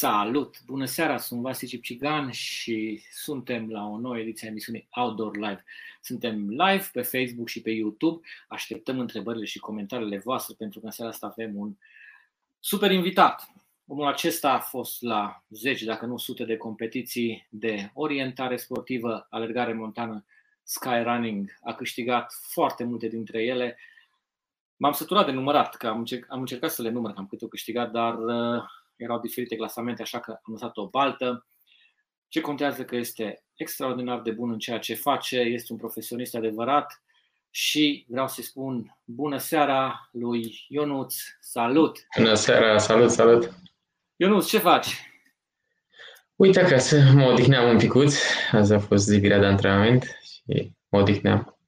Salut! 0.00 0.56
Bună 0.66 0.84
seara, 0.84 1.16
sunt 1.16 1.40
Vasi 1.40 1.66
Cipcigan 1.66 2.30
și 2.30 3.02
suntem 3.12 3.70
la 3.70 3.86
o 3.86 3.98
nouă 3.98 4.18
ediție 4.18 4.46
a 4.46 4.50
emisiunii 4.50 4.88
Outdoor 4.90 5.36
Live. 5.36 5.64
Suntem 6.00 6.48
live 6.48 6.88
pe 6.92 7.02
Facebook 7.02 7.48
și 7.48 7.62
pe 7.62 7.70
YouTube. 7.70 8.26
Așteptăm 8.48 8.98
întrebările 8.98 9.44
și 9.44 9.58
comentariile 9.58 10.18
voastre 10.18 10.54
pentru 10.58 10.80
că 10.80 10.86
în 10.86 10.92
seara 10.92 11.10
asta 11.10 11.26
avem 11.26 11.56
un 11.56 11.76
super 12.60 12.90
invitat. 12.90 13.52
Omul 13.86 14.06
acesta 14.06 14.52
a 14.52 14.58
fost 14.58 15.02
la 15.02 15.44
10, 15.48 15.84
dacă 15.84 16.06
nu 16.06 16.16
sute 16.16 16.44
de 16.44 16.56
competiții 16.56 17.46
de 17.50 17.90
orientare 17.94 18.56
sportivă, 18.56 19.26
alergare 19.30 19.72
montană, 19.72 20.24
skyrunning. 20.62 21.58
A 21.62 21.74
câștigat 21.74 22.32
foarte 22.42 22.84
multe 22.84 23.08
dintre 23.08 23.42
ele. 23.42 23.78
M-am 24.76 24.92
săturat 24.92 25.26
de 25.26 25.32
numărat, 25.32 25.76
că 25.76 25.86
am, 25.86 25.98
încerc, 25.98 26.26
am 26.28 26.40
încercat 26.40 26.70
să 26.70 26.82
le 26.82 26.90
număr 26.90 27.12
cam 27.12 27.26
câte 27.26 27.44
o 27.44 27.48
câștigat, 27.48 27.90
dar 27.90 28.18
uh, 28.18 28.62
erau 29.02 29.20
diferite 29.20 29.56
clasamente, 29.56 30.02
așa 30.02 30.20
că 30.20 30.30
am 30.30 30.52
lăsat 30.52 30.76
o 30.76 30.88
baltă. 30.88 31.46
Ce 32.28 32.40
contează 32.40 32.84
că 32.84 32.96
este 32.96 33.44
extraordinar 33.54 34.20
de 34.20 34.30
bun 34.30 34.50
în 34.50 34.58
ceea 34.58 34.78
ce 34.78 34.94
face, 34.94 35.38
este 35.38 35.72
un 35.72 35.78
profesionist 35.78 36.34
adevărat 36.34 37.02
și 37.50 38.06
vreau 38.08 38.28
să-i 38.28 38.44
spun 38.44 38.98
bună 39.04 39.38
seara 39.38 40.08
lui 40.12 40.64
Ionuț, 40.68 41.14
salut! 41.40 42.06
Bună 42.16 42.34
seara, 42.34 42.78
salut, 42.78 43.10
salut! 43.10 43.54
Ionuț, 44.16 44.46
ce 44.46 44.58
faci? 44.58 45.10
Uite 46.36 46.60
acasă, 46.60 47.12
mă 47.14 47.24
odihneam 47.24 47.68
un 47.68 47.78
picuț, 47.78 48.14
azi 48.52 48.72
a 48.72 48.78
fost 48.78 49.06
zi 49.06 49.20
grea 49.20 49.38
de 49.38 49.46
antrenament 49.46 50.18
și 50.22 50.72
mă 50.88 50.98
odihneam. 50.98 51.58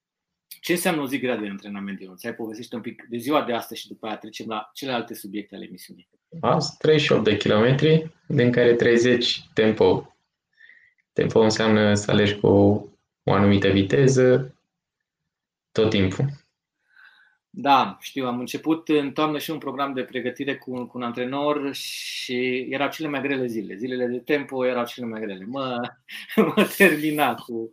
Ce 0.61 0.73
înseamnă 0.73 1.01
o 1.01 1.07
zi 1.07 1.19
grea 1.19 1.37
de 1.37 1.49
antrenament, 1.49 2.01
Ionuț? 2.01 2.25
Ai 2.25 2.35
povestit 2.35 2.73
un 2.73 2.81
pic 2.81 3.07
de 3.09 3.17
ziua 3.17 3.45
de 3.45 3.53
astăzi 3.53 3.81
și 3.81 3.89
după 3.89 4.07
aia 4.07 4.17
trecem 4.17 4.47
la 4.49 4.71
celelalte 4.75 5.15
subiecte 5.15 5.55
ale 5.55 5.65
emisiunii. 5.65 6.09
Azi 6.41 6.77
38 6.79 7.25
de 7.25 7.37
kilometri, 7.37 8.11
din 8.27 8.53
care 8.53 8.75
30 8.75 9.43
tempo. 9.55 10.17
Tempo 11.13 11.41
înseamnă 11.41 11.95
să 11.95 12.11
alegi 12.11 12.37
cu 12.37 12.49
o 13.23 13.33
anumită 13.33 13.69
viteză 13.69 14.55
tot 15.73 15.91
timpul. 15.91 16.25
Da, 17.55 17.97
știu, 18.01 18.27
am 18.27 18.39
început 18.39 18.89
în 18.89 19.13
toamnă 19.13 19.39
și 19.39 19.51
un 19.51 19.59
program 19.59 19.93
de 19.93 20.03
pregătire 20.03 20.57
cu 20.57 20.73
un, 20.73 20.87
cu 20.87 20.99
un 20.99 21.05
antrenor 21.05 21.75
și 21.75 22.67
erau 22.71 22.89
cele 22.89 23.09
mai 23.09 23.21
grele 23.21 23.47
zile. 23.47 23.77
Zilele 23.77 24.07
de 24.07 24.19
tempo 24.19 24.67
erau 24.67 24.85
cele 24.85 25.07
mai 25.07 25.21
grele. 25.21 25.45
Mă, 25.47 25.81
mă 26.57 26.71
termina 26.77 27.35
cu... 27.35 27.73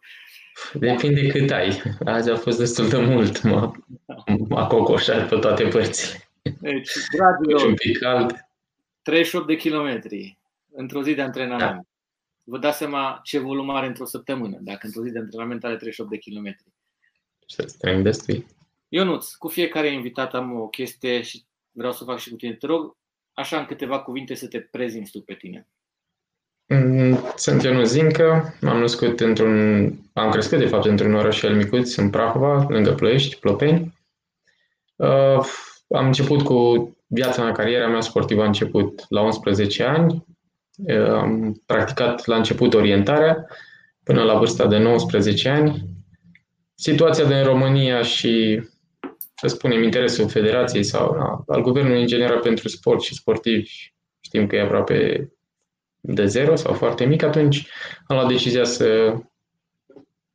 Depinde 0.73 1.28
cât 1.28 1.52
ai. 1.52 1.82
Azi 2.06 2.30
a 2.30 2.36
fost 2.36 2.58
destul 2.58 2.90
de 2.90 2.98
mult, 2.98 3.42
mă, 3.42 3.72
m-a 4.50 4.68
cocoșat 4.68 5.30
pe 5.30 5.36
toate 5.36 5.64
părțile. 5.64 6.30
Deci, 6.60 6.92
dragilor, 7.18 7.66
un 7.66 7.73
pic 7.73 7.98
cald. 7.98 8.48
38 9.02 9.47
de 9.47 9.55
kilometri 9.55 10.38
într-o 10.72 11.03
zi 11.03 11.14
de 11.14 11.22
antrenament. 11.22 11.75
Da. 11.75 11.81
Vă 12.44 12.58
dați 12.58 12.78
seama 12.78 13.19
ce 13.23 13.39
volum 13.39 13.69
are 13.69 13.88
într-o 13.88 14.05
săptămână, 14.05 14.58
dacă 14.61 14.80
într-o 14.86 15.03
zi 15.03 15.11
de 15.11 15.19
antrenament 15.19 15.64
are 15.64 15.75
38 15.75 16.09
de 16.09 16.17
kilometri. 16.17 16.66
Să 17.47 17.64
strâng 17.67 18.03
destui. 18.03 18.45
Ionuț, 18.88 19.33
cu 19.33 19.47
fiecare 19.47 19.92
invitat 19.92 20.33
am 20.33 20.61
o 20.61 20.67
chestie 20.67 21.22
și 21.22 21.45
vreau 21.72 21.94
să 21.94 22.03
fac 22.03 22.20
și 22.20 22.30
cu 22.30 22.36
tine. 22.36 22.53
Te 22.53 22.66
rog, 22.66 22.97
așa 23.33 23.59
în 23.59 23.66
câteva 23.66 24.00
cuvinte 24.00 24.33
să 24.33 24.47
te 24.47 24.59
prezinți 24.59 25.11
tu 25.11 25.22
pe 25.22 25.33
tine. 25.33 25.67
Mm, 26.67 27.17
sunt 27.36 27.64
Ionuț 27.64 27.88
Zincă, 27.88 28.58
am 28.61 28.80
născut 28.80 29.20
într-un, 29.20 29.88
am 30.14 30.32
crescut 30.32 30.58
de 30.58 30.67
fapt 30.67 30.86
într-un 30.86 31.14
orășel 31.14 31.55
micuț 31.55 31.95
în 31.95 32.09
Prahova, 32.09 32.65
lângă 32.67 32.93
Ploiești, 32.93 33.39
Plopeni. 33.39 33.98
Uh, 34.95 35.45
am 35.89 36.05
început 36.05 36.42
cu 36.42 36.89
viața 37.09 37.43
mea, 37.43 37.52
cariera 37.52 37.87
mea 37.87 38.02
sportivă 38.02 38.42
a 38.42 38.45
început 38.45 39.05
la 39.09 39.21
11 39.21 39.83
ani. 39.83 40.25
Am 41.09 41.61
practicat 41.65 42.25
la 42.25 42.36
început 42.36 42.73
orientarea 42.73 43.47
până 44.03 44.23
la 44.23 44.37
vârsta 44.37 44.67
de 44.67 44.77
19 44.77 45.49
ani. 45.49 45.86
Situația 46.75 47.25
din 47.25 47.43
România 47.43 48.02
și, 48.02 48.64
să 49.36 49.47
spunem, 49.47 49.83
interesul 49.83 50.30
federației 50.30 50.83
sau 50.83 51.43
al 51.47 51.61
guvernului 51.61 52.02
în 52.02 52.08
general 52.08 52.39
pentru 52.39 52.67
sport 52.67 53.02
și 53.02 53.14
sportivi 53.14 53.71
știm 54.20 54.47
că 54.47 54.55
e 54.55 54.61
aproape 54.61 55.30
de 55.99 56.26
zero 56.26 56.55
sau 56.55 56.73
foarte 56.73 57.05
mic, 57.05 57.23
atunci 57.23 57.67
am 58.08 58.15
luat 58.15 58.27
decizia 58.27 58.64
să, 58.64 59.15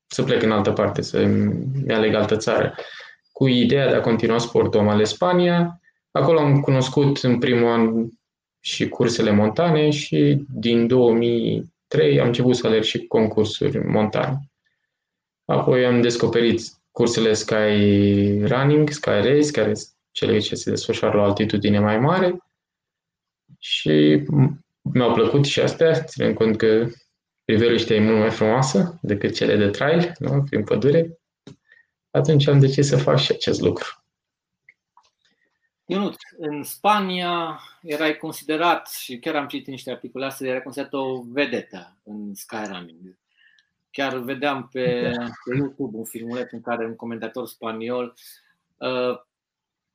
să 0.07 0.23
plec 0.23 0.43
în 0.43 0.53
altă 0.53 0.73
parte, 0.73 1.03
să-mi 1.03 1.53
aleg 1.89 2.15
altă 2.15 2.37
țară. 2.37 2.75
Cu 3.33 3.47
ideea 3.47 3.89
de 3.89 3.95
a 3.95 4.01
continua 4.01 4.39
sportul 4.39 4.81
am 4.81 4.89
ales 4.89 5.09
Spania, 5.09 5.81
Acolo 6.17 6.39
am 6.39 6.61
cunoscut 6.61 7.17
în 7.17 7.39
primul 7.39 7.69
an 7.69 8.09
și 8.61 8.89
cursele 8.89 9.31
montane 9.31 9.91
și 9.91 10.45
din 10.49 10.87
2003 10.87 12.21
am 12.21 12.27
început 12.27 12.57
să 12.57 12.67
alerg 12.67 12.83
și 12.83 13.07
concursuri 13.07 13.87
montane. 13.87 14.39
Apoi 15.45 15.87
am 15.87 16.01
descoperit 16.01 16.61
cursele 16.91 17.33
Sky 17.33 17.55
Running, 18.47 18.91
Sky 18.91 19.09
Race, 19.11 19.51
care 19.51 19.75
sunt 19.75 19.95
cele 20.11 20.39
ce 20.39 20.55
se 20.55 20.71
desfășoară 20.71 21.17
la 21.17 21.23
o 21.23 21.25
altitudine 21.25 21.79
mai 21.79 21.99
mare 21.99 22.37
și 23.59 24.23
mi-au 24.83 25.13
plăcut 25.13 25.45
și 25.45 25.61
astea, 25.61 26.05
ținând 26.05 26.35
cont 26.35 26.57
că 26.57 26.87
priveliștea 27.45 27.97
e 27.97 28.01
mult 28.01 28.19
mai 28.19 28.31
frumoasă 28.31 28.99
decât 29.03 29.35
cele 29.35 29.57
de 29.57 29.69
trail, 29.69 30.13
nu? 30.19 30.43
prin 30.43 30.65
pădure. 30.65 31.19
Atunci 32.11 32.47
am 32.47 32.61
decis 32.61 32.87
să 32.87 32.97
fac 32.97 33.19
și 33.19 33.33
acest 33.33 33.61
lucru. 33.61 34.04
Ionut, 35.87 36.17
în 36.39 36.63
Spania 36.63 37.61
erai 37.83 38.17
considerat, 38.17 38.89
și 38.89 39.19
chiar 39.19 39.37
am 39.37 39.47
citit 39.47 39.67
niște 39.67 39.91
articole 39.91 40.25
astea, 40.25 40.49
erai 40.49 40.63
considerat 40.63 40.93
o 40.93 41.23
vedetă 41.23 41.97
în 42.03 42.35
skyrunning. 42.35 43.19
Chiar 43.91 44.17
vedeam 44.17 44.69
pe, 44.73 45.13
pe 45.45 45.57
YouTube 45.57 45.97
un 45.97 46.05
filmuleț 46.05 46.53
în 46.53 46.61
care 46.61 46.87
un 46.87 46.97
comentator 46.97 47.47
spaniol 47.47 48.15
uh, 48.77 49.21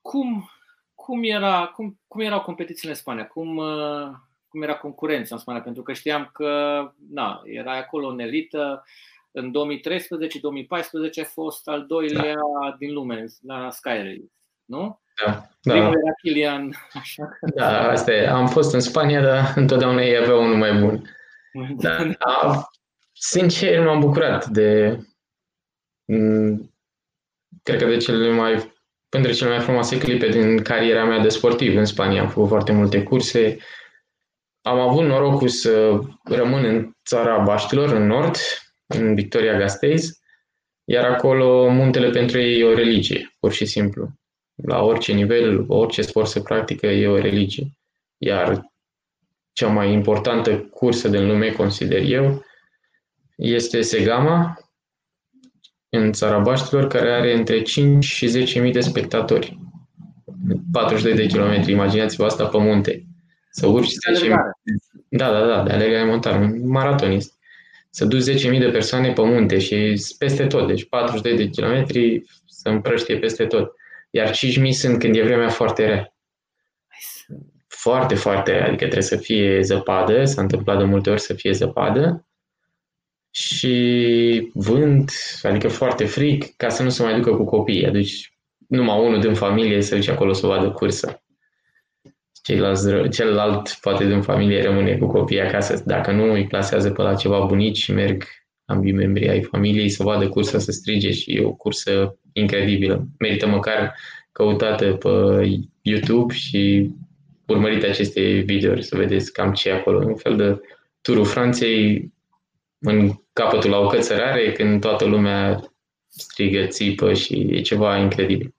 cum, 0.01 0.49
cum, 0.95 1.23
era, 1.23 1.67
cum, 1.67 1.99
cum 2.07 2.21
erau 2.21 2.41
competițiile 2.41 2.91
în 2.91 2.97
Spania, 2.99 3.27
cum, 3.27 3.57
uh, 3.57 4.09
cum 4.47 4.61
era 4.61 4.77
concurența 4.77 5.35
în 5.35 5.41
Spania, 5.41 5.61
pentru 5.61 5.83
că 5.83 5.93
știam 5.93 6.29
că 6.33 6.81
na, 7.09 7.41
era 7.43 7.77
acolo 7.77 8.07
în 8.07 8.19
elită. 8.19 8.83
În 9.31 9.51
2013-2014 9.51 11.21
a 11.21 11.23
fost 11.23 11.67
al 11.67 11.85
doilea 11.85 12.33
da. 12.33 12.75
din 12.77 12.93
lume 12.93 13.25
la 13.41 13.69
Sky 13.69 14.29
nu? 14.69 15.01
Da, 15.25 15.49
da. 15.61 15.71
Primul 15.71 16.01
era 16.03 16.13
Kilian. 16.21 16.73
Așa. 16.93 17.39
Da, 17.55 17.89
asta 17.89 18.11
e. 18.11 18.27
Am 18.27 18.47
fost 18.47 18.73
în 18.73 18.79
Spania, 18.79 19.21
dar 19.21 19.53
întotdeauna 19.55 20.01
ei 20.01 20.17
aveau 20.17 20.43
unul 20.43 20.57
mai 20.57 20.79
bun. 20.79 21.01
Da. 21.77 22.03
da. 22.03 22.67
Sincer, 23.11 23.85
m-am 23.85 23.99
bucurat 23.99 24.45
de 24.45 24.99
mm, 26.05 26.73
cred 27.63 27.79
că 27.79 27.85
de 27.85 27.97
cele 27.97 28.29
mai 28.29 28.77
pentru 29.09 29.31
cele 29.31 29.49
mai 29.49 29.59
frumoase 29.59 29.97
clipe 29.97 30.27
din 30.27 30.63
cariera 30.63 31.05
mea 31.05 31.19
de 31.19 31.29
sportiv 31.29 31.77
în 31.77 31.85
Spania. 31.85 32.21
Am 32.21 32.29
făcut 32.29 32.47
foarte 32.47 32.71
multe 32.71 33.03
curse. 33.03 33.57
Am 34.61 34.79
avut 34.79 35.05
norocul 35.05 35.47
să 35.47 35.99
rămân 36.23 36.63
în 36.63 36.91
țara 37.05 37.37
Baștilor, 37.37 37.91
în 37.91 38.05
nord, 38.05 38.35
în 38.87 39.15
Victoria 39.15 39.57
Gasteiz, 39.57 40.19
iar 40.83 41.05
acolo 41.05 41.69
muntele 41.69 42.09
pentru 42.09 42.39
ei 42.39 42.59
e 42.59 42.63
o 42.63 42.73
religie, 42.73 43.35
pur 43.39 43.51
și 43.51 43.65
simplu 43.65 44.18
la 44.63 44.83
orice 44.83 45.13
nivel, 45.13 45.65
orice 45.67 46.01
sport 46.01 46.27
se 46.27 46.41
practică, 46.41 46.87
e 46.87 47.07
o 47.07 47.17
religie. 47.17 47.71
Iar 48.17 48.71
cea 49.53 49.67
mai 49.67 49.91
importantă 49.91 50.57
cursă 50.57 51.07
din 51.07 51.27
lume, 51.27 51.51
consider 51.51 52.01
eu, 52.01 52.43
este 53.35 53.81
Segama, 53.81 54.59
în 55.89 56.11
țara 56.11 56.39
Baștilor, 56.39 56.87
care 56.87 57.11
are 57.11 57.37
între 57.37 57.61
5 57.61 58.05
și 58.05 58.45
10.000 58.65 58.71
de 58.71 58.79
spectatori. 58.79 59.59
42 60.71 61.17
de 61.17 61.25
kilometri, 61.25 61.71
imaginați-vă 61.71 62.25
asta 62.25 62.45
pe 62.45 62.57
munte. 62.57 63.05
Să 63.51 63.67
urci 63.67 63.91
10.000. 64.21 64.29
Da, 65.09 65.31
da, 65.31 65.45
da, 65.45 65.63
de 65.63 65.71
alergare 65.71 66.05
montană, 66.05 66.45
un 66.45 66.69
maratonist. 66.69 67.33
Să 67.89 68.05
duci 68.05 68.23
10.000 68.23 68.59
de 68.59 68.69
persoane 68.71 69.11
pe 69.11 69.21
munte 69.21 69.59
și 69.59 70.05
peste 70.17 70.47
tot, 70.47 70.67
deci 70.67 70.85
42 70.85 71.37
de 71.37 71.49
kilometri 71.49 72.23
să 72.45 72.69
împrăștie 72.69 73.17
peste 73.17 73.45
tot. 73.45 73.73
Iar 74.09 74.29
5.000 74.29 74.69
sunt 74.69 74.99
când 74.99 75.15
e 75.15 75.23
vremea 75.23 75.49
foarte 75.49 75.85
rea. 75.85 76.13
Foarte, 77.67 78.15
foarte 78.15 78.51
rea, 78.51 78.61
adică 78.61 78.77
trebuie 78.77 79.01
să 79.01 79.15
fie 79.15 79.61
zăpadă, 79.61 80.25
s-a 80.25 80.41
întâmplat 80.41 80.77
de 80.77 80.83
multe 80.83 81.09
ori 81.09 81.21
să 81.21 81.33
fie 81.33 81.51
zăpadă 81.51 82.25
și 83.31 84.51
vânt, 84.53 85.11
adică 85.41 85.67
foarte 85.67 86.05
fric, 86.05 86.55
ca 86.55 86.69
să 86.69 86.83
nu 86.83 86.89
se 86.89 87.03
mai 87.03 87.15
ducă 87.15 87.35
cu 87.35 87.43
copiii. 87.43 87.85
Aduci 87.85 88.33
numai 88.67 88.99
unul 88.99 89.21
din 89.21 89.33
familie 89.33 89.81
să 89.81 89.95
duce 89.95 90.11
acolo 90.11 90.33
să 90.33 90.47
vadă 90.47 90.71
cursă. 90.71 91.23
Ceilalți, 92.43 93.09
celălalt, 93.09 93.77
poate 93.81 94.07
din 94.07 94.21
familie, 94.21 94.63
rămâne 94.63 94.97
cu 94.97 95.07
copiii 95.07 95.41
acasă. 95.41 95.83
Dacă 95.85 96.11
nu, 96.11 96.31
îi 96.31 96.47
plasează 96.47 96.91
pe 96.91 97.01
la 97.01 97.15
ceva 97.15 97.39
bunici 97.39 97.77
și 97.77 97.91
merg 97.91 98.23
ambii 98.65 98.93
membri 98.93 99.29
ai 99.29 99.43
familiei 99.43 99.89
să 99.89 100.03
vadă 100.03 100.29
cursa, 100.29 100.59
să 100.59 100.71
strige 100.71 101.11
și 101.11 101.31
e 101.31 101.43
o 101.43 101.53
cursă 101.53 102.17
incredibilă. 102.39 103.07
Merită 103.19 103.47
măcar 103.47 103.95
căutată 104.31 104.93
pe 104.93 105.09
YouTube 105.81 106.33
și 106.33 106.89
urmărit 107.45 107.83
aceste 107.83 108.21
videouri 108.21 108.83
să 108.83 108.97
vedeți 108.97 109.33
cam 109.33 109.53
ce 109.53 109.69
e 109.69 109.73
acolo. 109.73 110.05
Un 110.05 110.15
fel 110.15 110.35
de 110.35 110.59
turul 111.01 111.25
Franței 111.25 112.11
în 112.79 113.11
capătul 113.33 113.69
la 113.69 113.77
o 113.77 113.87
cățărare 113.87 114.51
când 114.51 114.81
toată 114.81 115.05
lumea 115.05 115.73
strigă, 116.07 116.65
țipă 116.65 117.13
și 117.13 117.47
e 117.51 117.61
ceva 117.61 117.97
incredibil. 117.97 118.53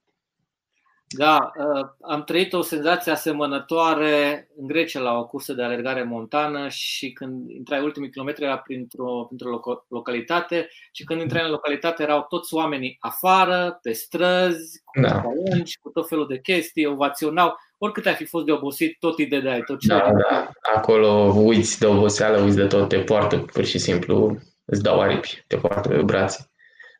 Da, 1.17 1.53
uh, 1.57 1.87
am 2.01 2.25
trăit 2.25 2.53
o 2.53 2.63
senzație 2.63 3.13
asemănătoare 3.13 4.49
în 4.57 4.67
Grecia 4.67 5.01
la 5.01 5.19
o 5.19 5.27
cursă 5.27 5.53
de 5.53 5.63
alergare 5.63 6.03
montană 6.03 6.69
și 6.69 7.13
când 7.13 7.51
intrai 7.51 7.83
ultimii 7.83 8.11
kilometri 8.11 8.45
era 8.45 8.59
printr-o, 8.59 9.25
printr-o 9.25 9.61
localitate 9.89 10.69
și 10.93 11.05
când 11.05 11.21
intrai 11.21 11.45
în 11.45 11.51
localitate 11.51 12.03
erau 12.03 12.27
toți 12.29 12.55
oamenii 12.55 12.97
afară, 13.01 13.79
pe 13.83 13.93
străzi, 13.93 14.83
cu 14.85 15.01
da. 15.01 15.23
lungi, 15.25 15.79
cu 15.79 15.89
tot 15.89 16.09
felul 16.09 16.27
de 16.27 16.41
chestii, 16.41 16.87
ovaționau. 16.87 17.57
Oricât 17.79 18.07
ai 18.07 18.15
fi 18.15 18.25
fost 18.25 18.45
de 18.45 18.53
obosit, 18.53 18.97
tot 18.99 19.19
îi 19.19 19.27
dădeai, 19.27 19.63
tot 19.63 19.79
ce 19.81 19.89
Da, 19.89 20.11
da. 20.31 20.51
Acolo 20.75 21.33
uiți 21.37 21.79
de 21.79 21.87
oboseală, 21.87 22.43
uiți 22.43 22.57
de 22.57 22.67
tot, 22.67 22.89
te 22.89 22.99
poartă 22.99 23.37
pur 23.37 23.65
și 23.65 23.79
simplu, 23.79 24.39
îți 24.65 24.83
dau 24.83 25.01
aripi, 25.01 25.45
te 25.47 25.57
poartă 25.57 25.89
pe 25.89 26.03
brațe. 26.03 26.50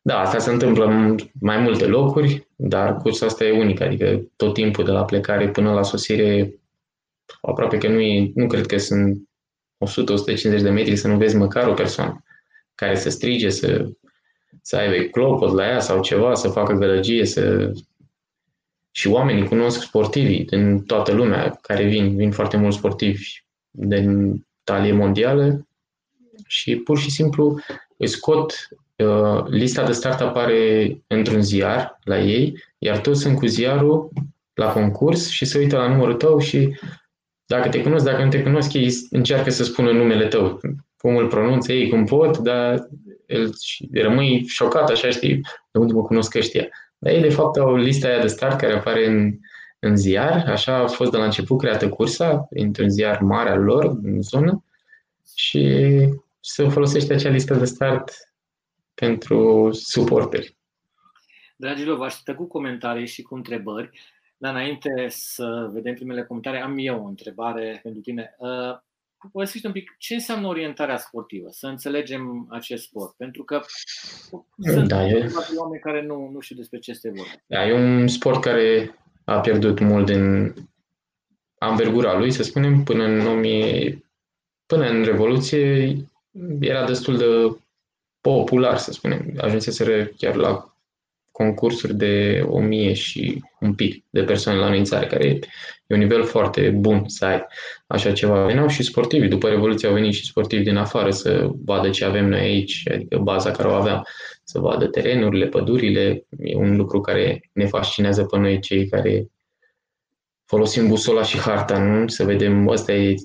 Da, 0.03 0.19
asta 0.19 0.39
se 0.39 0.51
întâmplă 0.51 0.85
în 0.85 1.17
mai 1.39 1.57
multe 1.57 1.85
locuri, 1.85 2.47
dar 2.55 2.97
cursa 2.97 3.25
asta 3.25 3.43
e 3.43 3.59
unică, 3.59 3.83
adică 3.83 4.21
tot 4.35 4.53
timpul 4.53 4.83
de 4.83 4.91
la 4.91 5.05
plecare 5.05 5.49
până 5.49 5.73
la 5.73 5.83
sosire, 5.83 6.59
aproape 7.41 7.77
că 7.77 7.87
nu, 7.87 7.99
e, 7.99 8.31
nu 8.35 8.47
cred 8.47 8.65
că 8.65 8.77
sunt 8.77 9.29
100-150 10.57 10.61
de 10.61 10.69
metri 10.69 10.95
să 10.95 11.07
nu 11.07 11.17
vezi 11.17 11.35
măcar 11.35 11.67
o 11.67 11.73
persoană 11.73 12.23
care 12.75 12.95
să 12.95 13.09
strige, 13.09 13.49
să, 13.49 13.89
să 14.61 14.75
aibă 14.75 15.03
clopot 15.03 15.53
la 15.53 15.67
ea 15.67 15.79
sau 15.79 16.01
ceva, 16.01 16.35
să 16.35 16.47
facă 16.47 16.73
gălăgie, 16.73 17.25
să... 17.25 17.71
Și 18.91 19.07
oamenii 19.07 19.47
cunosc 19.47 19.81
sportivii 19.81 20.45
din 20.45 20.83
toată 20.83 21.11
lumea 21.11 21.59
care 21.61 21.83
vin, 21.83 22.15
vin 22.15 22.31
foarte 22.31 22.57
mulți 22.57 22.77
sportivi 22.77 23.43
din 23.69 24.35
talie 24.63 24.91
mondială 24.91 25.67
și 26.47 26.75
pur 26.75 26.97
și 26.97 27.11
simplu 27.11 27.59
îi 27.97 28.07
scot 28.07 28.69
Uh, 28.90 28.90
lista 29.47 29.85
de 29.85 29.91
start 29.91 30.19
apare 30.19 30.97
într-un 31.07 31.41
ziar 31.41 31.99
la 32.03 32.19
ei, 32.19 32.63
iar 32.77 32.97
toți 32.97 33.21
sunt 33.21 33.37
cu 33.37 33.45
ziarul 33.45 34.09
la 34.53 34.71
concurs 34.71 35.29
și 35.29 35.45
se 35.45 35.57
uită 35.57 35.77
la 35.77 35.87
numărul 35.87 36.13
tău 36.13 36.39
și 36.39 36.79
dacă 37.45 37.69
te 37.69 37.81
cunosc, 37.81 38.05
dacă 38.05 38.23
nu 38.23 38.29
te 38.29 38.43
cunosc, 38.43 38.73
ei 38.73 38.93
încearcă 39.09 39.49
să 39.49 39.63
spună 39.63 39.91
numele 39.91 40.27
tău. 40.27 40.59
Cum 40.97 41.15
îl 41.15 41.27
pronunță 41.27 41.71
ei, 41.71 41.89
cum 41.89 42.05
pot, 42.05 42.37
dar 42.37 42.87
el 43.25 43.51
rămâi 43.91 44.45
șocat, 44.47 44.89
așa 44.89 45.09
știi, 45.09 45.41
de 45.71 45.79
unde 45.79 45.93
mă 45.93 46.03
cunosc 46.03 46.35
ăștia. 46.35 46.67
Dar 46.97 47.13
ei, 47.13 47.21
de 47.21 47.29
fapt, 47.29 47.57
au 47.57 47.75
lista 47.75 48.07
aia 48.07 48.21
de 48.21 48.27
start 48.27 48.59
care 48.59 48.73
apare 48.73 49.07
în, 49.07 49.37
în 49.79 49.95
ziar, 49.95 50.45
așa 50.47 50.75
a 50.75 50.87
fost 50.87 51.11
de 51.11 51.17
la 51.17 51.23
început 51.23 51.57
creată 51.57 51.89
cursa, 51.89 52.47
într-un 52.49 52.89
ziar 52.89 53.19
mare 53.19 53.49
al 53.49 53.61
lor, 53.61 53.85
în 54.03 54.21
zonă, 54.21 54.63
și 55.35 55.89
se 56.39 56.67
folosește 56.67 57.13
acea 57.13 57.29
listă 57.29 57.53
de 57.53 57.65
start 57.65 58.11
pentru 59.01 59.69
suporteri. 59.71 60.57
Dragilor, 61.55 61.97
vă 61.97 62.03
așteptă 62.03 62.35
cu 62.35 62.47
comentarii 62.47 63.07
și 63.07 63.21
cu 63.21 63.35
întrebări, 63.35 63.89
dar 64.37 64.53
înainte 64.53 65.05
să 65.09 65.69
vedem 65.73 65.93
primele 65.93 66.23
comentarii, 66.23 66.61
am 66.61 66.77
eu 66.77 67.03
o 67.03 67.07
întrebare 67.07 67.79
pentru 67.83 68.01
tine. 68.01 68.35
Uh, 68.37 68.79
povestiți 69.31 69.65
un 69.65 69.71
pic 69.71 69.95
ce 69.97 70.13
înseamnă 70.13 70.47
orientarea 70.47 70.97
sportivă, 70.97 71.47
să 71.51 71.67
înțelegem 71.67 72.47
acest 72.49 72.83
sport, 72.83 73.13
pentru 73.17 73.43
că 73.43 73.61
sunt 74.57 74.87
da, 74.87 75.05
e... 75.05 75.31
oameni 75.57 75.81
care 75.81 76.05
nu, 76.05 76.29
nu 76.33 76.39
știu 76.39 76.55
despre 76.55 76.79
ce 76.79 76.91
este 76.91 77.09
vorba. 77.09 77.31
Da, 77.47 77.67
e 77.67 77.73
un 77.73 78.07
sport 78.07 78.41
care 78.41 78.95
a 79.25 79.39
pierdut 79.39 79.79
mult 79.79 80.05
din 80.05 80.53
anvergura 81.57 82.17
lui, 82.17 82.31
să 82.31 82.43
spunem, 82.43 82.83
până 82.83 83.03
în 83.03 83.27
1000, 83.27 84.03
până 84.65 84.85
în 84.85 85.03
Revoluție 85.03 85.95
era 86.59 86.85
destul 86.85 87.17
de 87.17 87.25
popular, 88.21 88.77
să 88.77 88.91
spunem. 88.91 89.33
Ajunseseră 89.37 90.05
chiar 90.05 90.35
la 90.35 90.75
concursuri 91.31 91.95
de 91.95 92.45
o 92.47 92.59
mie 92.59 92.93
și 92.93 93.43
un 93.59 93.73
pic 93.73 94.03
de 94.09 94.23
persoane 94.23 94.59
la 94.59 94.65
înălțare, 94.65 95.07
care 95.07 95.25
e 95.87 95.93
un 95.93 95.99
nivel 95.99 96.23
foarte 96.23 96.69
bun 96.69 97.07
să 97.07 97.25
ai 97.25 97.45
așa 97.87 98.11
ceva. 98.11 98.45
Veneau 98.45 98.67
și 98.67 98.83
sportivi, 98.83 99.27
după 99.27 99.49
Revoluție 99.49 99.87
au 99.87 99.93
venit 99.93 100.13
și 100.13 100.25
sportivi 100.25 100.63
din 100.63 100.75
afară 100.75 101.11
să 101.11 101.49
vadă 101.65 101.89
ce 101.89 102.05
avem 102.05 102.29
noi 102.29 102.39
aici, 102.39 102.83
adică 102.91 103.17
baza 103.17 103.51
care 103.51 103.67
o 103.67 103.73
aveam, 103.73 104.03
să 104.43 104.59
vadă 104.59 104.87
terenurile, 104.87 105.45
pădurile. 105.45 106.25
E 106.39 106.55
un 106.55 106.75
lucru 106.75 107.01
care 107.01 107.49
ne 107.51 107.65
fascinează 107.65 108.23
pe 108.23 108.37
noi 108.37 108.59
cei 108.59 108.87
care 108.87 109.27
folosim 110.45 110.87
busola 110.87 111.23
și 111.23 111.37
harta, 111.37 111.77
nu? 111.83 112.07
Să 112.07 112.23
vedem, 112.23 112.67
ăsta 112.67 112.93
e 112.93 113.15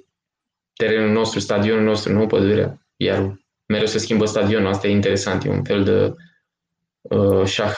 terenul 0.75 1.11
nostru, 1.11 1.39
stadionul 1.39 1.85
nostru, 1.85 2.13
nu 2.13 2.27
pădurea. 2.27 2.87
Iar 2.97 3.41
mereu 3.67 3.87
se 3.87 3.99
schimbă 3.99 4.25
stadionul, 4.25 4.69
asta 4.69 4.87
e 4.87 4.91
interesant, 4.91 5.45
e 5.45 5.49
un 5.49 5.65
fel 5.65 5.85
de 5.85 6.15
uh, 7.17 7.47
șah, 7.47 7.77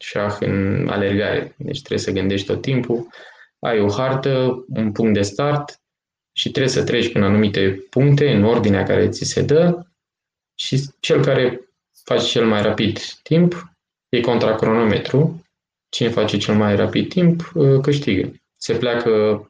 șah 0.00 0.36
în 0.40 0.88
alergare, 0.88 1.54
deci 1.58 1.78
trebuie 1.78 1.98
să 1.98 2.10
gândești 2.10 2.46
tot 2.46 2.60
timpul, 2.60 3.06
ai 3.58 3.80
o 3.80 3.90
hartă, 3.90 4.64
un 4.68 4.92
punct 4.92 5.14
de 5.14 5.22
start 5.22 5.80
și 6.32 6.50
trebuie 6.50 6.72
să 6.72 6.84
treci 6.84 7.08
prin 7.08 7.22
anumite 7.22 7.86
puncte 7.90 8.32
în 8.32 8.44
ordinea 8.44 8.82
care 8.82 9.08
ți 9.08 9.24
se 9.24 9.42
dă 9.42 9.86
și 10.54 10.90
cel 11.00 11.24
care 11.24 11.60
face 12.04 12.26
cel 12.26 12.46
mai 12.46 12.62
rapid 12.62 12.98
timp 13.22 13.72
e 14.08 14.20
contra 14.20 14.54
cronometru. 14.54 15.44
Cine 15.88 16.08
face 16.08 16.36
cel 16.36 16.54
mai 16.54 16.76
rapid 16.76 17.08
timp 17.08 17.50
uh, 17.54 17.80
câștigă. 17.80 18.32
Se 18.56 18.74
pleacă 18.74 19.46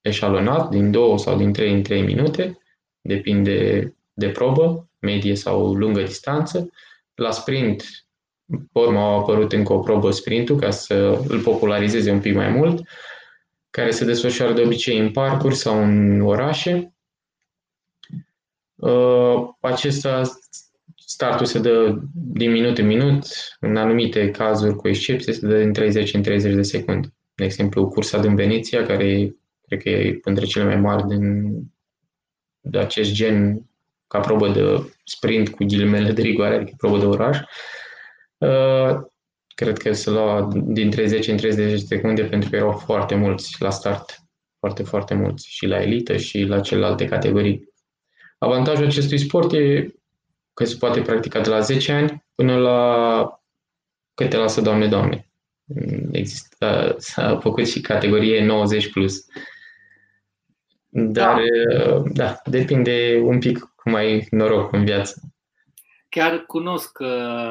eșalonat 0.00 0.70
din 0.70 0.90
2 0.90 1.18
sau 1.18 1.36
din 1.36 1.52
3 1.52 1.72
în 1.72 1.82
3 1.82 2.02
minute, 2.02 2.58
depinde 3.00 3.94
de 4.20 4.28
probă 4.28 4.88
medie 4.98 5.34
sau 5.34 5.74
lungă 5.74 6.02
distanță. 6.02 6.70
La 7.14 7.30
sprint, 7.30 7.84
pe 8.46 8.78
urmă 8.78 8.98
au 8.98 9.18
apărut 9.18 9.52
încă 9.52 9.72
o 9.72 9.78
probă 9.78 10.10
sprintul 10.10 10.58
ca 10.58 10.70
să 10.70 11.24
îl 11.28 11.40
popularizeze 11.40 12.10
un 12.10 12.20
pic 12.20 12.34
mai 12.34 12.48
mult, 12.48 12.82
care 13.70 13.90
se 13.90 14.04
desfășoară 14.04 14.52
de 14.52 14.62
obicei 14.62 14.98
în 14.98 15.10
parcuri 15.10 15.54
sau 15.54 15.82
în 15.82 16.20
orașe. 16.20 16.94
Uh, 18.74 19.48
acesta 19.60 20.22
startul 20.94 21.46
se 21.46 21.58
dă 21.58 22.00
din 22.12 22.50
minut 22.50 22.78
în 22.78 22.86
minut, 22.86 23.26
în 23.60 23.76
anumite 23.76 24.30
cazuri, 24.30 24.76
cu 24.76 24.88
excepție, 24.88 25.32
se 25.32 25.46
dă 25.46 25.58
din 25.58 25.72
30 25.72 26.14
în 26.14 26.22
30 26.22 26.54
de 26.54 26.62
secunde. 26.62 27.14
De 27.34 27.44
exemplu, 27.44 27.88
cursa 27.88 28.20
din 28.20 28.34
Veneția, 28.34 28.86
care 28.86 29.36
cred 29.66 29.82
că 29.82 29.88
e 29.88 30.18
între 30.22 30.44
cele 30.44 30.64
mai 30.64 30.76
mari 30.76 31.06
din, 31.06 31.52
de 32.60 32.78
acest 32.78 33.12
gen 33.12 33.69
ca 34.10 34.20
probă 34.20 34.48
de 34.48 34.92
sprint 35.04 35.48
cu 35.48 35.64
ghilimele 35.64 36.12
de 36.12 36.22
rigoare, 36.22 36.54
adică 36.54 36.74
probă 36.76 36.98
de 36.98 37.04
oraș. 37.04 37.38
Uh, 38.38 39.00
cred 39.54 39.78
că 39.78 39.92
se 39.92 40.10
lua 40.10 40.48
din 40.52 40.90
30 40.90 41.26
în 41.26 41.36
30 41.36 41.70
de 41.70 41.76
secunde 41.76 42.24
pentru 42.24 42.50
că 42.50 42.56
erau 42.56 42.72
foarte 42.72 43.14
mulți 43.14 43.56
la 43.58 43.70
start, 43.70 44.18
foarte, 44.58 44.82
foarte 44.82 45.14
mulți, 45.14 45.48
și 45.48 45.66
la 45.66 45.82
elită 45.82 46.16
și 46.16 46.42
la 46.42 46.60
celelalte 46.60 47.04
categorii. 47.04 47.68
Avantajul 48.38 48.86
acestui 48.86 49.18
sport 49.18 49.52
e 49.52 49.94
că 50.54 50.64
se 50.64 50.76
poate 50.78 51.00
practica 51.00 51.40
de 51.40 51.48
la 51.48 51.60
10 51.60 51.92
ani 51.92 52.24
până 52.34 52.56
la 52.56 53.42
câte 54.14 54.36
lasă 54.36 54.60
Doamne, 54.60 54.86
Doamne. 54.86 55.30
Există, 56.12 56.94
s-a 56.98 57.38
făcut 57.38 57.68
și 57.68 57.80
categorie 57.80 58.44
90 58.44 58.90
plus. 58.90 59.24
Dar, 60.88 61.40
da. 61.76 62.02
da, 62.12 62.40
depinde 62.44 63.20
un 63.24 63.38
pic 63.38 63.69
cum 63.82 63.94
ai 63.94 64.26
noroc 64.30 64.72
în 64.72 64.84
viață. 64.84 65.20
Chiar 66.08 66.44
cunosc 66.46 66.92
că 66.92 67.06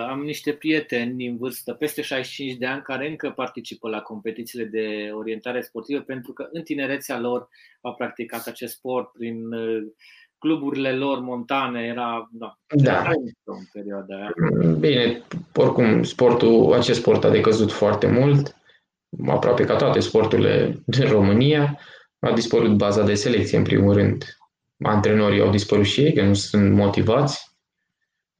am 0.09 0.21
niște 0.21 0.53
prieteni 0.53 1.15
din 1.15 1.37
vârstă 1.37 1.73
peste 1.73 2.01
65 2.01 2.57
de 2.57 2.65
ani 2.65 2.81
care 2.81 3.09
încă 3.09 3.29
participă 3.29 3.89
la 3.89 4.01
competițiile 4.01 4.65
de 4.65 5.11
orientare 5.13 5.61
sportivă 5.61 6.01
pentru 6.01 6.33
că 6.33 6.47
în 6.51 6.61
tinerețea 6.61 7.19
lor 7.19 7.47
au 7.81 7.93
practicat 7.93 8.47
acest 8.47 8.75
sport 8.75 9.11
prin 9.11 9.53
uh, 9.53 9.87
cluburile 10.37 10.91
lor 10.91 11.19
montane, 11.19 11.81
era 11.81 12.29
da, 12.31 12.59
da. 12.67 13.11
în 13.43 13.63
perioada 13.73 14.15
aia. 14.15 14.31
Bine, 14.79 15.21
oricum 15.55 16.03
sportul, 16.03 16.73
acest 16.73 16.99
sport 16.99 17.23
a 17.23 17.29
decăzut 17.29 17.71
foarte 17.71 18.07
mult, 18.07 18.55
aproape 19.27 19.63
ca 19.63 19.75
toate 19.75 19.99
sporturile 19.99 20.81
din 20.85 21.07
România. 21.07 21.79
A 22.19 22.33
dispărut 22.33 22.77
baza 22.77 23.03
de 23.03 23.13
selecție 23.13 23.57
în 23.57 23.63
primul 23.63 23.93
rând 23.93 24.38
antrenorii 24.81 25.41
au 25.41 25.49
dispărut 25.49 25.85
și 25.85 26.01
ei, 26.01 26.13
că 26.13 26.21
nu 26.21 26.33
sunt 26.33 26.71
motivați. 26.73 27.57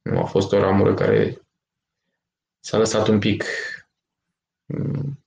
Nu 0.02 0.18
a 0.18 0.24
fost 0.24 0.52
o 0.52 0.58
ramură 0.58 0.94
care 0.94 1.40
s-a 2.60 2.78
lăsat 2.78 3.08
un 3.08 3.18
pic 3.18 3.44
mm, 4.66 5.24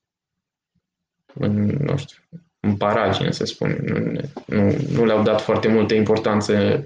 în, 1.33 1.65
nu 1.65 1.97
știu, 1.97 2.17
în 2.59 2.77
paragine, 2.77 3.31
să 3.31 3.45
spun. 3.45 3.79
Nu, 3.81 4.19
nu, 4.45 4.75
nu 4.89 5.05
le-au 5.05 5.23
dat 5.23 5.41
foarte 5.41 5.67
multă 5.67 5.93
importanță 5.93 6.85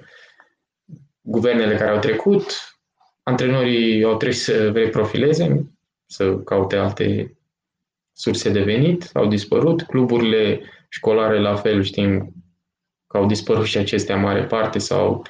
guvernele 1.22 1.78
care 1.78 1.90
au 1.90 2.00
trecut. 2.00 2.78
Antrenorii 3.24 4.04
au 4.04 4.18
trebuit 4.18 4.40
să 4.40 4.72
reprofileze, 4.72 5.72
să 6.06 6.38
caute 6.38 6.76
alte 6.76 7.38
surse 8.14 8.50
de 8.50 8.62
venit, 8.64 9.10
au 9.14 9.28
dispărut. 9.28 9.82
Cluburile 9.82 10.62
școlare, 10.90 11.40
la 11.40 11.56
fel, 11.56 11.84
știm 11.84 12.34
că 13.08 13.18
au 13.18 13.26
dispărut 13.26 13.66
și 13.66 13.78
acestea 13.78 14.16
în 14.16 14.22
mare 14.22 14.46
parte 14.46 14.80
sau 14.80 15.26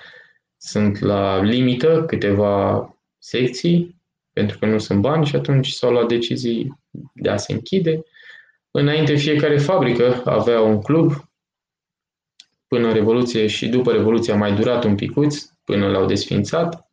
sunt 0.58 1.00
la 1.00 1.42
limită 1.42 2.04
câteva 2.08 2.90
secții 3.18 4.02
pentru 4.34 4.58
că 4.58 4.66
nu 4.66 4.78
sunt 4.78 5.02
bani 5.02 5.26
și 5.26 5.36
atunci 5.36 5.70
s-au 5.70 5.92
luat 5.92 6.08
decizii 6.08 6.80
de 7.14 7.30
a 7.30 7.38
se 7.38 7.54
închide. 7.54 8.04
Înainte 8.72 9.16
fiecare 9.16 9.58
fabrică 9.58 10.22
avea 10.26 10.62
un 10.62 10.82
club, 10.82 11.14
până 12.68 12.94
Revoluție 12.94 13.48
și 13.48 13.68
după 13.68 13.92
Revoluție 13.92 14.34
a 14.34 14.38
mai 14.38 14.56
durat 14.56 14.84
un 14.84 14.96
picuț, 14.96 15.50
până 15.64 15.88
l-au 15.88 16.06
desfințat, 16.06 16.92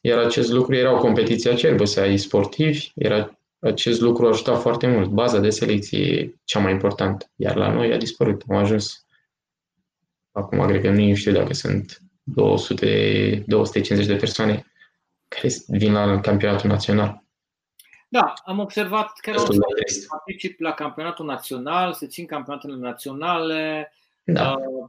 iar 0.00 0.18
acest 0.18 0.50
lucru 0.50 0.74
era 0.74 0.94
o 0.94 0.98
competiție 0.98 1.50
acerbă 1.50 1.84
să 1.84 2.00
ai 2.00 2.16
sportivi, 2.16 2.90
era, 2.94 3.38
acest 3.58 4.00
lucru 4.00 4.26
ajuta 4.26 4.54
foarte 4.54 4.86
mult. 4.86 5.10
Baza 5.10 5.38
de 5.38 5.50
selecție 5.50 5.98
e 5.98 6.34
cea 6.44 6.58
mai 6.58 6.72
importantă, 6.72 7.30
iar 7.36 7.56
la 7.56 7.72
noi 7.72 7.92
a 7.92 7.96
dispărut. 7.96 8.42
Am 8.48 8.56
ajuns, 8.56 9.06
acum 10.38 10.66
cred 10.66 10.82
că 10.82 10.90
nu 10.90 11.14
știu 11.14 11.32
dacă 11.32 11.52
sunt 11.52 12.02
200, 12.22 13.44
250 13.46 14.06
de 14.06 14.16
persoane 14.16 14.66
care 15.28 15.48
vin 15.66 15.92
la 15.92 16.20
campionatul 16.20 16.70
național. 16.70 17.22
Da, 18.08 18.32
am 18.44 18.58
observat 18.58 19.12
că 19.20 19.32
să 19.36 20.06
particip 20.08 20.60
la 20.60 20.72
campionatul 20.72 21.26
național, 21.26 21.92
se 21.92 22.06
țin 22.06 22.26
campionatele 22.26 22.76
naționale. 22.76 23.92
Da. 24.24 24.52
Uh, 24.52 24.88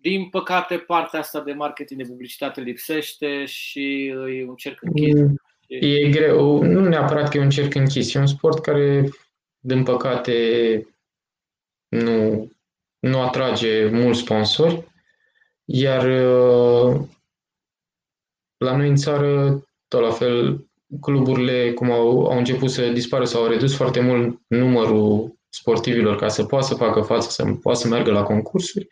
din 0.00 0.28
păcate, 0.28 0.76
partea 0.76 1.18
asta 1.18 1.40
de 1.40 1.52
marketing 1.52 2.00
de 2.02 2.08
publicitate 2.08 2.60
lipsește 2.60 3.44
și 3.44 4.06
e 4.06 4.44
un 4.48 4.54
cerc 4.54 4.82
închis. 4.82 5.14
Mm, 5.14 5.40
e 5.66 6.08
greu, 6.08 6.62
nu 6.62 6.88
neapărat 6.88 7.28
că 7.28 7.36
e 7.36 7.40
un 7.40 7.50
cerc 7.50 7.74
închis, 7.74 8.14
e 8.14 8.18
un 8.18 8.26
sport 8.26 8.62
care, 8.62 9.08
din 9.58 9.82
păcate, 9.82 10.86
nu, 11.88 12.50
nu 13.02 13.20
atrage 13.20 13.88
mulți 13.88 14.20
sponsori, 14.20 14.84
iar 15.64 16.04
uh, 16.04 17.00
la 18.56 18.76
noi 18.76 18.88
în 18.88 18.96
țară, 18.96 19.62
tot 19.88 20.00
la 20.00 20.10
fel, 20.10 20.66
cluburile, 21.00 21.72
cum 21.72 21.90
au, 21.90 22.26
au 22.26 22.38
început 22.38 22.70
să 22.70 22.88
dispară 22.88 23.24
sau 23.24 23.42
au 23.42 23.48
redus 23.48 23.76
foarte 23.76 24.00
mult 24.00 24.40
numărul 24.46 25.34
sportivilor 25.48 26.16
ca 26.16 26.28
să 26.28 26.44
poată 26.44 26.66
să 26.66 26.74
facă 26.74 27.00
față, 27.00 27.30
să 27.30 27.52
poată 27.62 27.78
să 27.78 27.88
meargă 27.88 28.10
la 28.10 28.22
concursuri, 28.22 28.88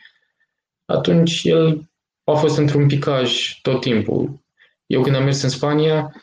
atunci 0.85 1.45
el 1.45 1.90
a 2.25 2.35
fost 2.35 2.59
într-un 2.59 2.87
picaj 2.87 3.59
tot 3.62 3.81
timpul. 3.81 4.45
Eu 4.87 5.02
când 5.02 5.17
am 5.17 5.25
mers 5.25 5.43
în 5.43 5.49
Spania, 5.49 6.23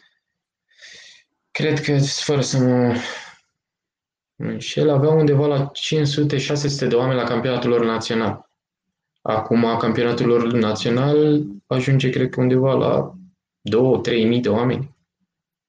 cred 1.52 1.80
că, 1.80 1.98
fără 2.00 2.42
să 2.42 2.58
mă 2.58 2.96
înșel, 4.38 4.90
avea 4.90 5.10
undeva 5.10 5.48
la 5.48 5.72
500-600 5.72 6.88
de 6.88 6.96
oameni 6.96 7.20
la 7.20 7.26
campionatul 7.26 7.70
lor 7.70 7.86
național. 7.86 8.50
Acum, 9.22 9.78
campionatul 9.78 10.26
lor 10.26 10.52
național 10.52 11.44
ajunge, 11.66 12.10
cred 12.10 12.30
că, 12.30 12.42
undeva 12.42 12.74
la 12.74 13.14
2-3 14.22 14.28
mii 14.28 14.42
de 14.42 14.50
oameni. 14.50 14.96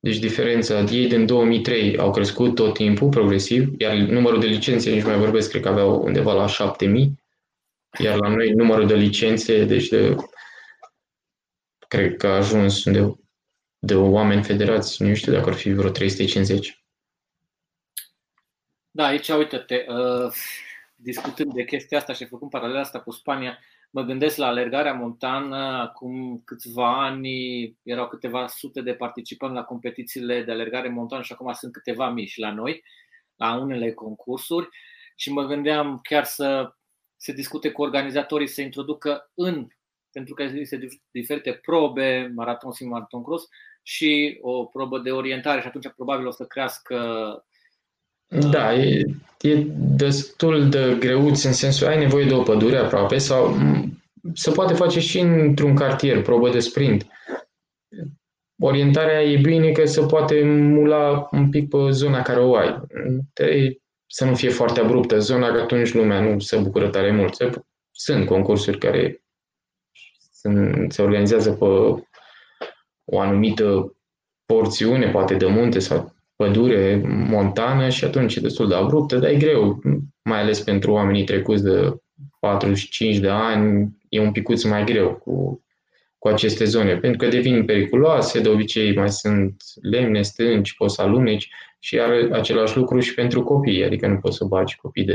Deci 0.00 0.18
diferența, 0.18 0.80
ei 0.80 1.08
din 1.08 1.26
2003 1.26 1.98
au 1.98 2.10
crescut 2.10 2.54
tot 2.54 2.74
timpul, 2.74 3.08
progresiv, 3.08 3.74
iar 3.78 3.96
numărul 3.96 4.40
de 4.40 4.46
licențe, 4.46 4.90
nici 4.90 5.04
mai 5.04 5.18
vorbesc, 5.18 5.50
cred 5.50 5.62
că 5.62 5.68
aveau 5.68 6.02
undeva 6.02 6.32
la 6.32 6.46
7000, 6.46 7.14
iar 7.98 8.16
la 8.16 8.28
noi 8.28 8.50
numărul 8.50 8.86
de 8.86 8.94
licențe, 8.94 9.64
deci 9.64 9.88
de, 9.88 10.14
cred 11.88 12.16
că 12.16 12.26
a 12.26 12.36
ajuns 12.36 12.84
de, 12.84 13.14
de 13.78 13.94
oameni 13.94 14.42
federați, 14.42 15.02
nu 15.02 15.14
știu 15.14 15.32
dacă 15.32 15.48
ar 15.48 15.54
fi 15.54 15.72
vreo 15.72 15.90
350. 15.90 16.82
Da, 18.98 19.06
aici, 19.06 19.28
uite-te, 19.28 19.84
uh, 19.88 20.32
discutând 20.96 21.52
de 21.52 21.64
chestia 21.64 21.98
asta 21.98 22.12
și 22.12 22.24
făcând 22.24 22.50
paralela 22.50 22.80
asta 22.80 23.00
cu 23.00 23.10
Spania, 23.10 23.58
Mă 23.90 24.02
gândesc 24.02 24.36
la 24.36 24.46
alergarea 24.46 24.92
montană, 24.92 25.56
acum 25.56 26.42
câțiva 26.44 27.04
ani 27.04 27.76
erau 27.82 28.08
câteva 28.08 28.46
sute 28.46 28.80
de 28.80 28.94
participanți 28.94 29.54
la 29.54 29.64
competițiile 29.64 30.42
de 30.42 30.50
alergare 30.50 30.88
montană 30.88 31.22
și 31.22 31.32
acum 31.32 31.52
sunt 31.52 31.72
câteva 31.72 32.10
mii 32.10 32.26
și 32.26 32.40
la 32.40 32.52
noi, 32.52 32.84
la 33.36 33.54
unele 33.54 33.92
concursuri. 33.92 34.68
Și 35.16 35.32
mă 35.32 35.46
gândeam 35.46 36.00
chiar 36.02 36.24
să 36.24 36.74
se 37.16 37.32
discute 37.32 37.70
cu 37.70 37.82
organizatorii 37.82 38.46
să 38.46 38.60
introducă 38.60 39.30
în, 39.34 39.66
pentru 40.12 40.34
că 40.34 40.42
există 40.42 40.78
diferite 41.10 41.52
probe, 41.52 42.32
maraton, 42.34 42.72
maraton 42.80 43.22
cross 43.22 43.48
și 43.82 44.38
o 44.40 44.64
probă 44.64 44.98
de 44.98 45.10
orientare 45.10 45.60
și 45.60 45.66
atunci 45.66 45.88
probabil 45.88 46.26
o 46.26 46.30
să 46.30 46.44
crească 46.44 46.96
da, 48.28 48.74
e, 48.74 49.04
e 49.40 49.66
destul 49.96 50.68
de 50.68 50.96
greuț 51.00 51.42
în 51.42 51.52
sensul 51.52 51.86
ai 51.86 51.98
nevoie 51.98 52.24
de 52.24 52.34
o 52.34 52.42
pădure 52.42 52.78
aproape 52.78 53.18
sau 53.18 53.56
se 54.34 54.50
poate 54.50 54.74
face 54.74 55.00
și 55.00 55.18
într-un 55.20 55.74
cartier, 55.74 56.22
probă 56.22 56.50
de 56.50 56.58
sprint. 56.58 57.06
Orientarea 58.62 59.22
e 59.22 59.36
bine 59.36 59.72
că 59.72 59.84
se 59.84 60.06
poate 60.06 60.42
mula 60.44 61.28
un 61.30 61.50
pic 61.50 61.68
pe 61.68 61.76
zona 61.90 62.22
care 62.22 62.40
o 62.40 62.56
ai. 62.56 62.82
Să 64.06 64.24
nu 64.24 64.34
fie 64.34 64.48
foarte 64.50 64.80
abruptă 64.80 65.18
zona, 65.18 65.52
că 65.52 65.60
atunci 65.60 65.94
lumea 65.94 66.20
nu 66.20 66.38
se 66.38 66.56
bucură 66.56 66.88
tare 66.88 67.12
mult. 67.12 67.36
Sunt 67.90 68.26
concursuri 68.26 68.78
care 68.78 69.22
se 70.88 71.02
organizează 71.02 71.52
pe 71.52 71.64
o 73.04 73.20
anumită 73.20 73.96
porțiune, 74.46 75.10
poate 75.10 75.34
de 75.34 75.46
munte 75.46 75.78
sau 75.78 76.17
pădure 76.38 77.00
montană 77.04 77.88
și 77.88 78.04
atunci 78.04 78.34
e 78.36 78.40
destul 78.40 78.68
de 78.68 78.74
abruptă, 78.74 79.16
dar 79.16 79.30
e 79.30 79.36
greu, 79.36 79.80
mai 80.22 80.40
ales 80.40 80.60
pentru 80.60 80.92
oamenii 80.92 81.24
trecuți 81.24 81.62
de 81.62 81.96
45 82.40 83.16
de 83.16 83.28
ani, 83.28 83.96
e 84.08 84.20
un 84.20 84.32
picuț 84.32 84.62
mai 84.62 84.84
greu 84.84 85.14
cu, 85.14 85.64
cu 86.18 86.28
aceste 86.28 86.64
zone, 86.64 86.96
pentru 86.96 87.18
că 87.18 87.28
devin 87.28 87.64
periculoase, 87.64 88.40
de 88.40 88.48
obicei 88.48 88.94
mai 88.94 89.10
sunt 89.10 89.62
lemne, 89.82 90.22
stânci, 90.22 90.76
poți 90.76 90.94
să 90.94 91.02
aluneci 91.02 91.48
și 91.78 92.00
are 92.00 92.28
același 92.32 92.76
lucru 92.76 93.00
și 93.00 93.14
pentru 93.14 93.42
copii, 93.42 93.84
adică 93.84 94.06
nu 94.06 94.18
poți 94.18 94.36
să 94.36 94.44
bagi 94.44 94.76
copii 94.76 95.04
de 95.04 95.14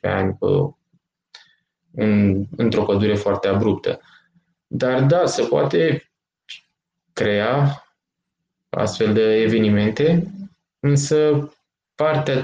ani 0.00 0.36
pe 0.38 0.46
un, 1.90 2.44
într-o 2.56 2.84
pădure 2.84 3.14
foarte 3.14 3.48
abruptă. 3.48 4.00
Dar 4.66 5.02
da, 5.02 5.26
se 5.26 5.42
poate 5.42 6.10
crea 7.12 7.84
astfel 8.68 9.12
de 9.12 9.34
evenimente 9.34 10.32
Însă 10.80 11.48
partea 11.94 12.42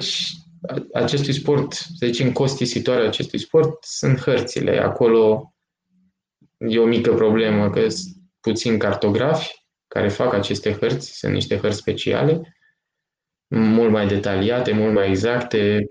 acestui 0.93 1.33
sport, 1.33 1.73
să 1.73 2.07
zicem, 2.07 2.33
costisitoare 2.33 3.07
acestui 3.07 3.39
sport, 3.39 3.85
sunt 3.85 4.21
hărțile. 4.21 4.79
Acolo 4.79 5.55
e 6.59 6.79
o 6.79 6.87
mică 6.87 7.15
problemă 7.15 7.71
că 7.71 7.89
sunt 7.89 8.15
puțin 8.41 8.79
cartografi 8.79 9.65
care 9.89 10.09
fac 10.09 10.33
aceste 10.33 10.73
hărți, 10.73 11.19
sunt 11.19 11.33
niște 11.33 11.57
hărți 11.57 11.79
speciale, 11.79 12.57
mult 13.49 13.91
mai 13.91 14.07
detaliate, 14.07 14.73
mult 14.73 14.95
mai 14.95 15.09
exacte, 15.09 15.91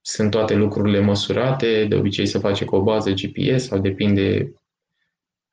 sunt 0.00 0.30
toate 0.30 0.54
lucrurile 0.54 1.00
măsurate, 1.00 1.84
de 1.84 1.94
obicei 1.94 2.26
se 2.26 2.38
face 2.38 2.64
cu 2.64 2.76
o 2.76 2.82
bază 2.82 3.10
GPS 3.10 3.66
sau 3.66 3.78
depinde 3.78 4.54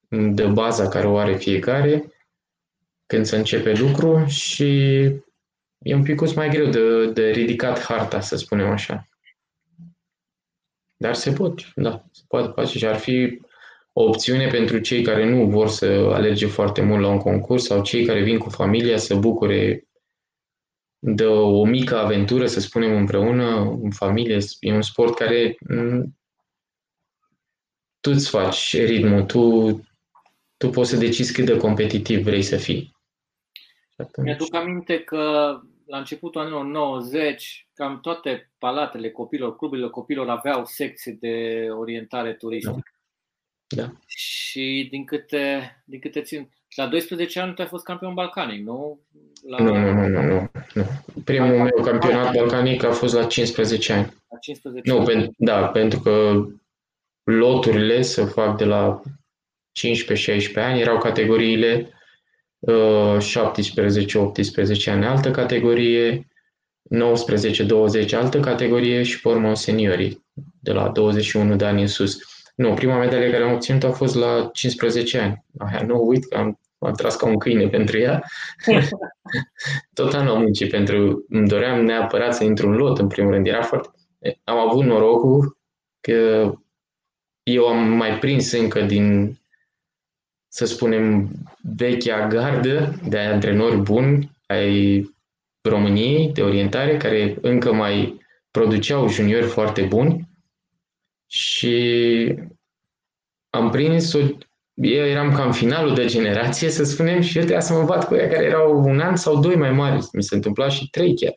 de 0.10 0.46
baza 0.46 0.88
care 0.88 1.08
o 1.08 1.18
are 1.18 1.36
fiecare 1.36 2.12
când 3.06 3.26
se 3.26 3.36
începe 3.36 3.74
lucru 3.74 4.26
și 4.26 5.00
e 5.84 5.96
un 5.96 6.04
pic 6.04 6.36
mai 6.36 6.50
greu 6.50 6.70
de, 6.70 7.12
de 7.12 7.30
ridicat 7.30 7.80
harta, 7.84 8.20
să 8.20 8.36
spunem 8.36 8.70
așa. 8.70 9.08
Dar 10.98 11.14
se 11.14 11.32
pot, 11.34 11.74
da, 11.76 12.04
se 12.12 12.22
poate 12.28 12.52
face 12.56 12.78
și 12.78 12.86
ar 12.86 12.98
fi 12.98 13.42
o 13.94 14.04
opțiune 14.04 14.48
pentru 14.48 14.80
cei 14.80 15.04
care 15.04 15.30
nu 15.30 15.46
vor 15.46 15.68
să 15.68 15.86
alerge 16.14 16.48
foarte 16.48 16.82
mult 16.82 17.02
la 17.02 17.08
un 17.08 17.20
concurs 17.20 17.66
sau 17.66 17.84
cei 17.84 18.06
care 18.06 18.24
vin 18.24 18.38
cu 18.38 18.50
familia 18.50 18.98
să 18.98 19.16
bucure 19.16 19.88
de 21.00 21.26
o 21.26 21.66
mică 21.66 21.98
aventură, 21.98 22.46
să 22.46 22.60
spunem 22.60 22.96
împreună, 22.96 23.60
în 23.82 23.92
familie. 23.92 24.38
E 24.60 24.74
un 24.74 24.82
sport 24.82 25.16
care 25.16 25.58
mm, 25.60 26.18
tu 28.00 28.12
îți 28.12 28.30
faci 28.30 28.76
ritmul, 28.78 29.24
tu, 29.24 29.70
tu 30.58 30.70
poți 30.70 30.90
să 30.90 30.98
decizi 30.98 31.34
cât 31.34 31.46
de 31.46 31.58
competitiv 31.58 32.24
vrei 32.24 32.42
să 32.42 32.58
fii. 32.58 32.96
Mi-aduc 34.18 34.56
aminte 34.56 35.00
că 35.00 35.56
la 35.86 35.98
începutul 35.98 36.42
anilor 36.42 36.66
90, 36.66 37.68
cam 37.74 38.00
toate 38.00 38.52
palatele 38.58 39.10
copilor, 39.12 39.56
cluburile 39.56 39.90
copilor 39.90 40.30
aveau 40.30 40.66
secții 40.66 41.14
de 41.14 41.68
orientare 41.72 42.34
turistică. 42.34 42.84
Da. 43.68 43.82
da. 43.84 43.92
Și 44.06 44.88
din 44.90 45.06
câte, 45.06 45.76
din 45.86 46.00
câte 46.00 46.22
țin, 46.22 46.50
la 46.76 46.88
12 46.88 47.40
ani 47.40 47.54
tu 47.54 47.62
ai 47.62 47.68
fost 47.68 47.84
campion 47.84 48.14
balcanic, 48.14 48.66
nu? 48.66 49.00
La... 49.48 49.64
Nu, 49.64 49.76
nu, 49.76 49.92
nu, 49.92 50.08
nu, 50.08 50.22
nu, 50.22 50.50
nu. 50.74 50.84
Primul 51.24 51.58
meu 51.58 51.84
campionat 51.84 52.34
balcanic 52.36 52.84
a 52.84 52.92
fost 52.92 53.14
la 53.14 53.26
15 53.26 53.94
ani. 53.94 54.14
La 54.30 54.38
15 54.38 54.92
nu, 54.92 54.98
ani. 54.98 55.06
Pen, 55.06 55.32
da, 55.38 55.68
pentru 55.68 56.00
că 56.00 56.46
loturile 57.24 58.02
să 58.02 58.26
fac 58.26 58.58
de 58.58 58.66
la 58.66 59.02
15-16 59.02 60.54
ani 60.56 60.80
erau 60.80 60.98
categoriile 60.98 61.90
17-18 62.68 62.70
ani 64.86 65.06
altă 65.06 65.32
categorie, 65.32 66.27
19-20 68.08 68.10
altă 68.12 68.39
categorie 68.39 69.03
și 69.03 69.22
pe 69.22 69.27
urmă 69.27 69.56
seniorii, 69.56 70.25
de 70.60 70.72
la 70.72 70.89
21 70.89 71.56
de 71.56 71.65
ani 71.65 71.82
în 71.82 71.88
sus. 71.88 72.18
Nu, 72.56 72.74
prima 72.74 72.98
medalie 72.98 73.32
care 73.32 73.44
am 73.44 73.53
obținut 73.53 73.84
a 73.84 73.91
fost 73.91 74.15
la 74.15 74.50
15 74.53 75.20
ani. 75.20 75.46
Aia 75.58 75.82
nu 75.82 76.08
uit 76.08 76.25
că 76.25 76.38
am, 76.38 76.60
am 76.80 76.94
tras 76.94 77.15
ca 77.15 77.25
un 77.25 77.38
câine 77.38 77.68
pentru 77.68 77.98
ea. 77.98 78.24
Tot 79.94 80.13
anul 80.13 80.36
am 80.36 80.41
muncit 80.41 80.70
pentru... 80.70 81.25
Îmi 81.30 81.48
doream 81.48 81.86
neapărat 81.86 82.36
să 82.36 82.44
intru 82.44 82.68
în 82.68 82.75
lot, 82.75 82.98
în 82.98 83.08
primul 83.08 83.32
rând. 83.32 83.48
Era 83.48 83.62
foarte... 83.62 83.89
Am 84.44 84.58
avut 84.70 84.84
norocul 84.84 85.58
că 86.00 86.51
eu 87.44 87.68
am 87.68 87.88
mai 87.88 88.20
prins 88.20 88.51
încă 88.51 88.82
din, 88.82 89.38
să 90.48 90.65
spunem, 90.65 91.30
vechea 91.63 92.27
gardă 92.27 92.94
de 93.08 93.20
antrenori 93.20 93.77
buni 93.77 94.32
ai 94.46 95.10
României 95.70 96.32
de 96.34 96.41
orientare, 96.41 96.98
care 96.98 97.38
încă 97.41 97.74
mai 97.74 98.20
produceau 98.51 99.08
juniori 99.08 99.46
foarte 99.46 99.82
buni 99.82 100.30
și 101.27 102.36
am 103.50 103.70
prins-o, 103.70 104.20
eu 104.74 105.06
eram 105.06 105.34
cam 105.34 105.51
finalul 105.51 105.96
de 105.96 106.06
generație, 106.06 106.70
să 106.70 106.84
spunem, 106.84 107.22
și 107.22 107.38
eu 107.38 107.44
trebuia 107.44 107.62
să 107.62 107.74
mă 107.74 107.84
bat 107.84 108.08
cu 108.08 108.15
ea 108.15 108.30
care 108.30 108.46
erau 108.46 108.84
un 108.84 109.00
an 109.00 109.15
sau 109.15 109.39
doi 109.39 109.56
mai 109.56 109.72
mari. 109.72 110.08
Mi 110.13 110.24
se 110.24 110.36
întâmpla 110.36 110.70
și 110.70 110.89
trei 110.89 111.15
chiar 111.15 111.34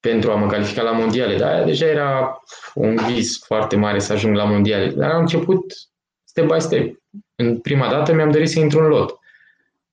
pentru 0.00 0.30
a 0.30 0.34
mă 0.34 0.46
califica 0.46 0.82
la 0.82 0.92
mondiale. 0.92 1.36
Dar 1.36 1.54
aia 1.54 1.64
deja 1.64 1.86
era 1.86 2.42
un 2.74 2.98
vis 3.06 3.44
foarte 3.44 3.76
mare 3.76 3.98
să 3.98 4.12
ajung 4.12 4.36
la 4.36 4.44
mondiale. 4.44 4.88
Dar 4.90 5.10
am 5.10 5.20
început 5.20 5.72
step 6.24 6.46
by 6.52 6.60
step. 6.60 7.01
În 7.34 7.58
prima 7.60 7.88
dată 7.88 8.14
mi-am 8.14 8.30
dorit 8.30 8.48
să 8.48 8.58
intru 8.58 8.78
în 8.78 8.88
lot. 8.88 9.18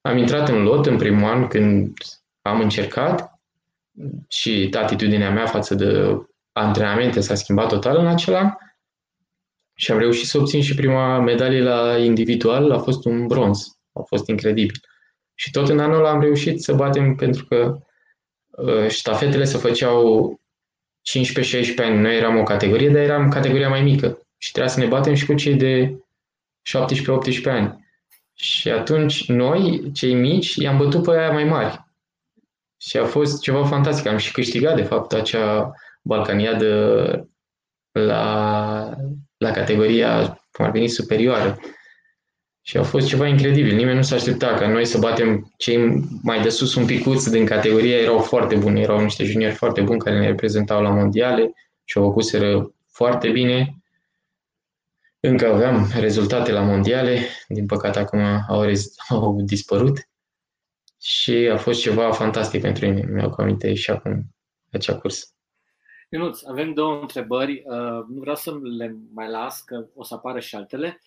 Am 0.01 0.17
intrat 0.17 0.49
în 0.49 0.63
lot 0.63 0.85
în 0.85 0.97
primul 0.97 1.29
an 1.29 1.47
când 1.47 1.97
am 2.41 2.59
încercat 2.59 3.39
și 4.27 4.69
atitudinea 4.77 5.31
mea 5.31 5.45
față 5.45 5.75
de 5.75 6.17
antrenamente 6.51 7.19
s-a 7.19 7.35
schimbat 7.35 7.67
total 7.67 7.97
în 7.97 8.07
acela 8.07 8.57
și 9.73 9.91
am 9.91 9.97
reușit 9.97 10.27
să 10.27 10.37
obțin 10.37 10.61
și 10.61 10.75
prima 10.75 11.19
medalie 11.19 11.61
la 11.61 11.97
individual, 11.97 12.71
a 12.71 12.79
fost 12.79 13.05
un 13.05 13.27
bronz. 13.27 13.79
A 13.93 14.01
fost 14.01 14.27
incredibil. 14.27 14.79
Și 15.33 15.51
tot 15.51 15.69
în 15.69 15.79
anul 15.79 15.97
ăla 15.97 16.09
am 16.09 16.21
reușit 16.21 16.61
să 16.61 16.73
batem 16.73 17.15
pentru 17.15 17.45
că 17.45 17.77
uh, 18.49 18.87
ștafetele 18.87 19.43
se 19.43 19.57
făceau 19.57 20.39
15-16 21.01 21.75
ani. 21.77 21.99
Noi 21.99 22.17
eram 22.17 22.37
o 22.37 22.43
categorie, 22.43 22.89
dar 22.89 23.01
eram 23.01 23.29
categoria 23.29 23.69
mai 23.69 23.81
mică. 23.81 24.27
Și 24.37 24.51
trebuia 24.51 24.73
să 24.73 24.79
ne 24.79 24.85
batem 24.85 25.13
și 25.13 25.25
cu 25.25 25.33
cei 25.33 25.55
de 25.55 25.97
17-18 26.69 27.43
ani. 27.45 27.87
Și 28.33 28.69
atunci 28.69 29.27
noi, 29.27 29.91
cei 29.93 30.13
mici, 30.13 30.55
i-am 30.55 30.77
bătut 30.77 31.03
pe 31.03 31.11
aia 31.11 31.31
mai 31.31 31.43
mari. 31.43 31.87
Și 32.77 32.97
a 32.97 33.05
fost 33.05 33.41
ceva 33.41 33.65
fantastic. 33.65 34.07
Am 34.07 34.17
și 34.17 34.31
câștigat, 34.31 34.75
de 34.75 34.83
fapt, 34.83 35.13
acea 35.13 35.73
balcaniadă 36.01 37.29
la, 37.91 38.95
la 39.37 39.51
categoria, 39.51 40.39
cum 40.51 40.65
ar 40.65 40.71
veni, 40.71 40.87
superioară. 40.87 41.59
Și 42.61 42.77
a 42.77 42.83
fost 42.83 43.07
ceva 43.07 43.27
incredibil. 43.27 43.75
Nimeni 43.75 43.95
nu 43.95 44.01
s-a 44.01 44.15
aștepta 44.15 44.53
ca 44.53 44.67
noi 44.67 44.85
să 44.85 44.97
batem 44.97 45.53
cei 45.57 46.03
mai 46.21 46.41
de 46.41 46.49
sus 46.49 46.75
un 46.75 46.85
picuț 46.85 47.27
din 47.27 47.45
categoria. 47.45 47.97
Erau 47.97 48.19
foarte 48.19 48.55
buni, 48.55 48.81
erau 48.81 49.01
niște 49.01 49.23
juniori 49.23 49.53
foarte 49.53 49.81
buni 49.81 49.99
care 49.99 50.19
ne 50.19 50.27
reprezentau 50.27 50.81
la 50.81 50.89
mondiale 50.89 51.53
și 51.83 51.97
au 51.97 52.03
făcuseră 52.03 52.73
foarte 52.91 53.29
bine. 53.29 53.78
Încă 55.19 55.53
aveam 55.53 55.87
rezultate 55.99 56.51
la 56.51 56.61
mondiale, 56.61 57.19
din 57.47 57.65
păcate 57.65 57.99
acum 57.99 58.19
au, 58.47 58.63
au 59.09 59.41
dispărut 59.41 59.97
și 61.01 61.31
a 61.31 61.57
fost 61.57 61.81
ceva 61.81 62.11
fantastic 62.11 62.61
pentru 62.61 62.87
mine. 62.87 63.05
Mi-au 63.11 63.33
aminte 63.37 63.73
și 63.73 63.89
acum 63.89 64.35
acea 64.71 64.97
cursă. 64.97 65.25
Ionuț, 66.09 66.43
avem 66.43 66.73
două 66.73 66.99
întrebări. 67.01 67.63
Uh, 67.65 68.05
nu 68.07 68.19
vreau 68.19 68.35
să 68.35 68.59
le 68.77 68.95
mai 69.13 69.29
las, 69.29 69.61
că 69.61 69.87
o 69.93 70.03
să 70.03 70.13
apară 70.13 70.39
și 70.39 70.55
altele. 70.55 71.01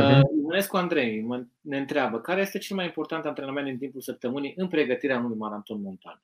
Uh-huh. 0.00 0.20
Ionescu 0.42 0.76
Andrei 0.76 1.20
mă, 1.20 1.44
ne 1.60 1.78
întreabă, 1.78 2.20
care 2.20 2.40
este 2.40 2.58
cel 2.58 2.76
mai 2.76 2.84
important 2.84 3.24
antrenament 3.24 3.68
în 3.68 3.78
timpul 3.78 4.00
săptămânii 4.00 4.52
în 4.56 4.68
pregătirea 4.68 5.18
unui 5.18 5.36
maraton 5.36 5.82
montan? 5.82 6.22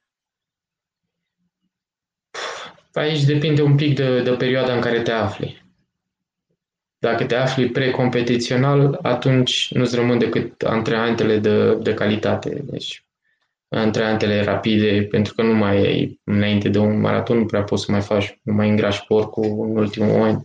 Aici 2.92 3.24
depinde 3.24 3.62
un 3.62 3.76
pic 3.76 3.94
de, 3.94 4.22
de 4.22 4.30
perioada 4.30 4.74
în 4.74 4.80
care 4.80 5.02
te 5.02 5.10
afli. 5.10 5.63
Dacă 7.04 7.24
te 7.24 7.34
afli 7.34 7.70
precompetițional, 7.70 8.98
atunci 9.02 9.70
nu-ți 9.70 9.94
rămân 9.94 10.18
decât 10.18 10.62
antrenamentele 10.62 11.38
de, 11.38 11.74
de 11.74 11.94
calitate. 11.94 12.62
Deci 12.64 13.04
antrenamentele 13.68 14.42
rapide, 14.42 15.06
pentru 15.10 15.34
că 15.34 15.42
nu 15.42 15.54
mai 15.54 15.76
ai, 15.76 16.20
înainte 16.24 16.68
de 16.68 16.78
un 16.78 17.00
maraton, 17.00 17.38
nu 17.38 17.46
prea 17.46 17.62
poți 17.62 17.84
să 17.84 17.92
mai 17.92 18.00
faci, 18.00 18.38
nu 18.42 18.52
mai 18.52 18.68
îngrași 18.68 19.04
porcul 19.06 19.44
în 19.44 19.76
ultimul 19.76 20.08
moment. 20.08 20.42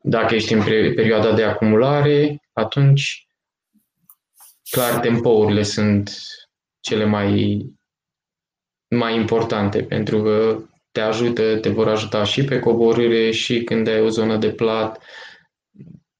Dacă 0.00 0.34
ești 0.34 0.52
în 0.52 0.62
perioada 0.94 1.32
de 1.32 1.44
acumulare, 1.44 2.42
atunci 2.52 3.26
clar 4.70 5.00
tempourile 5.00 5.62
sunt 5.62 6.10
cele 6.80 7.04
mai, 7.04 7.60
mai 8.88 9.14
importante, 9.14 9.82
pentru 9.82 10.22
că 10.22 10.58
te 10.90 11.00
ajută, 11.00 11.58
te 11.58 11.68
vor 11.68 11.88
ajuta 11.88 12.24
și 12.24 12.44
pe 12.44 12.58
coborâre 12.58 13.30
și 13.30 13.62
când 13.62 13.88
ai 13.88 14.00
o 14.00 14.08
zonă 14.08 14.36
de 14.36 14.50
plat. 14.50 15.02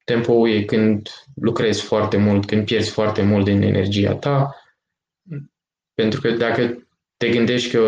Tempoul 0.09 0.49
e 0.49 0.63
când 0.63 1.09
lucrezi 1.35 1.83
foarte 1.83 2.17
mult, 2.17 2.47
când 2.47 2.65
pierzi 2.65 2.91
foarte 2.91 3.23
mult 3.23 3.45
din 3.45 3.63
energia 3.63 4.15
ta. 4.15 4.57
Pentru 5.95 6.21
că 6.21 6.31
dacă 6.31 6.89
te 7.17 7.29
gândești 7.29 7.71
că 7.71 7.81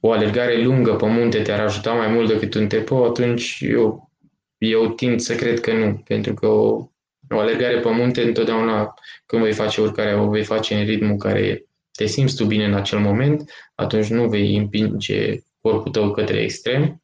o 0.00 0.12
alergare 0.12 0.62
lungă 0.62 0.96
pe 0.96 1.06
munte 1.06 1.42
te-ar 1.42 1.60
ajuta 1.60 1.92
mai 1.92 2.08
mult 2.08 2.28
decât 2.28 2.54
un 2.54 2.68
tempo, 2.68 3.04
atunci 3.04 3.58
eu, 3.60 4.10
eu 4.58 4.88
tind 4.88 5.20
să 5.20 5.34
cred 5.34 5.60
că 5.60 5.72
nu. 5.72 6.02
Pentru 6.04 6.34
că 6.34 6.46
o, 6.46 6.88
o 7.28 7.38
alergare 7.38 7.80
pe 7.80 7.90
munte, 7.90 8.22
întotdeauna 8.22 8.94
când 9.26 9.42
vei 9.42 9.52
face 9.52 9.80
urcarea, 9.80 10.22
o 10.22 10.28
vei 10.28 10.44
face 10.44 10.74
în 10.74 10.84
ritmul 10.84 11.16
care 11.16 11.64
te 11.90 12.06
simți 12.06 12.36
tu 12.36 12.44
bine 12.44 12.64
în 12.64 12.74
acel 12.74 12.98
moment, 12.98 13.50
atunci 13.74 14.06
nu 14.06 14.28
vei 14.28 14.56
împinge 14.56 15.38
corpul 15.60 15.90
tău 15.90 16.10
către 16.10 16.40
extrem 16.40 17.02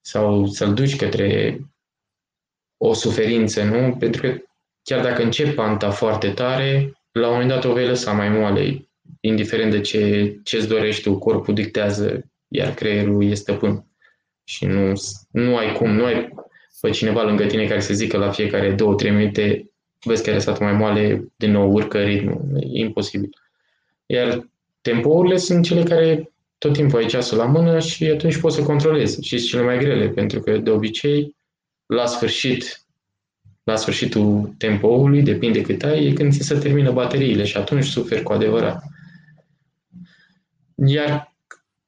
sau 0.00 0.46
să-l 0.46 0.74
duci 0.74 0.96
către 0.96 1.60
o 2.76 2.92
suferință, 2.92 3.62
nu? 3.62 3.96
Pentru 3.98 4.20
că 4.20 4.36
chiar 4.82 5.02
dacă 5.02 5.22
începi 5.22 5.50
panta 5.50 5.90
foarte 5.90 6.30
tare, 6.30 6.92
la 7.12 7.26
un 7.26 7.32
moment 7.32 7.50
dat 7.50 7.64
o 7.64 7.72
vei 7.72 7.86
lăsa 7.86 8.12
mai 8.12 8.28
moale, 8.28 8.88
indiferent 9.20 9.70
de 9.70 9.80
ce 9.80 10.56
îți 10.56 10.68
dorești 10.68 11.02
tu, 11.02 11.18
corpul 11.18 11.54
dictează, 11.54 12.24
iar 12.48 12.74
creierul 12.74 13.24
este 13.24 13.34
stăpân. 13.34 13.84
Și 14.44 14.64
nu, 14.64 14.92
nu 15.30 15.56
ai 15.56 15.72
cum, 15.72 15.90
nu 15.90 16.04
ai 16.04 16.34
pe 16.80 16.90
cineva 16.90 17.22
lângă 17.22 17.44
tine 17.46 17.66
care 17.66 17.80
să 17.80 17.94
zică 17.94 18.16
la 18.16 18.30
fiecare 18.30 18.74
2-3 18.74 18.76
minute 19.10 19.70
vezi 20.04 20.22
că 20.22 20.28
ai 20.28 20.34
lăsat 20.34 20.60
mai 20.60 20.72
moale, 20.72 21.32
din 21.36 21.50
nou 21.50 21.72
urcă 21.72 22.02
ritmul. 22.02 22.40
E 22.60 22.78
imposibil. 22.78 23.30
Iar 24.06 24.48
tempourile 24.80 25.36
sunt 25.36 25.64
cele 25.64 25.82
care 25.82 26.30
tot 26.58 26.72
timpul 26.72 26.98
ai 26.98 27.06
ceasul 27.06 27.38
la 27.38 27.44
mână 27.44 27.78
și 27.78 28.04
atunci 28.04 28.36
poți 28.36 28.56
să 28.56 28.62
controlezi. 28.62 29.22
Și 29.22 29.38
sunt 29.38 29.50
cele 29.50 29.62
mai 29.62 29.78
grele, 29.78 30.08
pentru 30.08 30.40
că 30.40 30.56
de 30.56 30.70
obicei, 30.70 31.35
la 31.86 32.06
sfârșit, 32.06 32.86
la 33.62 33.76
sfârșitul 33.76 34.54
tempoului, 34.58 35.22
depinde 35.22 35.60
cât 35.60 35.82
ai, 35.82 36.06
e 36.06 36.12
când 36.12 36.32
ți 36.32 36.42
se 36.42 36.58
termină 36.58 36.92
bateriile 36.92 37.44
și 37.44 37.56
atunci 37.56 37.84
suferi 37.84 38.22
cu 38.22 38.32
adevărat. 38.32 38.82
Iar 40.74 41.34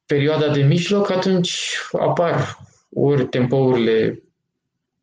perioada 0.07 0.53
de 0.53 0.63
mijloc, 0.63 1.11
atunci 1.11 1.79
apar 1.99 2.59
ori 2.91 3.27
tempourile 3.27 4.23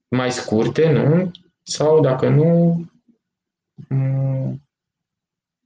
mai 0.08 0.31
scurte, 0.31 0.91
nu? 0.91 1.31
Sau, 1.63 2.01
dacă 2.01 2.29
nu, 2.29 2.79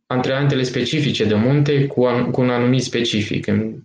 antrenamentele 0.08 0.64
specifice 0.64 1.26
de 1.26 1.36
munte 1.36 1.88
cu, 1.88 2.06
an, 2.06 2.32
cu 2.32 2.42
un 2.42 2.50
anumit 2.50 2.84
specific. 2.84 3.48
În 3.48 3.84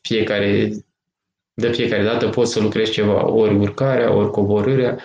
fiecare, 0.00 0.72
de 1.54 1.72
fiecare 1.72 2.02
dată 2.02 2.28
poți 2.28 2.52
să 2.52 2.60
lucrezi 2.60 2.92
ceva, 2.92 3.26
ori 3.30 3.54
urcarea, 3.54 4.12
ori 4.12 4.30
coborârea. 4.30 4.98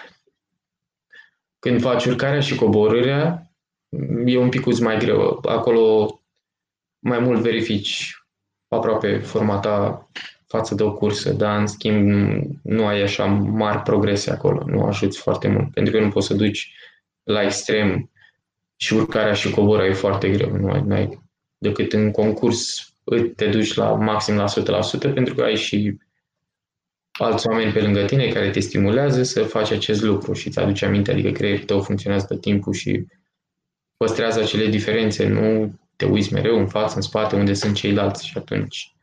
Când 1.60 1.82
faci 1.82 2.06
urcarea 2.06 2.40
și 2.40 2.56
coborârea, 2.56 3.52
e 4.26 4.38
un 4.38 4.50
pic 4.50 4.80
mai 4.80 4.98
greu. 4.98 5.40
Acolo 5.48 6.14
mai 7.00 7.20
mult 7.20 7.42
verifici 7.42 8.14
aproape 8.68 9.18
formata 9.18 10.10
față 10.48 10.76
de 10.76 10.84
o 10.84 10.94
cursă, 10.94 11.34
dar 11.34 11.60
în 11.60 11.68
schimb 11.68 12.42
nu 12.64 12.86
ai 12.86 13.02
așa 13.02 13.26
mari 13.26 13.82
progrese 13.82 14.32
acolo, 14.32 14.64
nu 14.66 14.84
ajuți 14.84 15.20
foarte 15.20 15.48
mult, 15.48 15.74
pentru 15.74 15.94
că 15.94 16.00
nu 16.00 16.10
poți 16.10 16.28
să 16.28 16.34
duci 16.34 16.74
la 17.24 17.44
extrem 17.44 18.10
și 18.76 18.94
urcarea 18.94 19.34
și 19.34 19.52
coborârea 19.52 19.90
e 19.90 19.94
foarte 19.94 20.30
greu, 20.30 20.56
nu 20.56 20.72
ai, 20.72 20.82
nu 20.82 20.94
ai 20.94 21.20
decât 21.58 21.94
în 21.94 22.12
concurs 22.12 22.90
te 23.36 23.48
duci 23.48 23.74
la 23.74 23.94
maxim 23.94 24.36
la 24.36 24.46
100% 25.10 25.14
pentru 25.14 25.34
că 25.34 25.44
ai 25.44 25.56
și 25.56 25.98
alți 27.24 27.48
oameni 27.48 27.72
pe 27.72 27.82
lângă 27.82 28.06
tine 28.06 28.28
care 28.28 28.50
te 28.50 28.60
stimulează 28.60 29.24
să 29.24 29.44
faci 29.44 29.72
acest 29.72 30.02
lucru 30.02 30.34
și 30.34 30.48
îți 30.48 30.60
aduce 30.60 30.86
aminte, 30.86 31.12
adică 31.12 31.32
creierul 31.32 31.66
tău 31.66 31.82
funcționează 31.82 32.26
tot 32.26 32.42
timpul 32.42 32.74
și 32.74 33.06
păstrează 33.98 34.40
acele 34.40 34.66
diferențe, 34.66 35.28
nu 35.28 35.74
te 35.96 36.06
uiți 36.06 36.34
mereu 36.34 36.60
în 36.60 36.68
față, 36.68 36.96
în 36.96 37.02
spate, 37.02 37.36
unde 37.36 37.54
sunt 37.54 37.76
ceilalți 37.76 38.28
și 38.28 38.38
atunci 38.38 38.94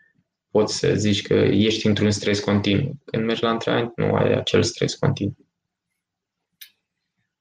poți 0.50 0.78
să 0.78 0.94
zici 0.94 1.22
că 1.22 1.34
ești 1.34 1.86
într-un 1.86 2.10
stres 2.10 2.40
continuu. 2.40 2.92
Când 3.04 3.24
mergi 3.24 3.42
la 3.42 3.48
antrenament, 3.48 3.92
nu 3.96 4.14
ai 4.14 4.32
acel 4.32 4.62
stres 4.62 4.94
continuu. 4.94 5.36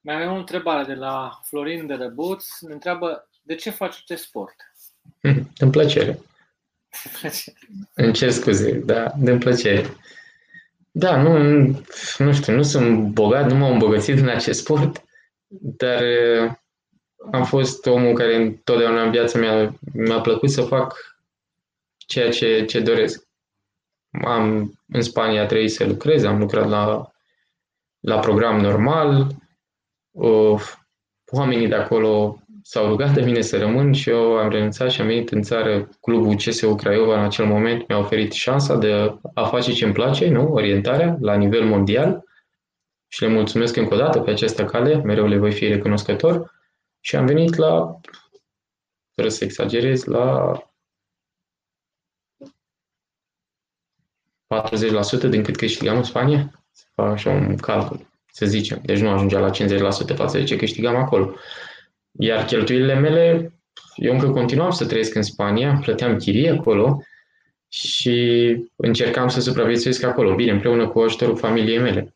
Mai 0.02 0.16
avem 0.16 0.32
o 0.32 0.38
întrebare 0.38 0.84
de 0.84 0.94
la 0.94 1.42
Florin 1.44 1.88
de 1.88 1.94
Răbuț. 1.94 2.60
Ne 2.60 2.74
întreabă 2.74 3.30
de 3.42 3.56
ce 3.56 3.70
faci 3.70 3.96
acest 4.04 4.24
sport? 4.24 4.56
În 5.58 5.70
plăcere. 5.72 6.20
Îmi 7.94 8.14
cer 8.14 8.32
scuze, 8.32 8.72
da, 8.72 9.12
de 9.18 9.38
plăcere. 9.38 9.96
Da, 10.98 11.22
nu, 11.22 11.38
nu 12.18 12.34
știu, 12.34 12.54
nu 12.54 12.62
sunt 12.62 13.14
bogat, 13.14 13.52
nu 13.52 13.56
m-am 13.56 13.72
îmbogățit 13.72 14.18
în 14.18 14.28
acest 14.28 14.60
sport, 14.60 15.04
dar 15.48 16.02
uh, 16.02 16.52
am 17.32 17.44
fost 17.44 17.86
omul 17.86 18.14
care 18.14 18.36
întotdeauna 18.36 19.04
în 19.04 19.12
viața 19.12 19.40
mea 19.40 19.74
mi-a 19.94 20.22
plăcut 20.22 20.50
să 20.50 20.62
fac 20.62 21.18
ceea 21.98 22.30
ce, 22.32 22.66
ce 22.66 22.80
doresc. 22.80 23.28
Am 24.24 24.74
în 24.88 25.02
Spania 25.02 25.46
trăit 25.46 25.72
să 25.72 25.86
lucrez, 25.86 26.24
am 26.24 26.40
lucrat 26.40 26.70
la, 26.70 27.12
la 28.00 28.20
program 28.20 28.60
normal, 28.60 29.28
uh, 30.12 30.62
oamenii 31.32 31.68
de 31.68 31.76
acolo 31.76 32.40
s-au 32.68 32.88
rugat 32.88 33.14
de 33.14 33.22
mine 33.22 33.42
să 33.42 33.58
rămân 33.58 33.94
și 33.94 34.10
eu 34.10 34.38
am 34.38 34.50
renunțat 34.50 34.92
și 34.92 35.02
am 35.02 35.08
venit 35.08 35.32
în 35.32 35.42
țară. 35.42 35.90
Clubul 36.02 36.36
CSU 36.36 36.76
Craiova 36.76 37.18
în 37.18 37.24
acel 37.24 37.46
moment 37.46 37.88
mi-a 37.88 37.98
oferit 37.98 38.32
șansa 38.32 38.76
de 38.76 39.18
a 39.34 39.46
face 39.46 39.74
ce 39.74 39.86
îmi 39.86 39.94
place, 39.94 40.30
nu? 40.30 40.54
orientarea 40.54 41.18
la 41.20 41.36
nivel 41.36 41.66
mondial 41.66 42.24
și 43.08 43.22
le 43.22 43.28
mulțumesc 43.28 43.76
încă 43.76 43.94
o 43.94 43.98
dată 43.98 44.20
pe 44.20 44.32
această 44.32 44.66
cale, 44.66 44.96
mereu 44.96 45.28
le 45.28 45.38
voi 45.38 45.52
fi 45.52 45.68
recunoscător 45.68 46.52
și 47.00 47.16
am 47.16 47.26
venit 47.26 47.56
la, 47.56 48.00
fără 49.16 49.30
să 49.30 49.44
exagerez, 49.44 50.04
la 50.04 50.52
40% 55.28 55.30
din 55.30 55.44
cât 55.44 55.56
câștigam 55.56 55.98
în 55.98 56.04
Spania, 56.04 56.64
să 56.72 56.86
fac 56.94 57.12
așa 57.12 57.30
un 57.30 57.58
calcul, 57.58 58.08
să 58.32 58.46
zicem. 58.46 58.82
Deci 58.84 59.00
nu 59.00 59.10
ajungea 59.10 59.40
la 59.40 59.50
50% 59.50 60.16
față 60.16 60.38
de 60.38 60.44
ce 60.44 60.56
câștigam 60.56 60.96
acolo. 60.96 61.36
Iar 62.18 62.46
cheltuielile 62.46 62.94
mele, 63.00 63.54
eu 63.96 64.14
încă 64.14 64.30
continuam 64.30 64.72
să 64.72 64.86
trăiesc 64.86 65.16
în 65.16 65.22
Spania, 65.22 65.80
plăteam 65.82 66.18
chirie 66.18 66.50
acolo 66.50 67.02
și 67.68 68.58
încercam 68.76 69.28
să 69.28 69.42
supraviețuiesc 69.42 70.04
acolo, 70.04 70.36
bine, 70.36 70.52
împreună 70.52 70.88
cu 70.88 71.00
ajutorul 71.00 71.38
familiei 71.38 71.80
mele, 71.80 72.16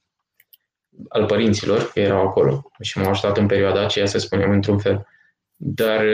al 1.10 1.26
părinților, 1.26 1.92
că 1.92 2.00
erau 2.00 2.28
acolo 2.28 2.72
și 2.82 2.98
m-au 2.98 3.10
ajutat 3.10 3.38
în 3.38 3.46
perioada 3.46 3.84
aceea, 3.84 4.06
să 4.06 4.18
spunem, 4.18 4.52
într-un 4.52 4.78
fel. 4.78 5.08
Dar, 5.56 6.06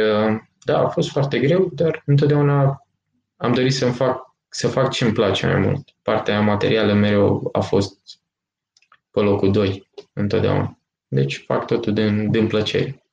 da, 0.63 0.79
a 0.79 0.87
fost 0.87 1.09
foarte 1.09 1.39
greu, 1.39 1.69
dar 1.73 2.03
întotdeauna 2.05 2.87
am 3.35 3.53
dorit 3.53 3.73
să 3.73 3.89
fac, 3.91 4.35
să 4.49 4.67
fac 4.67 4.91
ce 4.91 5.03
îmi 5.03 5.13
place 5.13 5.47
mai 5.47 5.59
mult. 5.59 5.89
Partea 6.01 6.41
materială 6.41 6.93
mereu 6.93 7.49
a 7.51 7.59
fost 7.59 7.97
pe 9.11 9.19
locul 9.19 9.51
2, 9.51 9.89
întotdeauna. 10.13 10.77
Deci 11.07 11.43
fac 11.45 11.65
totul 11.65 11.93
din, 11.93 12.31
din 12.31 12.47
plăcere. 12.47 13.04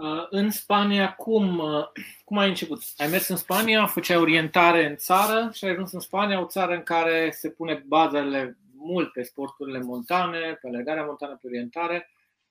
Uh, 0.00 0.26
în 0.30 0.50
Spania, 0.50 1.14
cum, 1.14 1.58
uh, 1.58 1.84
cum 2.24 2.38
ai 2.38 2.48
început? 2.48 2.82
Ai 2.96 3.08
mers 3.08 3.28
în 3.28 3.36
Spania, 3.36 3.86
făceai 3.86 4.16
orientare 4.16 4.86
în 4.86 4.96
țară 4.96 5.50
și 5.52 5.64
ai 5.64 5.70
ajuns 5.70 5.92
în 5.92 6.00
Spania, 6.00 6.40
o 6.40 6.46
țară 6.46 6.72
în 6.72 6.82
care 6.82 7.30
se 7.32 7.48
pune 7.48 7.84
bazele 7.86 8.58
mult 8.76 9.12
pe 9.12 9.22
sporturile 9.22 9.78
montane, 9.78 10.58
pe 10.62 10.68
legarea 10.68 11.04
montană, 11.04 11.38
pe 11.40 11.46
orientare. 11.46 12.10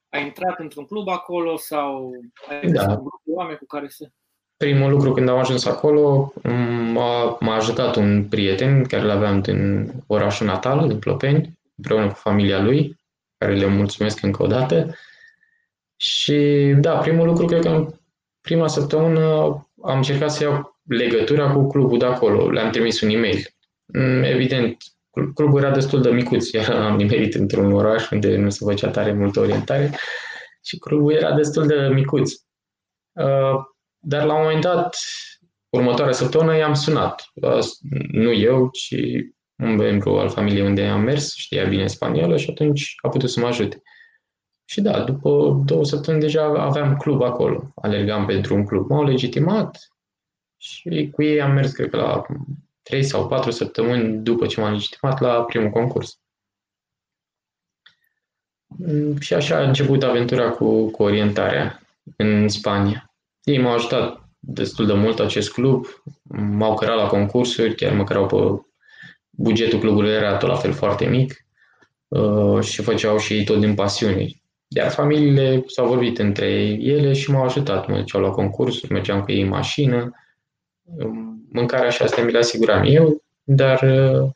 Ai 0.10 0.24
intrat 0.24 0.60
într-un 0.60 0.86
club 0.86 1.10
acolo 1.10 1.58
sau 1.58 2.12
ai 2.50 2.72
da. 2.72 2.82
un 2.82 2.96
grup 2.96 3.22
de 3.24 3.32
oameni 3.36 3.58
cu 3.58 3.66
care 3.66 3.88
să... 3.90 4.10
Primul 4.58 4.90
lucru 4.90 5.12
când 5.12 5.30
am 5.30 5.38
ajuns 5.38 5.66
acolo 5.66 6.34
m-a, 6.94 7.38
m-a 7.40 7.56
ajutat 7.56 7.96
un 7.96 8.26
prieten 8.28 8.84
care 8.84 9.04
l 9.04 9.10
aveam 9.10 9.42
din 9.42 9.92
orașul 10.08 10.46
natal, 10.46 10.88
din 10.88 11.00
Plopeni, 11.00 11.60
împreună 11.76 12.08
cu 12.08 12.14
familia 12.14 12.62
lui, 12.62 13.00
care 13.38 13.56
le 13.56 13.66
mulțumesc 13.66 14.24
încă 14.24 14.44
o 14.44 14.48
dată. 14.48 14.96
Și 16.02 16.38
da, 16.78 16.98
primul 16.98 17.26
lucru, 17.26 17.46
cred 17.46 17.62
că 17.62 17.70
în 17.70 17.88
prima 18.42 18.68
săptămână 18.68 19.22
am 19.84 19.96
încercat 19.96 20.32
să 20.32 20.44
iau 20.44 20.80
legătura 20.84 21.52
cu 21.52 21.68
clubul 21.68 21.98
de 21.98 22.06
acolo. 22.06 22.50
Le-am 22.50 22.72
trimis 22.72 23.02
un 23.02 23.10
e-mail. 23.10 23.46
Mm, 23.86 24.24
evident, 24.24 24.78
clubul 25.34 25.62
era 25.62 25.72
destul 25.72 26.02
de 26.02 26.10
micuț, 26.10 26.52
iar 26.52 26.70
am 26.70 26.96
nimerit 26.96 27.34
într-un 27.34 27.72
oraș 27.72 28.10
unde 28.10 28.36
nu 28.36 28.50
se 28.50 28.66
făcea 28.66 28.90
tare 28.90 29.14
multă 29.14 29.40
orientare 29.40 29.98
și 30.64 30.78
clubul 30.78 31.14
era 31.14 31.36
destul 31.36 31.68
de 31.68 31.76
micuț. 31.94 32.32
Uh, 33.14 33.56
dar 34.00 34.24
la 34.24 34.34
un 34.34 34.42
moment 34.42 34.62
dat, 34.62 34.98
următoarea 35.70 36.14
săptămână, 36.14 36.58
i-am 36.58 36.74
sunat. 36.74 37.30
Uh, 37.34 37.64
nu 38.12 38.34
eu, 38.34 38.70
ci 38.72 38.96
un 39.56 39.76
membru 39.76 40.20
al 40.20 40.30
familiei 40.30 40.66
unde 40.66 40.86
am 40.86 41.02
mers, 41.02 41.36
știa 41.36 41.66
bine 41.66 41.88
spaniolă 41.88 42.38
și 42.38 42.50
atunci 42.50 42.94
a 43.02 43.10
putut 43.10 43.30
să 43.30 43.40
mă 43.40 43.48
ajute. 43.48 43.82
Și 44.70 44.82
da, 44.82 45.04
după 45.04 45.62
două 45.66 45.86
săptămâni 45.86 46.22
deja 46.22 46.44
aveam 46.44 46.98
club 46.98 47.22
acolo. 47.22 47.72
Alergam 47.76 48.26
pentru 48.26 48.56
un 48.56 48.66
club. 48.66 48.90
M-au 48.90 49.04
legitimat 49.04 49.94
și 50.58 51.10
cu 51.12 51.24
ei 51.24 51.42
am 51.42 51.52
mers, 51.52 51.72
cred 51.72 51.90
că 51.90 51.98
la 51.98 52.26
trei 52.82 53.04
sau 53.04 53.28
patru 53.28 53.52
săptămâni 53.52 54.24
după 54.24 54.46
ce 54.46 54.60
m-am 54.60 54.72
legitimat 54.72 55.20
la 55.20 55.44
primul 55.44 55.70
concurs. 55.70 56.20
Mm, 58.68 59.20
și 59.20 59.34
așa 59.34 59.58
a 59.58 59.68
început 59.68 60.04
aventura 60.04 60.50
cu, 60.50 60.90
cu 60.90 61.04
orientarea 61.04 61.82
în 62.16 62.48
Spania. 62.48 63.14
Ei 63.44 63.62
m-au 63.62 63.74
ajutat 63.74 64.30
destul 64.40 64.86
de 64.86 64.94
mult 64.94 65.20
acest 65.20 65.52
club, 65.52 65.86
m-au 66.34 66.76
cărat 66.76 66.96
la 66.96 67.08
concursuri, 67.08 67.76
chiar 67.76 67.94
mă 67.94 68.04
cărau 68.04 68.26
pe 68.26 68.66
bugetul 69.30 69.80
clubului 69.80 70.12
era 70.12 70.38
tot 70.38 70.50
la 70.50 70.56
fel 70.56 70.72
foarte 70.72 71.06
mic 71.06 71.46
uh, 72.08 72.62
și 72.62 72.82
făceau 72.82 73.18
și 73.18 73.34
ei 73.34 73.44
tot 73.44 73.60
din 73.60 73.76
pasiune. 73.76 74.28
Iar 74.76 74.92
familiile 74.92 75.64
s-au 75.68 75.88
vorbit 75.88 76.20
între 76.20 76.48
ele 76.80 77.14
și 77.14 77.32
m-au 77.32 77.44
ajutat. 77.44 77.88
Mă 77.88 77.98
duceau 77.98 78.22
la 78.22 78.30
concursuri, 78.30 78.92
mergeam 78.92 79.24
cu 79.24 79.32
ei 79.32 79.42
în 79.42 79.48
mașină. 79.48 80.14
Mâncarea 81.52 81.90
și 81.90 82.02
astea 82.02 82.24
mi 82.24 82.32
le 82.32 82.38
asiguram 82.38 82.84
eu, 82.86 83.24
dar 83.44 83.82
uh, 83.82 84.30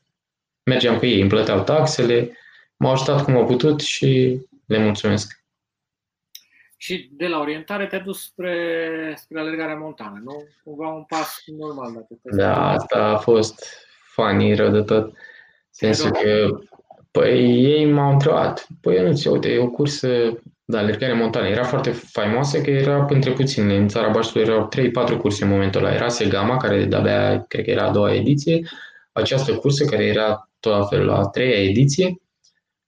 mergeam 0.64 0.98
cu 0.98 1.06
ei, 1.06 1.20
îmi 1.20 1.30
plăteau 1.30 1.64
taxele, 1.64 2.38
m-au 2.78 2.92
ajutat 2.92 3.24
cum 3.24 3.36
au 3.36 3.46
putut 3.46 3.82
și 3.82 4.40
le 4.66 4.78
mulțumesc. 4.78 5.44
Și 6.78 7.10
de 7.12 7.28
la 7.28 7.40
orientare 7.40 7.88
te-ai 7.88 8.02
dus 8.02 8.24
spre, 8.24 9.14
spre 9.18 9.40
alergarea 9.40 9.76
montană, 9.76 10.22
nu? 10.24 10.44
Cumva 10.64 10.88
un 10.88 11.04
pas 11.04 11.44
normal. 11.46 11.94
Dacă 11.94 12.36
da, 12.36 12.70
asta 12.70 13.04
a 13.04 13.18
fost 13.18 13.66
funny 14.14 14.56
rău 14.56 14.72
de 14.72 14.82
tot. 14.82 15.14
Sensul 15.70 16.12
că 16.12 16.60
Păi 17.20 17.64
ei 17.64 17.92
m-au 17.92 18.12
întrebat, 18.12 18.68
păi 18.82 19.04
nu 19.04 19.14
ți 19.14 19.28
uite, 19.28 19.50
e 19.50 19.60
o 19.60 19.70
cursă 19.70 20.08
de 20.66 20.78
alergare 20.78 21.14
montană. 21.14 21.48
Era 21.48 21.64
foarte 21.64 21.92
faimoasă 21.92 22.62
că 22.62 22.70
era 22.70 23.06
între 23.10 23.32
puține. 23.32 23.76
În 23.76 23.88
țara 23.88 24.12
Baștului 24.12 24.48
erau 24.48 24.70
3-4 25.16 25.18
curse 25.18 25.44
în 25.44 25.50
momentul 25.50 25.84
ăla. 25.84 25.94
Era 25.94 26.08
Segama, 26.08 26.58
care 26.58 26.86
de-abia, 26.86 27.46
cred 27.48 27.66
că 27.66 27.72
era 27.72 27.88
a 27.88 27.92
doua 27.92 28.14
ediție, 28.14 28.68
această 29.12 29.56
cursă 29.56 29.86
care 29.86 30.06
era 30.06 30.50
tot 30.60 30.72
la 30.72 30.84
fel 30.84 31.06
la 31.06 31.18
a 31.18 31.28
treia 31.28 31.70
ediție 31.70 32.22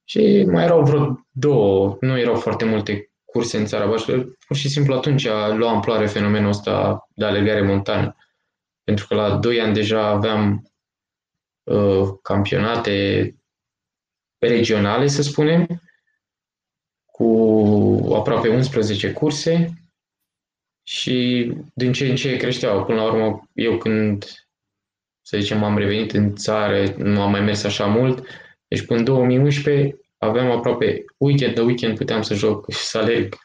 și 0.03 0.45
mai 0.51 0.63
erau 0.63 0.83
vreo 0.83 1.25
două, 1.31 1.97
nu 1.99 2.19
erau 2.19 2.35
foarte 2.35 2.65
multe 2.65 3.11
curse 3.25 3.57
în 3.57 3.65
țara 3.65 3.85
Baștului. 3.85 4.37
Pur 4.47 4.55
și 4.55 4.69
simplu 4.69 4.93
atunci 4.93 5.25
a 5.25 5.53
luat 5.53 5.73
amploare 5.73 6.05
fenomenul 6.05 6.49
ăsta 6.49 7.07
de 7.15 7.25
alergare 7.25 7.61
montană. 7.61 8.15
Pentru 8.83 9.05
că 9.07 9.15
la 9.15 9.35
2 9.35 9.61
ani 9.61 9.73
deja 9.73 10.07
aveam 10.07 10.71
uh, 11.63 12.07
campionate 12.21 13.35
regionale, 14.47 15.07
să 15.07 15.21
spunem, 15.21 15.81
cu 17.05 18.13
aproape 18.15 18.49
11 18.49 19.11
curse 19.11 19.73
și 20.83 21.51
din 21.73 21.93
ce 21.93 22.07
în 22.07 22.15
ce 22.15 22.37
creșteau. 22.37 22.85
Până 22.85 23.01
la 23.01 23.11
urmă, 23.11 23.49
eu 23.53 23.77
când, 23.77 24.23
să 25.21 25.37
zicem, 25.39 25.63
am 25.63 25.77
revenit 25.77 26.11
în 26.11 26.35
țară, 26.35 26.93
nu 26.97 27.21
am 27.21 27.31
mai 27.31 27.41
mers 27.41 27.63
așa 27.63 27.85
mult, 27.85 28.27
deci 28.67 28.85
până 28.85 28.99
în 28.99 29.05
2011 29.05 29.99
aveam 30.17 30.51
aproape 30.51 31.05
weekend 31.17 31.55
de 31.55 31.61
weekend 31.61 31.97
puteam 31.97 32.21
să 32.21 32.33
joc 32.33 32.71
și 32.71 32.83
să 32.83 32.97
alerg, 32.97 33.35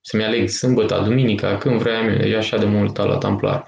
să-mi 0.00 0.24
aleg 0.24 0.48
sâmbătă, 0.48 1.02
duminica, 1.04 1.58
când 1.58 1.80
vreau 1.80 2.04
eu, 2.04 2.16
deci 2.16 2.32
așa 2.32 2.56
de 2.56 2.64
mult 2.64 2.98
a 2.98 3.04
luat 3.04 3.24
amploare. 3.24 3.64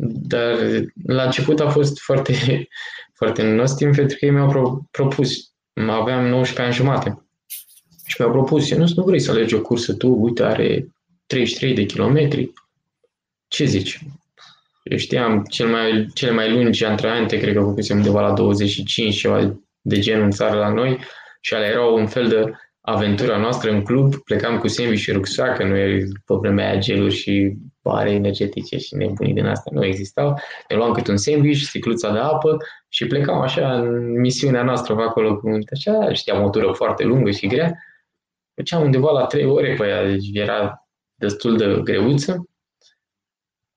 Dar 0.00 0.58
la 1.06 1.22
început 1.22 1.60
a 1.60 1.70
fost 1.70 2.00
foarte, 2.00 2.32
foarte 3.18 3.42
nostim 3.42 3.92
pentru 3.92 4.16
că 4.18 4.24
ei 4.24 4.30
mi-au 4.30 4.48
pro- 4.48 4.82
propus 4.90 5.47
aveam 5.86 6.24
19 6.24 6.62
ani 6.62 6.72
jumate. 6.72 7.22
Și 8.06 8.16
mi-au 8.18 8.32
propus, 8.32 8.74
nu, 8.74 8.86
nu 8.94 9.04
vrei 9.04 9.20
să 9.20 9.30
alegi 9.30 9.54
o 9.54 9.60
cursă 9.60 9.94
tu, 9.94 10.08
uite, 10.20 10.42
are 10.42 10.88
33 11.26 11.74
de 11.74 11.84
kilometri. 11.84 12.52
Ce 13.48 13.64
zici? 13.64 13.98
Eu 14.82 14.96
știam 14.96 15.44
cel 15.50 15.68
mai, 15.68 16.06
cele 16.14 16.30
mai 16.30 16.52
lungi 16.52 16.84
antrenamente, 16.84 17.38
cred 17.38 17.54
că 17.54 17.60
făcusem 17.60 17.96
undeva 17.96 18.20
la 18.20 18.32
25, 18.32 19.16
ceva 19.16 19.58
de 19.80 19.98
genul 19.98 20.24
în 20.24 20.30
țară 20.30 20.58
la 20.58 20.68
noi, 20.68 20.98
și 21.40 21.54
ale 21.54 21.66
erau 21.66 21.96
un 21.96 22.06
fel 22.06 22.28
de 22.28 22.52
aventura 22.90 23.36
noastră 23.36 23.70
în 23.70 23.84
club, 23.84 24.14
plecam 24.16 24.58
cu 24.58 24.68
sandwich 24.68 25.00
și 25.00 25.12
rucsac, 25.12 25.56
că 25.56 25.64
nu 25.64 25.76
era 25.76 26.04
pe 26.24 26.34
vremea 26.34 26.70
aia 26.70 26.78
geluri 26.78 27.14
și 27.14 27.56
bare 27.82 28.10
energetice 28.10 28.78
și 28.78 28.94
nebunii 28.94 29.34
din 29.34 29.46
astea 29.46 29.72
nu 29.74 29.84
existau. 29.84 30.40
Ne 30.68 30.76
luam 30.76 30.92
câte 30.92 31.10
un 31.10 31.16
sandwich, 31.16 31.60
sticluța 31.60 32.12
de 32.12 32.18
apă 32.18 32.56
și 32.88 33.06
plecam 33.06 33.40
așa 33.40 33.74
în 33.74 34.20
misiunea 34.20 34.62
noastră 34.62 34.94
pe 34.94 35.02
acolo 35.02 35.36
cu 35.36 35.58
așa, 35.72 36.12
știam 36.12 36.44
o 36.44 36.50
tură 36.50 36.72
foarte 36.72 37.04
lungă 37.04 37.30
și 37.30 37.46
grea. 37.46 37.72
Făceam 38.54 38.82
undeva 38.82 39.10
la 39.10 39.26
trei 39.26 39.44
ore 39.44 39.74
pe 39.78 39.86
ea, 39.86 40.06
deci 40.06 40.28
era 40.32 40.88
destul 41.14 41.56
de 41.56 41.80
greuță. 41.84 42.48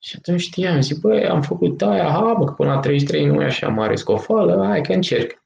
Și 0.04 0.15
atunci 0.17 0.41
știam, 0.41 0.82
zic, 0.82 1.00
băi, 1.00 1.28
am 1.28 1.41
făcut 1.41 1.82
aia, 1.82 2.10
ha, 2.10 2.34
bă, 2.34 2.45
că 2.45 2.52
până 2.52 2.74
la 2.74 2.80
33 2.80 3.26
nu 3.26 3.41
e 3.41 3.45
așa 3.45 3.67
mare 3.67 3.95
scofală, 3.95 4.65
hai 4.65 4.82
că 4.82 4.93
încerc. 4.93 5.40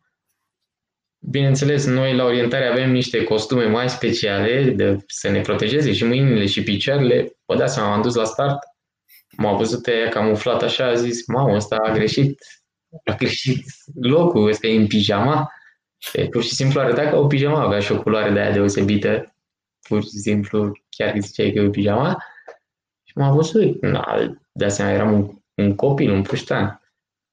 Bineînțeles, 1.30 1.86
noi 1.86 2.16
la 2.16 2.24
orientare 2.24 2.68
avem 2.68 2.92
niște 2.92 3.24
costume 3.24 3.66
mai 3.66 3.90
speciale 3.90 4.70
de 4.70 4.98
să 5.08 5.30
ne 5.30 5.42
protejeze 5.42 5.94
și 5.94 6.04
mâinile 6.04 6.46
și 6.46 6.64
picioarele. 6.64 7.38
Vă 7.46 7.56
dați 7.56 7.74
seama, 7.74 7.94
am 7.94 8.02
dus 8.02 8.16
la 8.16 8.24
start, 8.24 8.58
m-a 9.38 9.54
văzut 9.54 9.88
ea 9.88 10.10
camuflat 10.10 10.64
așa, 10.64 10.86
a 10.86 10.94
zis, 10.94 11.28
mamă, 11.28 11.56
ăsta 11.56 11.76
a 11.76 11.92
greșit, 11.92 12.40
a 13.06 13.16
greșit 13.16 13.66
locul, 14.02 14.48
ăsta 14.48 14.68
e 14.68 14.80
în 14.80 14.88
pijama. 14.88 15.52
E, 16.14 16.28
pur 16.28 16.44
și 16.44 16.56
simplu 16.56 16.80
arăta 16.80 17.10
ca 17.10 17.18
o 17.18 17.28
pijama, 17.28 17.62
avea 17.62 17.80
și 17.80 17.92
o 17.92 18.02
culoare 18.02 18.32
de 18.32 18.40
aia 18.40 18.52
deosebită, 18.52 19.36
pur 19.88 20.02
și 20.02 20.10
simplu 20.10 20.72
chiar 20.90 21.20
ziceai 21.20 21.52
că 21.52 21.60
e 21.60 21.68
o 21.68 21.70
pijama. 21.70 22.24
Și 23.04 23.18
m-a 23.18 23.32
văzut, 23.32 23.82
na, 23.82 24.36
de 24.52 24.66
asemenea 24.66 24.98
eram 24.98 25.14
un, 25.14 25.42
un 25.56 25.76
copil, 25.76 26.12
un 26.12 26.22
puștan. 26.22 26.82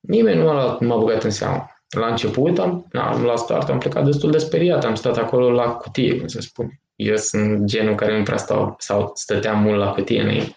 Nimeni 0.00 0.38
nu 0.38 0.44
m-a, 0.44 0.78
m-a 0.80 0.96
băgat 0.96 1.22
în 1.22 1.30
seamă. 1.30 1.66
La 1.98 2.06
început, 2.06 2.58
am, 2.58 2.86
na, 2.92 3.22
la 3.22 3.36
start, 3.36 3.68
am 3.68 3.78
plecat 3.78 4.04
destul 4.04 4.30
de 4.30 4.38
speriat. 4.38 4.84
Am 4.84 4.94
stat 4.94 5.16
acolo 5.16 5.50
la 5.50 5.70
cutie, 5.70 6.18
cum 6.18 6.26
se 6.26 6.40
spune. 6.40 6.80
Eu 6.96 7.16
sunt 7.16 7.64
genul 7.64 7.94
care 7.94 8.18
nu 8.18 8.22
prea 8.22 8.36
stau, 8.36 8.74
sau 8.78 9.10
stăteam 9.14 9.62
mult 9.62 9.78
la 9.78 9.90
cutie 9.90 10.20
înainte. 10.20 10.54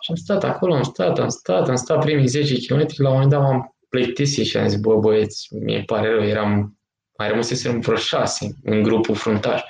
Și 0.00 0.10
am 0.10 0.16
stat 0.16 0.44
acolo, 0.44 0.74
am 0.74 0.82
stat, 0.82 1.18
am 1.18 1.28
stat, 1.28 1.68
am 1.68 1.76
stat 1.76 2.04
primii 2.04 2.26
10 2.26 2.54
km, 2.54 2.86
la 2.96 3.08
un 3.08 3.12
moment 3.12 3.30
dat 3.30 3.40
m-am 3.40 3.76
plictisit 3.88 4.46
și 4.46 4.56
am 4.56 4.68
zis, 4.68 4.80
bă, 4.80 4.96
băieți, 4.96 5.48
mi-e 5.54 5.82
pare 5.86 6.10
rău, 6.10 6.24
eram, 6.24 6.78
mai 7.18 7.28
rămăsesem 7.28 7.80
vreo 7.80 7.96
șase 7.96 8.56
în 8.62 8.82
grupul 8.82 9.14
fruntaș. 9.14 9.62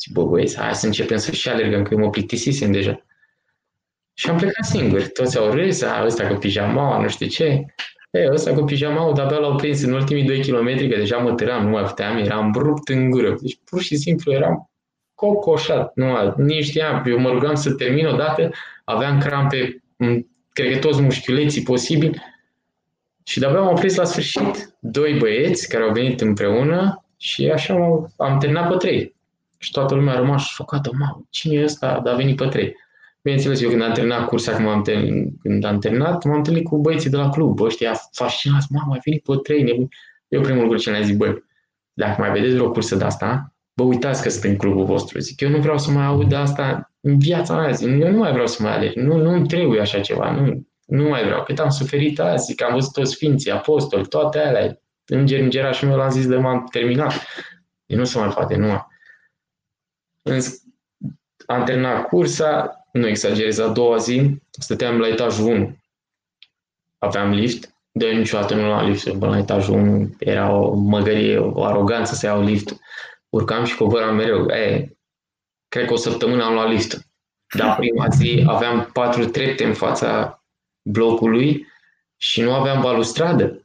Zic, 0.00 0.12
bă, 0.12 0.24
băieți, 0.24 0.58
hai 0.58 0.74
să 0.74 0.86
începem 0.86 1.16
să 1.16 1.32
și 1.32 1.48
alergăm, 1.48 1.82
că 1.82 1.96
mă 1.96 2.10
plictisisem 2.10 2.72
deja. 2.72 3.04
Și 4.14 4.30
am 4.30 4.36
plecat 4.36 4.64
singur. 4.64 5.08
Toți 5.08 5.38
au 5.38 5.50
râs, 5.50 5.82
a, 5.82 6.04
ăsta 6.04 6.26
cu 6.26 6.34
pijama, 6.34 7.00
nu 7.00 7.08
știu 7.08 7.26
ce. 7.26 7.64
E, 8.10 8.30
ăsta 8.32 8.54
cu 8.54 8.64
pijama, 8.64 9.12
de-abia 9.12 9.38
l-au 9.38 9.56
prins 9.56 9.82
în 9.82 9.92
ultimii 9.92 10.24
2 10.24 10.40
km, 10.40 10.88
că 10.88 10.96
deja 10.96 11.16
mă 11.16 11.32
tăram, 11.32 11.64
nu 11.64 11.70
mai 11.70 11.82
puteam, 11.82 12.16
eram 12.16 12.52
rupt 12.56 12.88
în 12.88 13.10
gură. 13.10 13.36
Deci 13.40 13.58
pur 13.64 13.80
și 13.80 13.96
simplu 13.96 14.32
eram 14.32 14.70
cocoșat, 15.14 15.92
nu, 15.94 16.34
nici 16.36 16.64
știam, 16.64 17.02
eu 17.06 17.18
mă 17.18 17.30
rugam 17.30 17.54
să 17.54 17.72
termin 17.72 18.06
odată, 18.06 18.50
aveam 18.84 19.20
crampe, 19.20 19.82
cred 20.52 20.72
că 20.72 20.78
toți 20.78 21.00
mușchiuleții 21.00 21.62
posibil, 21.62 22.22
și 23.24 23.38
de-abia 23.38 23.60
m-au 23.60 23.74
prins 23.74 23.94
la 23.94 24.04
sfârșit 24.04 24.74
doi 24.78 25.16
băieți 25.18 25.68
care 25.68 25.84
au 25.84 25.92
venit 25.92 26.20
împreună 26.20 27.04
și 27.16 27.50
așa 27.50 27.74
am 28.16 28.38
terminat 28.38 28.70
pe 28.70 28.76
trei. 28.76 29.14
Și 29.58 29.70
toată 29.70 29.94
lumea 29.94 30.14
a 30.14 30.18
rămas 30.18 30.42
șocată, 30.42 30.90
mamă, 30.98 31.26
cine 31.30 31.54
e 31.54 31.64
ăsta, 31.64 32.00
dar 32.04 32.14
a 32.14 32.16
venit 32.16 32.36
pe 32.36 32.46
trei. 32.46 32.76
Bineînțeles, 33.22 33.60
eu 33.60 33.68
când 33.68 33.82
am 33.82 33.92
terminat 33.92 34.28
cursa, 34.28 34.52
când 34.52 34.68
am, 34.68 34.82
terminat, 34.82 35.32
când 35.42 35.64
am 35.64 35.78
terminat, 35.78 36.24
m-am 36.24 36.36
întâlnit 36.36 36.64
cu 36.64 36.78
băieții 36.78 37.10
de 37.10 37.16
la 37.16 37.28
club, 37.28 37.60
ăștia 37.60 37.94
fascinați, 38.12 38.66
mamă, 38.70 38.92
ai 38.92 39.00
venit 39.04 39.22
pe 39.22 39.32
trei, 39.42 39.62
nebun. 39.62 39.88
Eu 40.28 40.40
primul 40.40 40.62
lucru 40.62 40.78
ce 40.78 40.90
le-am 40.90 41.02
zis, 41.02 41.16
băi, 41.16 41.44
dacă 41.92 42.20
mai 42.20 42.32
vedeți 42.32 42.54
vreo 42.54 42.70
cursă 42.70 42.96
de 42.96 43.04
asta, 43.04 43.54
bă, 43.74 43.82
uitați 43.82 44.22
că 44.22 44.28
sunt 44.28 44.44
în 44.44 44.56
clubul 44.56 44.84
vostru. 44.84 45.18
Zic, 45.18 45.40
eu 45.40 45.48
nu 45.48 45.58
vreau 45.58 45.78
să 45.78 45.90
mai 45.90 46.04
aud 46.04 46.28
de 46.28 46.34
asta 46.34 46.92
în 47.00 47.18
viața 47.18 47.56
mea, 47.56 47.70
zic, 47.70 47.88
eu 47.88 48.10
nu 48.10 48.18
mai 48.18 48.32
vreau 48.32 48.46
să 48.46 48.62
mai 48.62 48.72
aleg, 48.72 48.92
nu, 48.92 49.16
nu 49.16 49.46
trebuie 49.46 49.80
așa 49.80 50.00
ceva, 50.00 50.30
nu, 50.30 50.66
nu 50.86 51.08
mai 51.08 51.24
vreau, 51.24 51.42
cât 51.42 51.58
am 51.58 51.68
suferit 51.68 52.20
azi, 52.20 52.44
zic, 52.44 52.62
am 52.62 52.72
văzut 52.72 52.92
toți 52.92 53.12
sfinții, 53.12 53.50
apostoli, 53.50 54.06
toate 54.06 54.38
alea, 54.38 54.80
îngeri, 55.06 55.42
îngerașul 55.42 55.88
meu 55.88 55.96
l-am 55.96 56.10
zis 56.10 56.26
de 56.26 56.36
m-am 56.36 56.68
terminat. 56.70 57.12
E 57.86 57.96
nu 57.96 58.04
se 58.04 58.18
mai 58.18 58.28
poate, 58.28 58.56
nu. 58.56 58.86
Am 61.46 61.64
terminat 61.64 62.06
cursa, 62.06 62.79
nu 62.92 63.06
exagerez, 63.06 63.58
a 63.58 63.68
doua 63.68 63.96
zi 63.96 64.40
stăteam 64.50 64.98
la 64.98 65.08
etajul 65.08 65.46
1. 65.46 65.76
Aveam 66.98 67.30
lift, 67.30 67.74
de 67.92 68.10
niciodată 68.10 68.54
nu 68.54 68.68
la 68.68 68.82
lift, 68.82 69.04
până 69.04 69.30
la 69.30 69.38
etajul 69.38 69.74
1 69.74 70.14
era 70.18 70.50
o 70.50 70.74
măgărie, 70.74 71.38
o 71.38 71.64
aroganță 71.64 72.14
să 72.14 72.26
iau 72.26 72.42
lift. 72.42 72.76
Urcam 73.28 73.64
și 73.64 73.76
coboram 73.76 74.14
mereu. 74.14 74.48
E, 74.48 74.96
cred 75.68 75.86
că 75.86 75.92
o 75.92 75.96
săptămână 75.96 76.44
am 76.44 76.52
luat 76.52 76.68
lift. 76.68 77.06
Dar 77.56 77.76
prima 77.80 78.08
zi 78.08 78.44
aveam 78.46 78.90
patru 78.92 79.24
trepte 79.24 79.64
în 79.64 79.74
fața 79.74 80.42
blocului 80.82 81.66
și 82.16 82.40
nu 82.40 82.54
aveam 82.54 82.80
balustradă. 82.80 83.64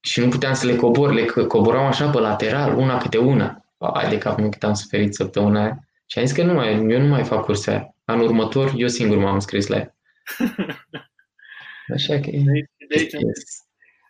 Și 0.00 0.20
nu 0.20 0.28
puteam 0.28 0.54
să 0.54 0.66
le 0.66 0.76
cobor, 0.76 1.12
le 1.12 1.24
coboram 1.24 1.86
așa 1.86 2.10
pe 2.10 2.18
lateral, 2.18 2.76
una 2.76 2.98
câte 2.98 3.18
una. 3.18 3.64
Hai 3.94 4.08
de 4.08 4.18
cap, 4.18 4.38
nu 4.38 4.48
cât 4.48 4.64
am 4.64 4.74
suferit 4.74 5.14
săptămâna 5.14 5.62
aia. 5.62 5.88
Și 6.06 6.18
am 6.18 6.24
zis 6.24 6.34
că 6.34 6.42
nu 6.42 6.52
mai, 6.52 6.72
eu 6.72 7.00
nu 7.00 7.06
mai 7.06 7.24
fac 7.24 7.44
curse 7.44 7.70
aia. 7.70 7.95
Anul 8.06 8.24
următor, 8.24 8.72
eu 8.76 8.88
singur 8.88 9.16
m-am 9.16 9.34
înscris 9.34 9.66
la 9.66 9.76
ea. 9.76 9.96
Așa 11.94 12.14
că... 12.20 12.30
De 12.30 12.50
aici, 12.54 12.70
de 12.88 12.98
aici 12.98 13.14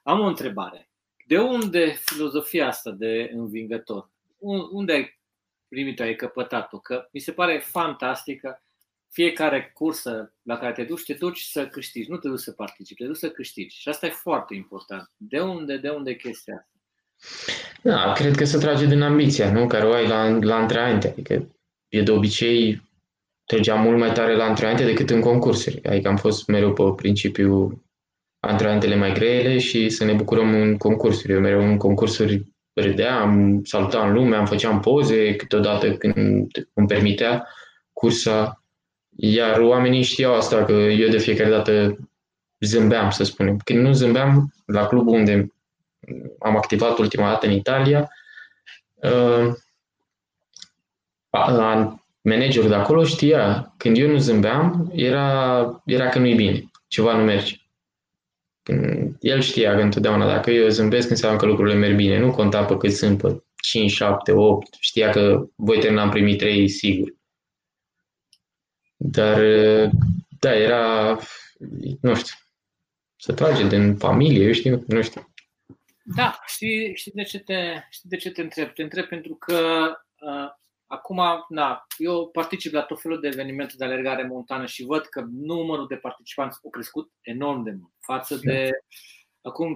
am 0.02 0.20
o 0.20 0.26
întrebare. 0.26 0.90
De 1.26 1.38
unde 1.38 1.96
filozofia 2.04 2.66
asta 2.66 2.90
de 2.90 3.30
învingător? 3.32 4.10
Unde 4.72 4.92
ai 4.92 5.20
primit-o, 5.68 6.02
ai 6.02 6.14
căpătat-o? 6.14 6.78
Că 6.78 7.08
mi 7.12 7.20
se 7.20 7.32
pare 7.32 7.58
fantastică 7.58 8.62
fiecare 9.10 9.70
cursă 9.74 10.34
la 10.42 10.58
care 10.58 10.72
te 10.72 10.84
duci, 10.84 11.04
te 11.04 11.14
duci 11.14 11.40
să 11.40 11.66
câștigi, 11.66 12.10
nu 12.10 12.16
te 12.16 12.28
duci 12.28 12.38
să 12.38 12.52
participi, 12.52 13.00
te 13.00 13.06
duci 13.06 13.16
să 13.16 13.30
câștigi. 13.30 13.80
Și 13.80 13.88
asta 13.88 14.06
e 14.06 14.10
foarte 14.10 14.54
important. 14.54 15.10
De 15.16 15.40
unde, 15.40 15.76
de 15.76 15.88
unde 15.88 16.10
e 16.10 16.14
chestia 16.14 16.54
asta? 16.54 16.70
Da, 17.82 18.12
cred 18.12 18.34
că 18.34 18.44
se 18.44 18.58
trage 18.58 18.86
din 18.86 19.02
ambiția, 19.02 19.52
nu? 19.52 19.66
Care 19.66 19.86
o 19.86 19.92
ai 19.92 20.06
la, 20.06 20.28
la 20.28 20.56
antrenamente. 20.56 21.08
Adică 21.08 21.56
e 21.88 22.02
de 22.02 22.10
obicei 22.10 22.82
trăgeam 23.46 23.82
mult 23.82 23.98
mai 23.98 24.12
tare 24.12 24.36
la 24.36 24.44
antrenamente 24.44 24.84
decât 24.84 25.10
în 25.10 25.20
concursuri. 25.20 25.80
Adică 25.84 26.08
am 26.08 26.16
fost 26.16 26.46
mereu 26.46 26.72
pe 26.72 26.82
principiu 26.96 27.82
antrenamentele 28.40 28.96
mai 28.96 29.12
grele 29.12 29.58
și 29.58 29.88
să 29.88 30.04
ne 30.04 30.12
bucurăm 30.12 30.54
în 30.54 30.76
concursuri. 30.76 31.32
Eu 31.32 31.40
mereu 31.40 31.62
în 31.62 31.76
concursuri 31.76 32.46
râdeam, 32.72 33.60
salutam 33.64 34.12
lumea, 34.12 34.38
am 34.38 34.46
făceam 34.46 34.80
poze 34.80 35.36
câteodată 35.36 35.92
când 35.92 36.46
îmi 36.72 36.86
permitea 36.86 37.48
cursa. 37.92 38.62
Iar 39.18 39.60
oamenii 39.60 40.02
știau 40.02 40.34
asta, 40.34 40.64
că 40.64 40.72
eu 40.72 41.08
de 41.08 41.18
fiecare 41.18 41.50
dată 41.50 41.98
zâmbeam, 42.60 43.10
să 43.10 43.24
spunem. 43.24 43.56
Când 43.64 43.78
nu 43.78 43.92
zâmbeam, 43.92 44.52
la 44.64 44.86
clubul 44.86 45.14
unde 45.14 45.52
am 46.38 46.56
activat 46.56 46.98
ultima 46.98 47.28
dată 47.28 47.46
în 47.46 47.52
Italia, 47.52 48.10
uh, 48.94 49.54
managerul 52.26 52.68
de 52.68 52.74
acolo 52.74 53.04
știa, 53.04 53.74
când 53.76 53.98
eu 53.98 54.08
nu 54.08 54.16
zâmbeam, 54.16 54.90
era, 54.94 55.82
era 55.84 56.08
că 56.08 56.18
nu-i 56.18 56.34
bine, 56.34 56.70
ceva 56.88 57.16
nu 57.16 57.24
merge. 57.24 57.56
Când 58.62 59.16
el 59.20 59.40
știa 59.40 59.74
că 59.74 59.80
întotdeauna 59.80 60.26
dacă 60.26 60.50
eu 60.50 60.68
zâmbesc 60.68 61.10
înseamnă 61.10 61.38
că 61.38 61.46
lucrurile 61.46 61.74
merg 61.74 61.96
bine, 61.96 62.18
nu 62.18 62.30
conta 62.30 62.64
pe 62.64 62.76
cât 62.76 62.92
sunt, 62.92 63.20
pe 63.20 63.42
5, 63.62 63.90
7, 63.90 64.32
8, 64.32 64.76
știa 64.80 65.10
că 65.10 65.46
voi 65.54 65.78
termina 65.78 66.02
în 66.02 66.10
primii 66.10 66.36
3 66.36 66.68
sigur. 66.68 67.14
Dar, 68.96 69.40
da, 70.40 70.54
era, 70.54 71.18
nu 72.00 72.14
știu, 72.14 72.34
să 73.16 73.32
trage 73.32 73.66
din 73.66 73.96
familie, 73.96 74.46
eu 74.46 74.52
știu, 74.52 74.84
nu 74.86 75.02
știu. 75.02 75.32
Da, 76.16 76.40
știi, 76.46 76.94
știi, 76.94 77.12
de 77.14 77.22
ce 77.22 77.38
te, 77.38 77.54
știi 77.90 78.08
de 78.08 78.16
ce 78.16 78.30
te 78.30 78.40
întreb? 78.40 78.72
Te 78.72 78.82
întreb 78.82 79.04
pentru 79.04 79.34
că 79.34 79.58
uh, 80.20 80.50
Acum, 80.86 81.20
na, 81.48 81.86
eu 81.96 82.28
particip 82.28 82.72
la 82.72 82.82
tot 82.82 83.00
felul 83.00 83.20
de 83.20 83.26
evenimente 83.26 83.74
de 83.76 83.84
alergare 83.84 84.26
montană 84.26 84.66
și 84.66 84.84
văd 84.84 85.04
că 85.04 85.24
numărul 85.30 85.86
de 85.86 85.96
participanți 85.96 86.58
a 86.66 86.68
crescut 86.70 87.12
enorm 87.20 87.62
de 87.62 87.70
mult 87.70 87.92
față 88.00 88.36
de 88.42 88.70
acum 89.42 89.74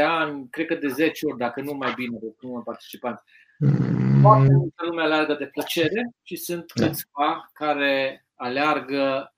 5-6 0.00 0.04
ani, 0.04 0.48
cred 0.50 0.66
că 0.66 0.74
de 0.74 0.88
10 0.88 1.26
ori, 1.26 1.38
dacă 1.38 1.60
nu 1.60 1.72
mai 1.72 1.92
bine, 1.94 2.18
de 2.20 2.34
numărul 2.40 2.64
participanți. 2.64 3.22
Mm. 3.58 4.20
Foarte 4.20 4.52
multă 4.52 4.84
lume 4.84 5.02
aleargă 5.02 5.34
de 5.34 5.46
plăcere 5.46 6.10
și 6.22 6.36
sunt 6.36 6.72
da. 6.74 6.86
câțiva 6.86 7.50
care 7.52 8.26
aleargă 8.34 9.34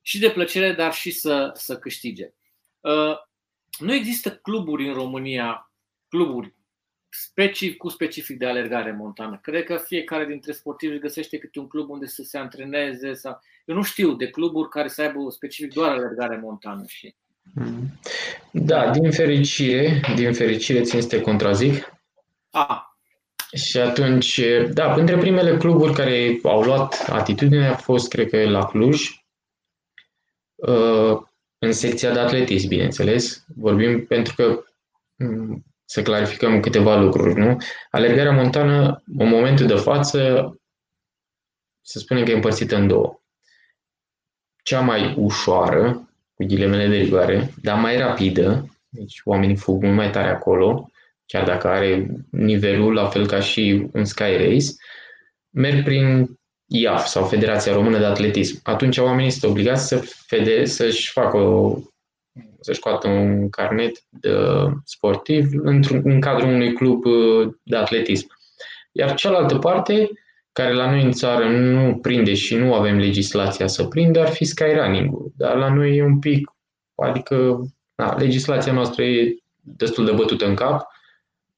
și 0.00 0.18
de 0.18 0.30
plăcere, 0.30 0.72
dar 0.72 0.92
și 0.92 1.10
să, 1.10 1.50
să 1.54 1.78
câștige. 1.78 2.32
Uh, 2.80 3.16
nu 3.78 3.94
există 3.94 4.36
cluburi 4.36 4.88
în 4.88 4.94
România, 4.94 5.72
cluburi 6.08 6.54
specific, 7.14 7.76
cu 7.76 7.88
specific 7.88 8.38
de 8.38 8.46
alergare 8.46 8.92
montană. 8.92 9.38
Cred 9.42 9.64
că 9.64 9.76
fiecare 9.76 10.24
dintre 10.24 10.52
sportivi 10.52 10.98
găsește 10.98 11.38
câte 11.38 11.58
un 11.58 11.68
club 11.68 11.90
unde 11.90 12.06
să 12.06 12.22
se 12.22 12.38
antreneze. 12.38 13.14
Sau... 13.14 13.40
Eu 13.64 13.74
nu 13.74 13.82
știu 13.82 14.14
de 14.14 14.28
cluburi 14.28 14.68
care 14.68 14.88
să 14.88 15.02
aibă 15.02 15.30
specific 15.30 15.72
doar 15.72 15.90
alergare 15.90 16.36
montană. 16.42 16.84
Și... 16.86 17.14
Mm. 17.54 17.98
Da, 18.50 18.90
din 18.90 19.10
fericire, 19.10 20.00
din 20.14 20.32
fericire 20.32 20.80
țin 20.82 21.00
să 21.00 21.08
te 21.08 21.20
contrazic. 21.20 21.92
A. 22.50 22.96
Și 23.54 23.78
atunci, 23.78 24.40
da, 24.72 24.94
între 24.94 25.18
primele 25.18 25.56
cluburi 25.56 25.94
care 25.94 26.38
au 26.42 26.62
luat 26.62 27.08
atitudine 27.08 27.66
a 27.66 27.74
fost, 27.74 28.08
cred 28.08 28.28
că, 28.28 28.48
la 28.48 28.64
Cluj, 28.64 29.24
uh, 30.54 31.20
în 31.58 31.72
secția 31.72 32.12
de 32.12 32.18
atletism, 32.18 32.68
bineînțeles. 32.68 33.44
Vorbim 33.56 34.06
pentru 34.06 34.34
că 34.34 34.64
mm, 35.16 35.64
să 35.92 36.02
clarificăm 36.02 36.60
câteva 36.60 36.96
lucruri, 36.96 37.38
nu? 37.38 37.56
Alergarea 37.90 38.32
montană, 38.32 39.02
în 39.18 39.28
momentul 39.28 39.66
de 39.66 39.74
față, 39.74 40.52
să 41.80 41.98
spunem 41.98 42.24
că 42.24 42.30
e 42.30 42.34
împărțită 42.34 42.76
în 42.76 42.86
două. 42.86 43.20
Cea 44.62 44.80
mai 44.80 45.14
ușoară, 45.16 46.08
cu 46.34 46.44
ghilemele 46.44 46.86
de 46.86 46.96
rigoare, 46.96 47.50
dar 47.62 47.78
mai 47.78 47.98
rapidă, 47.98 48.76
deci 48.88 49.20
oamenii 49.24 49.56
fug 49.56 49.82
mult 49.82 49.94
mai 49.94 50.10
tare 50.10 50.28
acolo, 50.28 50.90
chiar 51.26 51.44
dacă 51.44 51.68
are 51.68 52.06
nivelul 52.30 52.92
la 52.92 53.08
fel 53.08 53.26
ca 53.26 53.40
și 53.40 53.88
un 53.92 54.04
Sky 54.04 54.36
Race, 54.36 54.66
merg 55.50 55.84
prin 55.84 56.38
IAF 56.66 57.06
sau 57.06 57.24
Federația 57.24 57.72
Română 57.72 57.98
de 57.98 58.04
Atletism. 58.04 58.60
Atunci 58.62 58.98
oamenii 58.98 59.30
sunt 59.30 59.50
obligați 59.50 59.86
să 59.86 59.98
fede, 60.26 60.64
să-și 60.64 61.10
facă 61.10 61.36
o, 61.36 61.78
să-și 62.60 62.78
scoată 62.78 63.08
un 63.08 63.48
carnet 63.50 64.02
de 64.08 64.30
sportiv 64.84 65.50
într-un, 65.62 66.00
în 66.04 66.20
cadrul 66.20 66.48
unui 66.48 66.72
club 66.72 67.04
uh, 67.04 67.54
de 67.62 67.76
atletism. 67.76 68.26
Iar 68.92 69.14
cealaltă 69.14 69.58
parte, 69.58 70.10
care 70.52 70.72
la 70.72 70.90
noi 70.90 71.02
în 71.02 71.12
țară 71.12 71.48
nu 71.48 71.96
prinde 71.96 72.34
și 72.34 72.54
nu 72.54 72.74
avem 72.74 72.98
legislația 72.98 73.66
să 73.66 73.84
prindă, 73.84 74.20
ar 74.20 74.28
fi 74.28 74.44
skyrunning-ul. 74.44 75.32
Dar 75.36 75.56
la 75.56 75.74
noi 75.74 75.96
e 75.96 76.02
un 76.02 76.18
pic, 76.18 76.52
adică 76.94 77.60
da, 77.94 78.14
legislația 78.14 78.72
noastră 78.72 79.04
e 79.04 79.36
destul 79.54 80.04
de 80.04 80.12
bătută 80.12 80.46
în 80.46 80.54
cap 80.54 80.86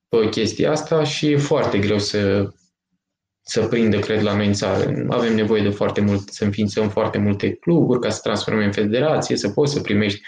pe 0.09 0.29
chestia 0.29 0.71
asta 0.71 1.05
și 1.05 1.31
e 1.31 1.37
foarte 1.37 1.79
greu 1.79 1.99
să, 1.99 2.51
să 3.41 3.67
prindă, 3.67 3.99
cred, 3.99 4.23
la 4.23 4.37
noi 4.37 4.47
în 4.47 4.53
țară. 4.53 5.05
Avem 5.09 5.35
nevoie 5.35 5.63
de 5.63 5.69
foarte 5.69 6.01
mult, 6.01 6.29
să 6.29 6.45
înființăm 6.45 6.89
foarte 6.89 7.19
multe 7.19 7.53
cluburi 7.55 8.01
ca 8.01 8.11
să 8.11 8.21
transformăm 8.23 8.65
în 8.65 8.73
federație, 8.73 9.37
să 9.37 9.51
poți 9.51 9.73
să 9.73 9.81
primești 9.81 10.21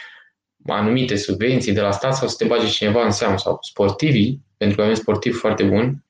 anumite 0.67 1.17
subvenții 1.17 1.73
de 1.73 1.81
la 1.81 1.91
stat 1.91 2.17
sau 2.17 2.29
să 2.29 2.35
te 2.39 2.45
bagi 2.45 2.71
cineva 2.71 3.05
în 3.05 3.11
seamă 3.11 3.39
sau 3.39 3.59
sportivii, 3.61 4.41
pentru 4.57 4.77
că 4.77 4.83
avem 4.83 4.95
sportivi 4.95 5.37
foarte 5.37 5.63
buni, 5.65 6.05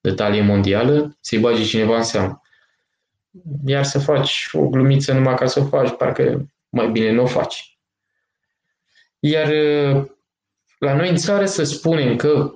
de 0.00 0.12
talie 0.12 0.42
mondială, 0.42 1.16
să-i 1.20 1.38
bagi 1.38 1.64
cineva 1.64 1.96
în 1.96 2.02
seamă. 2.02 2.42
Iar 3.66 3.84
să 3.84 3.98
faci 3.98 4.48
o 4.52 4.68
glumiță 4.68 5.12
numai 5.12 5.34
ca 5.34 5.46
să 5.46 5.60
o 5.60 5.64
faci, 5.64 5.90
parcă 5.90 6.46
mai 6.68 6.90
bine 6.90 7.10
nu 7.10 7.22
o 7.22 7.26
faci. 7.26 7.78
Iar 9.18 9.52
la 10.78 10.94
noi 10.94 11.08
în 11.08 11.16
țară 11.16 11.46
să 11.46 11.64
spunem 11.64 12.16
că 12.16 12.52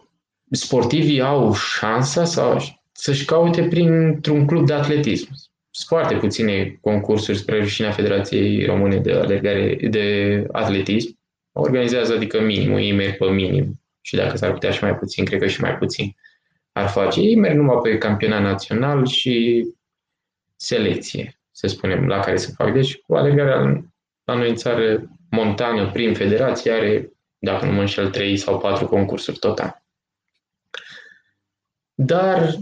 sportivii 0.50 1.20
au 1.20 1.54
șansa 1.54 2.24
sau 2.24 2.78
să-și 2.92 3.24
caute 3.24 3.62
printr-un 3.68 4.46
club 4.46 4.66
de 4.66 4.72
atletism. 4.72 5.28
Sunt 5.70 6.00
foarte 6.00 6.14
puține 6.14 6.78
concursuri 6.80 7.38
spre 7.38 7.59
rușinea 7.59 7.90
Federației 7.90 8.64
Române 8.64 8.96
de, 8.96 9.12
alergare, 9.12 9.78
de 9.90 10.46
atletism. 10.52 11.18
Organizează, 11.59 12.14
adică 12.14 12.40
minim, 12.40 12.77
ei 12.77 12.92
merg 12.92 13.16
pe 13.16 13.27
minim. 13.27 13.81
Și 14.01 14.16
dacă 14.16 14.37
s-ar 14.37 14.53
putea 14.53 14.71
și 14.71 14.83
mai 14.83 14.97
puțin, 14.97 15.25
cred 15.25 15.40
că 15.40 15.47
și 15.47 15.61
mai 15.61 15.77
puțin 15.77 16.16
ar 16.73 16.88
face. 16.88 17.21
Ei 17.21 17.37
merg 17.37 17.57
numai 17.57 17.79
pe 17.83 17.99
campionat 17.99 18.42
național 18.42 19.07
și 19.07 19.66
selecție, 20.57 21.40
să 21.51 21.66
spunem, 21.66 22.07
la 22.07 22.21
care 22.21 22.37
se 22.37 22.53
fac. 22.57 22.73
Deci, 22.73 22.97
cu 22.97 23.14
alergarea 23.14 23.85
la 24.25 24.35
noi 24.35 24.49
în 24.49 24.55
țară 24.55 25.11
montană, 25.31 25.90
prin 25.90 26.14
federație, 26.14 26.73
are, 26.73 27.12
dacă 27.38 27.64
nu 27.64 27.73
mă 27.73 27.81
înșel, 27.81 28.11
3 28.11 28.37
sau 28.37 28.59
4 28.59 28.87
concursuri 28.87 29.38
total. 29.38 29.83
Dar 31.95 32.55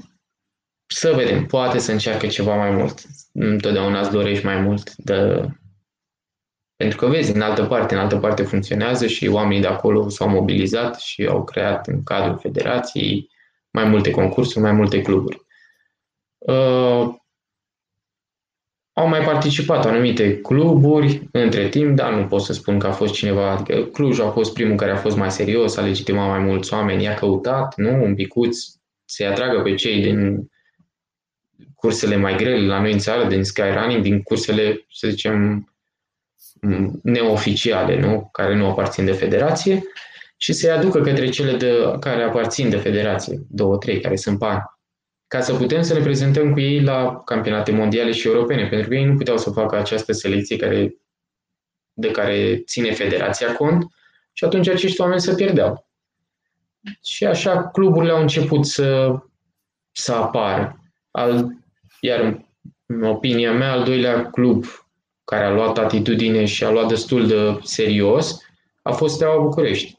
să 0.86 1.12
vedem, 1.12 1.46
poate 1.46 1.78
să 1.78 1.92
încearcă 1.92 2.26
ceva 2.26 2.56
mai 2.56 2.70
mult. 2.70 3.02
Întotdeauna 3.32 4.00
îți 4.00 4.10
dorești 4.10 4.44
mai 4.44 4.60
mult 4.60 4.94
de... 4.94 5.48
Pentru 6.84 7.04
că 7.04 7.12
vezi, 7.12 7.34
în 7.34 7.40
altă 7.40 7.64
parte, 7.64 7.94
în 7.94 8.00
altă 8.00 8.16
parte 8.16 8.42
funcționează 8.42 9.06
și 9.06 9.28
oamenii 9.28 9.60
de 9.60 9.66
acolo 9.66 10.08
s-au 10.08 10.28
mobilizat 10.28 11.00
și 11.00 11.26
au 11.26 11.44
creat 11.44 11.86
în 11.86 12.02
cadrul 12.02 12.38
federației 12.38 13.30
mai 13.70 13.84
multe 13.84 14.10
concursuri, 14.10 14.64
mai 14.64 14.72
multe 14.72 15.02
cluburi. 15.02 15.40
Uh, 16.38 17.14
au 18.92 19.08
mai 19.08 19.20
participat 19.20 19.86
anumite 19.86 20.40
cluburi 20.40 21.28
între 21.32 21.68
timp, 21.68 21.96
dar 21.96 22.14
nu 22.14 22.26
pot 22.26 22.40
să 22.40 22.52
spun 22.52 22.78
că 22.78 22.86
a 22.86 22.92
fost 22.92 23.14
cineva, 23.14 23.50
adică 23.50 23.84
Cluj 23.84 24.20
a 24.20 24.30
fost 24.30 24.52
primul 24.52 24.76
care 24.76 24.90
a 24.90 24.96
fost 24.96 25.16
mai 25.16 25.30
serios, 25.30 25.76
a 25.76 25.82
legitimat 25.82 26.28
mai 26.28 26.38
mulți 26.38 26.74
oameni, 26.74 27.02
i-a 27.02 27.14
căutat, 27.14 27.76
nu, 27.76 28.02
un 28.04 28.14
picuț, 28.14 28.58
să-i 29.04 29.26
atragă 29.26 29.62
pe 29.62 29.74
cei 29.74 30.02
din 30.02 30.50
cursele 31.74 32.16
mai 32.16 32.36
grele 32.36 32.66
la 32.66 32.80
noi 32.80 32.92
în 32.92 32.98
țară, 32.98 33.28
din 33.28 33.44
skyrunning, 33.44 34.02
din 34.02 34.22
cursele, 34.22 34.86
să 34.90 35.08
zicem, 35.08 35.68
neoficiale, 37.02 38.00
nu? 38.00 38.28
care 38.32 38.56
nu 38.56 38.66
aparțin 38.66 39.04
de 39.04 39.12
federație, 39.12 39.82
și 40.36 40.52
să-i 40.52 40.70
aducă 40.70 41.00
către 41.00 41.28
cele 41.28 41.56
de, 41.56 41.96
care 42.00 42.22
aparțin 42.22 42.70
de 42.70 42.76
federație, 42.76 43.40
două, 43.48 43.76
trei, 43.76 44.00
care 44.00 44.16
sunt 44.16 44.38
pani, 44.38 44.62
ca 45.26 45.40
să 45.40 45.54
putem 45.54 45.82
să 45.82 45.94
ne 45.94 46.00
prezentăm 46.00 46.52
cu 46.52 46.60
ei 46.60 46.82
la 46.82 47.22
campionate 47.24 47.72
mondiale 47.72 48.12
și 48.12 48.26
europene, 48.26 48.68
pentru 48.68 48.88
că 48.88 48.94
ei 48.94 49.04
nu 49.04 49.16
puteau 49.16 49.38
să 49.38 49.50
facă 49.50 49.76
această 49.76 50.12
selecție 50.12 50.56
care, 50.56 50.94
de 51.92 52.10
care 52.10 52.62
ține 52.66 52.92
federația 52.92 53.54
cont 53.54 53.86
și 54.32 54.44
atunci 54.44 54.68
acești 54.68 55.00
oameni 55.00 55.20
se 55.20 55.34
pierdeau. 55.34 55.88
Și 57.02 57.24
așa 57.24 57.68
cluburile 57.68 58.12
au 58.12 58.20
început 58.20 58.66
să, 58.66 59.18
să 59.92 60.12
apară. 60.12 60.78
Al, 61.10 61.48
iar 62.00 62.44
în 62.86 63.02
opinia 63.02 63.52
mea, 63.52 63.72
al 63.72 63.84
doilea 63.84 64.30
club 64.30 64.64
care 65.24 65.44
a 65.44 65.50
luat 65.50 65.78
atitudine 65.78 66.44
și 66.44 66.64
a 66.64 66.70
luat 66.70 66.88
destul 66.88 67.26
de 67.26 67.58
serios 67.62 68.38
a 68.82 68.92
fost 68.92 69.14
Steaua 69.14 69.42
București, 69.42 69.98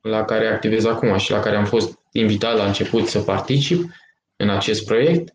la 0.00 0.24
care 0.24 0.46
activez 0.46 0.84
acum 0.84 1.16
și 1.16 1.30
la 1.30 1.40
care 1.40 1.56
am 1.56 1.64
fost 1.64 1.98
invitat 2.12 2.56
la 2.56 2.66
început 2.66 3.06
să 3.06 3.20
particip 3.20 3.90
în 4.36 4.50
acest 4.50 4.84
proiect. 4.84 5.34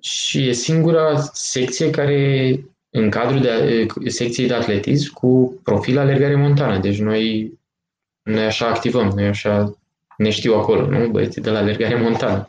Și 0.00 0.48
e 0.48 0.52
singura 0.52 1.20
secție 1.32 1.90
care, 1.90 2.60
în 2.90 3.10
cadrul 3.10 3.40
de, 3.40 3.86
secției 4.06 4.46
de 4.46 4.54
atletism, 4.54 5.12
cu 5.12 5.60
profil 5.62 5.98
alergare 5.98 6.34
montană. 6.34 6.78
Deci 6.78 6.98
noi 6.98 7.52
noi 8.24 8.44
așa 8.44 8.66
activăm, 8.66 9.08
noi 9.08 9.26
așa 9.26 9.78
ne 10.16 10.30
știu 10.30 10.54
acolo, 10.54 10.86
nu? 10.86 11.08
Băieții 11.08 11.42
de 11.42 11.50
la 11.50 11.58
alergare 11.58 12.00
montană. 12.00 12.48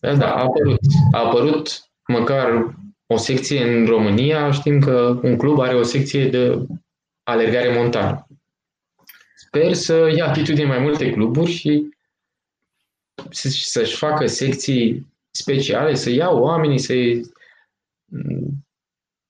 Da, 0.00 0.14
da, 0.14 0.34
a 0.34 0.42
apărut. 0.42 0.80
A 1.12 1.18
apărut 1.18 1.90
măcar 2.06 2.74
o 3.12 3.16
secție 3.16 3.62
în 3.62 3.86
România, 3.86 4.50
știm 4.50 4.80
că 4.80 5.20
un 5.22 5.36
club 5.36 5.60
are 5.60 5.74
o 5.74 5.82
secție 5.82 6.28
de 6.28 6.66
alergare 7.22 7.74
montană. 7.78 8.26
Sper 9.34 9.72
să 9.72 10.12
ia 10.16 10.26
atitudine 10.26 10.66
mai 10.66 10.78
multe 10.78 11.10
cluburi 11.10 11.50
și 11.50 11.88
să-și 13.30 13.96
facă 13.96 14.26
secții 14.26 15.06
speciale, 15.30 15.94
să 15.94 16.10
ia 16.10 16.30
oamenii, 16.30 16.78
să 16.78 16.94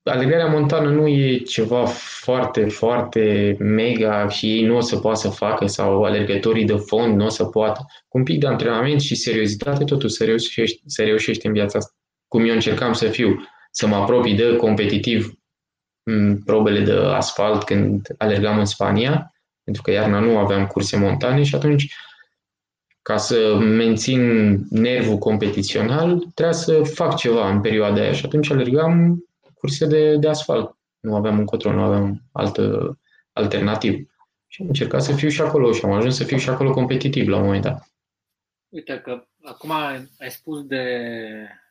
alergarea 0.03 0.47
montană 0.47 0.91
nu 0.91 1.07
e 1.07 1.37
ceva 1.37 1.85
foarte, 1.87 2.65
foarte 2.65 3.57
mega 3.59 4.29
și 4.29 4.47
ei 4.47 4.65
nu 4.65 4.77
o 4.77 4.81
să 4.81 4.99
poată 4.99 5.19
să 5.19 5.29
facă 5.29 5.67
sau 5.67 6.05
alergătorii 6.05 6.65
de 6.65 6.77
fond 6.77 7.17
nu 7.17 7.25
o 7.25 7.29
să 7.29 7.45
poată. 7.45 7.87
Cu 8.09 8.19
un 8.19 8.25
pic 8.25 8.41
de 8.41 8.47
antrenament 8.47 9.01
și 9.01 9.15
seriozitate, 9.15 9.85
totul 9.85 10.09
să 10.09 10.25
reușești, 10.25 10.83
să 10.87 11.03
reușești 11.03 11.47
în 11.47 11.53
viața 11.53 11.79
asta. 11.79 11.93
Cum 12.29 12.47
eu 12.47 12.55
încercam 12.55 12.93
să 12.93 13.09
fiu, 13.09 13.49
să 13.75 13.87
mă 13.87 13.97
apropii 13.97 14.35
de 14.35 14.57
competitiv 14.57 15.33
probele 16.45 16.81
de 16.81 16.93
asfalt 16.93 17.65
când 17.65 18.07
alergam 18.19 18.59
în 18.59 18.65
Spania, 18.65 19.35
pentru 19.65 19.83
că 19.83 19.91
iarna 19.91 20.19
nu 20.19 20.39
aveam 20.39 20.67
curse 20.67 20.97
montane 20.97 21.43
și 21.43 21.55
atunci 21.55 21.95
ca 23.03 23.17
să 23.17 23.59
mențin 23.59 24.55
nervul 24.71 25.19
competițional, 25.19 26.19
trebuia 26.19 26.53
să 26.53 26.83
fac 26.83 27.17
ceva 27.17 27.51
în 27.51 27.61
perioada 27.61 28.01
aia 28.01 28.13
și 28.13 28.25
atunci 28.25 28.51
alergam 28.51 29.25
curse 29.55 29.87
de, 29.87 30.17
de 30.17 30.29
asfalt. 30.29 30.77
Nu 31.01 31.15
aveam 31.15 31.39
încotro, 31.39 31.73
nu 31.73 31.83
aveam 31.83 32.23
altă 32.33 32.99
alternativă. 33.33 33.97
Și 34.47 34.63
am 34.63 34.67
încercat 34.67 35.03
să 35.03 35.13
fiu 35.13 35.29
și 35.29 35.41
acolo 35.41 35.73
și 35.73 35.85
am 35.85 35.93
ajuns 35.93 36.17
să 36.17 36.25
fiu 36.25 36.37
și 36.37 36.49
acolo 36.49 36.71
competitiv 36.71 37.29
la 37.29 37.37
un 37.37 37.45
moment 37.45 37.63
dat. 37.63 37.91
Uite 38.69 39.01
că 39.05 39.27
acum 39.43 39.71
ai 40.19 40.31
spus 40.31 40.63
de, 40.63 40.87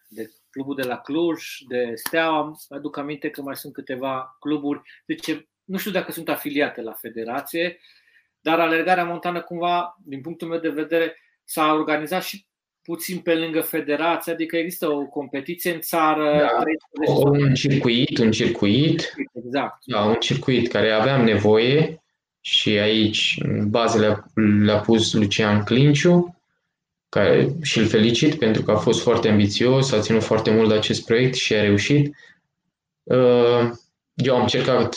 de 0.07 0.31
clubul 0.51 0.75
de 0.75 0.87
la 0.87 0.97
Cluj, 0.97 1.43
de 1.67 1.91
Steaua, 1.95 2.55
aduc 2.69 2.97
aminte 2.97 3.29
că 3.29 3.41
mai 3.41 3.55
sunt 3.55 3.73
câteva 3.73 4.37
cluburi, 4.39 4.81
deci 5.05 5.45
nu 5.63 5.77
știu 5.77 5.91
dacă 5.91 6.11
sunt 6.11 6.29
afiliate 6.29 6.81
la 6.81 6.91
federație, 6.91 7.79
dar 8.41 8.59
alergarea 8.59 9.03
montană 9.03 9.41
cumva, 9.41 9.97
din 10.05 10.21
punctul 10.21 10.47
meu 10.47 10.59
de 10.59 10.69
vedere, 10.69 11.15
s-a 11.43 11.73
organizat 11.73 12.23
și 12.23 12.45
puțin 12.81 13.19
pe 13.19 13.35
lângă 13.35 13.61
federație, 13.61 14.31
adică 14.31 14.57
există 14.57 14.91
o 14.91 15.05
competiție 15.05 15.73
în 15.73 15.79
țară. 15.79 16.49
Da, 17.05 17.13
un 17.23 17.53
circuit, 17.53 18.17
un 18.17 18.31
circuit. 18.31 19.13
Exact. 19.33 19.77
Da, 19.85 20.03
un 20.03 20.15
circuit 20.15 20.67
care 20.67 20.91
aveam 20.91 21.23
nevoie 21.23 22.03
și 22.41 22.69
aici 22.69 23.37
bazele 23.67 24.23
le-a 24.63 24.79
pus 24.79 25.13
Lucian 25.13 25.63
Clinciu 25.63 26.40
care 27.11 27.55
și 27.61 27.79
îl 27.79 27.87
felicit 27.87 28.35
pentru 28.35 28.63
că 28.63 28.71
a 28.71 28.77
fost 28.77 29.01
foarte 29.01 29.29
ambițios, 29.29 29.91
a 29.91 29.99
ținut 29.99 30.23
foarte 30.23 30.51
mult 30.51 30.69
de 30.69 30.75
acest 30.75 31.05
proiect 31.05 31.35
și 31.35 31.53
a 31.53 31.61
reușit. 31.61 32.15
Uh, 33.03 33.71
eu 34.13 34.35
am 34.35 34.41
încercat 34.41 34.93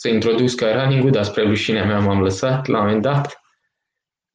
să 0.00 0.08
introduc 0.08 0.48
skyrunning-ul, 0.48 1.10
dar 1.10 1.24
spre 1.24 1.42
rușinea 1.42 1.84
mea 1.84 1.98
m-am 1.98 2.22
lăsat 2.22 2.66
la 2.66 2.78
un 2.78 2.84
moment 2.84 3.02
dat. 3.02 3.42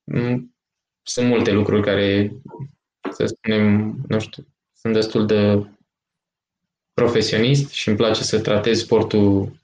Mm, 0.03 0.55
sunt 1.03 1.28
multe 1.28 1.51
lucruri 1.51 1.82
care, 1.82 2.32
să 3.11 3.26
spunem, 3.26 3.95
nu 4.07 4.20
știu, 4.20 4.47
sunt 4.74 4.93
destul 4.93 5.26
de 5.26 5.66
profesionist 6.93 7.72
și 7.72 7.88
îmi 7.88 7.97
place 7.97 8.24
să 8.24 8.41
tratez 8.41 8.80
sportul 8.80 9.61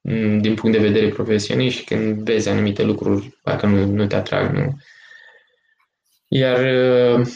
mm, 0.00 0.38
din 0.38 0.54
punct 0.54 0.76
de 0.76 0.88
vedere 0.88 1.08
profesionist 1.08 1.76
și 1.76 1.84
când 1.84 2.24
vezi 2.24 2.48
anumite 2.48 2.82
lucruri, 2.82 3.38
parcă 3.42 3.66
nu, 3.66 3.84
nu 3.84 4.06
te 4.06 4.16
atrag, 4.16 4.52
nu. 4.52 4.76
Iar 6.28 6.58
uh, 7.18 7.26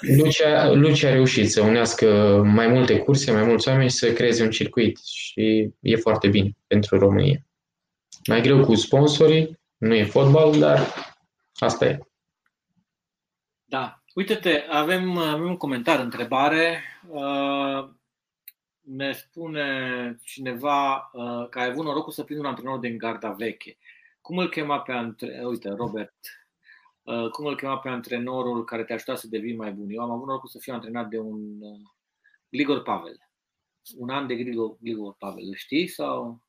Lucia, 0.00 0.70
Lucia 0.72 1.08
a 1.08 1.12
reușit 1.12 1.50
să 1.50 1.60
unească 1.60 2.40
mai 2.44 2.66
multe 2.66 2.98
curse, 2.98 3.32
mai 3.32 3.44
mulți 3.44 3.68
oameni 3.68 3.88
și 3.88 3.96
să 3.96 4.12
creeze 4.12 4.42
un 4.42 4.50
circuit 4.50 4.98
și 5.04 5.70
e 5.80 5.96
foarte 5.96 6.28
bine 6.28 6.50
pentru 6.66 6.98
România. 6.98 7.38
Mai 8.28 8.40
greu 8.40 8.64
cu 8.64 8.74
sponsorii, 8.74 9.58
nu 9.76 9.94
e 9.94 10.04
fotbal, 10.04 10.58
dar 10.58 10.80
asta 11.54 11.84
e. 11.84 11.98
Da. 13.64 14.00
Uite-te, 14.14 14.64
avem, 14.68 15.16
avem 15.16 15.44
un 15.44 15.56
comentariu, 15.56 16.04
întrebare. 16.04 16.82
Uh, 17.08 17.88
ne 18.80 19.12
spune 19.12 19.66
cineva 20.22 21.10
uh, 21.12 21.48
că 21.48 21.58
a 21.58 21.64
avut 21.64 21.84
norocul 21.84 22.12
să 22.12 22.22
prindă 22.22 22.42
un 22.42 22.48
antrenor 22.48 22.78
din 22.78 22.98
garda 22.98 23.30
veche. 23.30 23.76
Cum 24.20 24.38
îl 24.38 24.48
chema 24.48 24.80
pe 24.80 24.92
antrenor? 24.92 25.50
Uite, 25.50 25.68
Robert. 25.68 26.14
Uh, 27.06 27.30
cum 27.30 27.46
îl 27.46 27.56
chema 27.56 27.78
pe 27.78 27.88
antrenorul 27.88 28.64
care 28.64 28.84
te 28.84 28.92
ajuta 28.92 29.14
să 29.14 29.28
devii 29.28 29.56
mai 29.56 29.72
bun? 29.72 29.90
Eu 29.90 30.02
am 30.02 30.10
avut 30.10 30.26
norocul 30.26 30.48
să 30.48 30.58
fiu 30.58 30.72
antrenat 30.72 31.08
de 31.08 31.18
un 31.18 31.60
uh, 31.60 31.80
Grigor 32.48 32.82
Pavel. 32.82 33.18
Un 33.96 34.08
an 34.08 34.26
de 34.26 34.34
Grigor, 34.34 34.76
Grigor 34.80 35.14
Pavel. 35.18 35.44
Îl 35.46 35.54
știi 35.54 35.88
sau? 35.88 36.42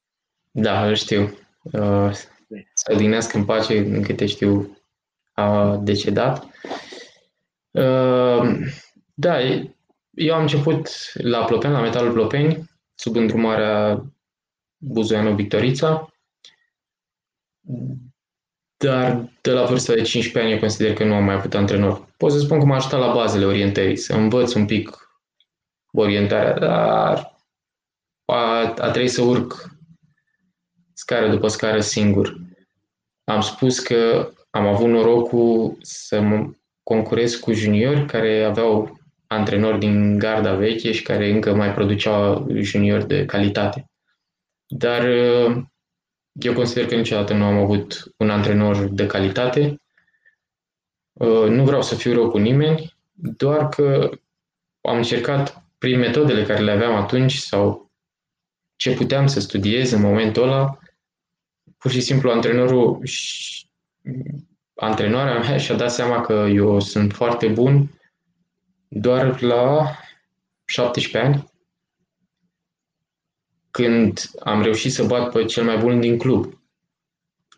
Da, 0.52 0.88
îl 0.88 0.96
știu. 0.96 1.22
Uh, 1.62 2.12
să 2.74 2.92
odinească 2.94 3.38
în 3.38 3.46
pace, 3.46 3.78
în 3.78 4.04
câte 4.04 4.26
știu, 4.26 4.78
a 5.32 5.76
decedat. 5.76 6.44
Uh, 7.72 8.58
da, 9.14 9.42
eu 10.12 10.34
am 10.34 10.42
început 10.42 10.90
la 11.14 11.46
Plopeni, 11.46 11.74
la 11.74 11.82
Metalul 11.82 12.12
Plopeni, 12.12 12.70
sub 12.96 13.16
îndrumarea 13.16 14.06
Buzoianu 14.78 15.36
Victorița, 15.36 16.10
dar 18.78 19.30
de 19.42 19.52
la 19.52 19.66
vârsta 19.66 19.94
de 19.94 20.02
15 20.02 20.40
ani 20.40 20.52
eu 20.52 20.60
consider 20.60 20.94
că 20.94 21.04
nu 21.04 21.14
am 21.14 21.24
mai 21.24 21.34
avut 21.34 21.54
antrenor. 21.54 22.06
Pot 22.18 22.32
să 22.32 22.40
spun 22.40 22.60
că 22.60 22.66
m-a 22.66 22.76
ajutat 22.76 23.00
la 23.00 23.14
bazele 23.14 23.46
orientării, 23.46 23.98
să 23.98 24.14
învăț 24.14 24.54
un 24.54 24.66
pic 24.66 25.12
orientarea, 25.92 26.54
dar 26.54 27.38
a, 28.26 28.74
a 28.78 28.90
trebuit 28.92 29.12
să 29.12 29.22
urc 29.22 29.70
scară 30.94 31.30
după 31.30 31.48
scară 31.48 31.80
singur. 31.80 32.38
Am 33.24 33.42
spus 33.42 33.80
că 33.80 34.32
am 34.50 34.66
avut 34.66 34.88
norocul 34.88 35.78
să 35.82 36.22
mă 36.22 36.52
concurez 36.84 37.36
cu 37.36 37.54
juniori 37.54 38.06
care 38.06 38.44
aveau 38.44 39.00
antrenori 39.28 39.80
din 39.80 40.18
garda 40.18 40.56
veche 40.56 40.92
și 40.92 41.02
care 41.02 41.30
încă 41.30 41.56
mai 41.56 41.74
produceau 41.74 42.48
juniori 42.52 43.08
de 43.08 43.26
calitate. 43.26 43.86
Dar 44.66 45.04
uh, 45.04 45.64
eu 46.40 46.54
consider 46.54 46.86
că 46.86 46.96
niciodată 46.96 47.34
nu 47.34 47.44
am 47.44 47.58
avut 47.58 48.14
un 48.18 48.30
antrenor 48.30 48.90
de 48.90 49.06
calitate. 49.06 49.82
Uh, 51.14 51.48
nu 51.48 51.64
vreau 51.64 51.82
să 51.82 51.96
fiu 51.96 52.14
rău 52.14 52.30
cu 52.30 52.38
nimeni, 52.38 52.98
doar 53.14 53.70
că 53.70 54.10
am 54.82 54.98
încercat 54.98 55.64
prin 55.78 56.00
metodele 56.00 56.44
care 56.44 56.62
le 56.62 56.72
aveam 56.72 56.96
atunci 56.96 57.36
sau 57.36 57.92
ce 58.76 58.94
puteam 58.94 59.28
să 59.28 59.40
studiez 59.40 59.92
în 59.92 60.02
momentul 60.02 60.44
ăla, 60.44 60.78
pur 61.78 61.92
și 61.92 62.02
simplu 62.02 62.32
antrenorul 62.32 63.02
antrenoarea 64.76 65.40
mea 65.40 65.58
și-a 65.58 65.76
dat 65.76 65.92
seama 65.92 66.22
că 66.22 66.34
eu 66.34 66.80
sunt 66.80 67.14
foarte 67.14 67.48
bun 67.48 68.00
doar 68.88 69.42
la 69.42 69.92
17 70.66 71.18
ani, 71.18 71.47
când 73.78 74.22
am 74.40 74.62
reușit 74.62 74.92
să 74.92 75.04
bat 75.04 75.32
pe 75.32 75.46
cel 75.46 75.64
mai 75.64 75.78
bun 75.78 76.00
din 76.00 76.18
club. 76.18 76.60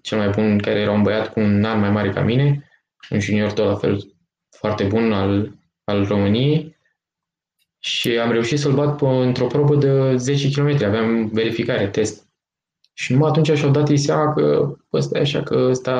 Cel 0.01 0.17
mai 0.17 0.29
bun 0.29 0.57
care 0.57 0.79
era 0.79 0.91
un 0.91 1.01
băiat 1.01 1.33
cu 1.33 1.39
un 1.39 1.63
an 1.63 1.79
mai 1.79 1.89
mare 1.89 2.09
ca 2.09 2.21
mine, 2.21 2.69
un 3.09 3.19
junior 3.19 3.51
tot 3.51 3.65
la 3.65 3.75
fel 3.75 4.13
foarte 4.57 4.83
bun 4.83 5.13
al, 5.13 5.53
al 5.83 6.05
României 6.05 6.77
și 7.79 8.09
am 8.09 8.31
reușit 8.31 8.59
să-l 8.59 8.73
bat 8.73 8.97
pe, 8.97 9.05
într-o 9.05 9.47
probă 9.47 9.75
de 9.75 10.15
10 10.15 10.49
km, 10.49 10.85
aveam 10.85 11.27
verificare, 11.27 11.89
test. 11.89 12.27
Și 12.93 13.11
numai 13.11 13.29
atunci 13.29 13.57
și-au 13.57 13.71
dat 13.71 13.89
ei 13.89 13.97
seama 13.97 14.33
că 14.33 14.75
ăsta 14.93 15.17
e 15.17 15.21
așa, 15.21 15.43
că 15.43 15.55
ăsta 15.69 15.95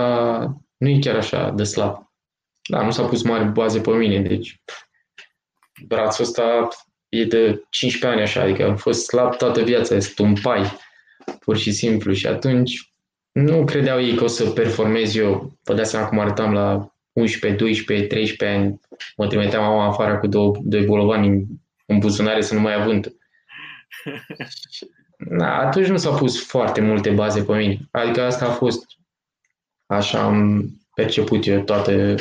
nu 0.78 0.89
e 0.89 0.99
chiar 0.99 1.15
așa 1.15 1.49
de 1.49 1.63
slab. 1.63 2.11
Da, 2.70 2.84
nu 2.84 2.91
s-a 2.91 3.05
pus 3.05 3.24
mari 3.24 3.51
baze 3.51 3.82
pe 3.82 3.91
mine, 3.91 4.22
deci 4.22 4.61
brațul 5.88 6.24
ăsta 6.24 6.67
e 7.10 7.26
de 7.26 7.64
15 7.70 8.05
ani 8.05 8.22
așa, 8.22 8.41
adică 8.41 8.64
am 8.64 8.76
fost 8.76 9.05
slab 9.05 9.36
toată 9.36 9.62
viața, 9.62 9.95
este 9.95 10.22
un 10.22 10.34
pai, 10.41 10.78
pur 11.39 11.57
și 11.57 11.72
simplu. 11.72 12.14
Și 12.14 12.28
atunci 12.28 12.91
nu 13.32 13.64
credeau 13.64 14.01
ei 14.01 14.16
că 14.16 14.24
o 14.24 14.28
să 14.28 14.49
performez 14.49 15.16
eu. 15.16 15.57
Vă 15.64 15.74
dați 15.74 15.89
seama 15.89 16.07
cum 16.07 16.20
arătam 16.20 16.53
la 16.53 16.93
11, 17.12 17.60
12, 17.60 18.07
13 18.07 18.57
ani. 18.57 18.80
Mă 19.18 19.28
trimiteam 19.28 19.64
mama 19.64 19.86
afară 19.86 20.18
cu 20.18 20.28
două, 20.28 20.55
doi 20.64 20.86
bolovani 20.86 21.28
în, 21.28 21.45
în 21.86 21.99
buzunare 21.99 22.41
să 22.41 22.53
nu 22.53 22.60
mai 22.60 22.82
avânt. 22.82 23.14
Na, 25.18 25.60
atunci 25.60 25.88
nu 25.88 25.97
s-au 25.97 26.16
pus 26.16 26.45
foarte 26.45 26.82
multe 26.82 27.10
baze 27.10 27.43
pe 27.43 27.55
mine. 27.55 27.78
Adică 27.91 28.22
asta 28.22 28.45
a 28.45 28.51
fost, 28.51 28.86
așa 29.86 30.24
am 30.24 30.70
perceput 30.95 31.47
eu 31.47 31.62
toată 31.62 32.16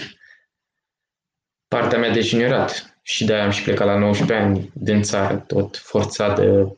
partea 1.68 1.98
mea 1.98 2.10
de 2.10 2.20
juniorat 2.20 2.87
și 3.08 3.24
de-aia 3.24 3.44
am 3.44 3.50
și 3.50 3.62
plecat 3.62 3.86
la 3.86 3.98
19 3.98 4.38
ani 4.38 4.70
din 4.74 5.02
țară, 5.02 5.36
tot 5.36 5.76
forțat 5.76 6.40
de 6.40 6.76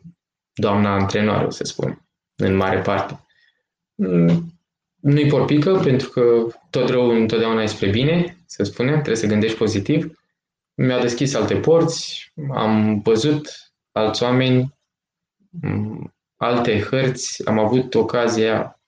doamna 0.52 0.94
antrenoare, 0.94 1.50
să 1.50 1.64
spun, 1.64 2.06
în 2.36 2.56
mare 2.56 2.80
parte. 2.80 3.20
Mm, 3.94 4.60
nu-i 5.00 5.26
porpică, 5.26 5.80
pentru 5.84 6.08
că 6.08 6.46
tot 6.70 6.88
rău 6.88 7.08
întotdeauna 7.08 7.62
e 7.62 7.66
spre 7.66 7.88
bine, 7.88 8.36
să 8.46 8.62
spunem, 8.62 8.92
trebuie 8.92 9.16
să 9.16 9.26
gândești 9.26 9.56
pozitiv. 9.56 10.20
Mi-a 10.74 11.00
deschis 11.00 11.34
alte 11.34 11.56
porți, 11.56 12.32
am 12.54 13.00
văzut 13.00 13.72
alți 13.92 14.22
oameni, 14.22 14.74
mm, 15.62 16.14
alte 16.36 16.80
hărți, 16.80 17.48
am 17.48 17.58
avut 17.58 17.94
ocazia 17.94 18.80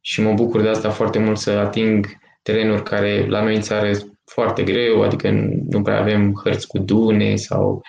și 0.00 0.20
mă 0.20 0.32
bucur 0.32 0.60
de 0.60 0.68
asta 0.68 0.90
foarte 0.90 1.18
mult 1.18 1.38
să 1.38 1.50
ating 1.50 2.06
terenuri 2.42 2.82
care 2.82 3.26
la 3.26 3.42
noi 3.42 3.54
în 3.54 3.62
țară 3.62 3.90
foarte 4.28 4.62
greu, 4.62 5.02
adică 5.02 5.30
nu 5.70 5.82
prea 5.82 5.98
avem 5.98 6.34
hărți 6.44 6.66
cu 6.66 6.78
dune 6.78 7.36
sau 7.36 7.82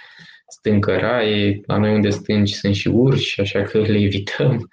stâncăraie, 0.48 1.62
la 1.66 1.78
noi 1.78 1.94
unde 1.94 2.10
stânci 2.10 2.54
sunt 2.54 2.76
și 2.76 2.88
urși, 2.88 3.42
așa 3.42 3.64
că 3.64 3.78
le 3.78 3.98
evităm. 3.98 4.68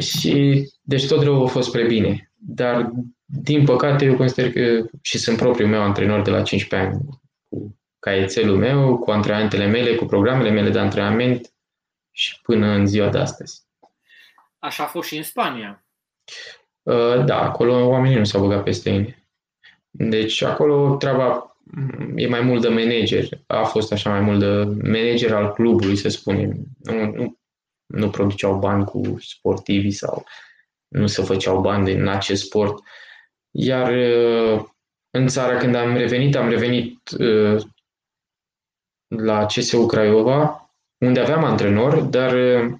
Și, 0.00 0.64
deci 0.82 1.06
tot 1.06 1.22
rău 1.22 1.44
a 1.44 1.46
fost 1.46 1.68
spre 1.68 1.86
bine. 1.86 2.32
Dar, 2.36 2.90
din 3.24 3.64
păcate, 3.64 4.04
eu 4.04 4.16
consider 4.16 4.52
că 4.52 4.86
și 5.02 5.18
sunt 5.18 5.36
propriul 5.36 5.68
meu 5.68 5.82
antrenor 5.82 6.22
de 6.22 6.30
la 6.30 6.42
15 6.42 6.88
ani, 6.88 7.04
cu 7.48 7.78
caietelul 7.98 8.56
meu, 8.56 8.98
cu 8.98 9.10
antrenamentele 9.10 9.66
mele, 9.66 9.94
cu 9.94 10.04
programele 10.04 10.50
mele 10.50 10.70
de 10.70 10.78
antrenament 10.78 11.52
și 12.10 12.40
până 12.42 12.66
în 12.66 12.86
ziua 12.86 13.08
de 13.08 13.18
astăzi. 13.18 13.62
Așa 14.58 14.84
a 14.84 14.86
fost 14.86 15.08
și 15.08 15.16
în 15.16 15.22
Spania. 15.22 15.84
Uh, 16.82 17.24
da, 17.24 17.42
acolo 17.42 17.86
oamenii 17.86 18.18
nu 18.18 18.24
s-au 18.24 18.40
băgat 18.40 18.62
peste 18.62 18.90
mine. 18.90 19.19
Deci 19.90 20.42
acolo 20.42 20.96
treaba 20.96 21.56
e 22.14 22.28
mai 22.28 22.40
mult 22.40 22.62
de 22.62 22.68
manager. 22.68 23.28
A 23.46 23.64
fost 23.64 23.92
așa 23.92 24.10
mai 24.10 24.20
mult 24.20 24.38
de 24.38 24.88
manager 24.90 25.34
al 25.34 25.52
clubului, 25.52 25.96
să 25.96 26.08
spunem. 26.08 26.56
Nu, 26.78 27.04
nu, 27.04 27.38
nu 27.86 28.10
produceau 28.10 28.58
bani 28.58 28.84
cu 28.84 29.16
sportivii 29.18 29.90
sau 29.90 30.24
nu 30.88 31.06
se 31.06 31.22
făceau 31.22 31.60
bani 31.60 31.84
din 31.84 32.06
acest 32.06 32.44
sport. 32.44 32.82
Iar 33.50 33.92
uh, 33.92 34.64
în 35.10 35.26
țara, 35.26 35.56
când 35.56 35.74
am 35.74 35.96
revenit, 35.96 36.36
am 36.36 36.48
revenit 36.48 37.10
uh, 37.18 37.62
la 39.08 39.46
CSU 39.46 39.86
Craiova, 39.86 40.70
unde 40.98 41.20
aveam 41.20 41.44
antrenor, 41.44 42.00
dar 42.00 42.32
uh, 42.32 42.72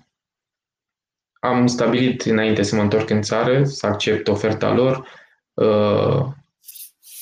am 1.41 1.67
stabilit 1.67 2.23
înainte 2.23 2.63
să 2.63 2.77
mă 2.77 2.83
întorc 2.83 3.11
în 3.11 3.23
țară, 3.23 3.65
să 3.65 3.87
accept 3.87 4.29
oferta 4.29 4.73
lor, 4.73 5.19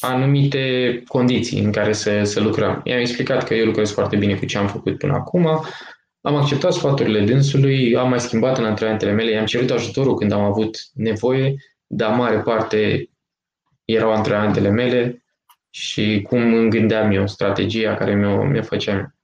anumite 0.01 1.03
condiții 1.07 1.61
în 1.61 1.73
care 1.73 1.93
să, 1.93 2.23
să 2.23 2.41
lucrăm. 2.41 2.81
I-am 2.85 2.99
explicat 2.99 3.45
că 3.45 3.55
eu 3.55 3.65
lucrez 3.65 3.91
foarte 3.91 4.17
bine 4.17 4.35
cu 4.35 4.45
ce 4.45 4.59
am 4.59 4.69
făcut 4.69 4.99
până 4.99 5.13
acum, 5.13 5.47
am 6.21 6.35
acceptat 6.35 6.73
sfaturile 6.73 7.25
dânsului, 7.25 7.97
am 7.97 8.09
mai 8.09 8.21
schimbat 8.21 8.59
în 8.59 8.65
antrenamentele 8.65 9.13
mele, 9.13 9.31
i-am 9.31 9.47
cerut 9.47 9.71
ajutorul 9.71 10.15
când 10.15 10.33
am 10.33 10.41
avut 10.41 10.79
nevoie, 10.95 11.55
dar 11.87 12.15
mare 12.15 12.41
parte 12.41 13.11
erau 13.85 14.13
antrenamentele 14.13 14.71
mele 14.71 15.25
și 15.71 16.23
cum 16.29 16.55
îmi 16.55 16.71
gândeam 16.71 17.11
eu, 17.11 17.27
strategia 17.27 17.95
care 17.95 18.15
mi-o, 18.15 18.45
mi-o 18.45 18.63
făceam. 18.63 19.15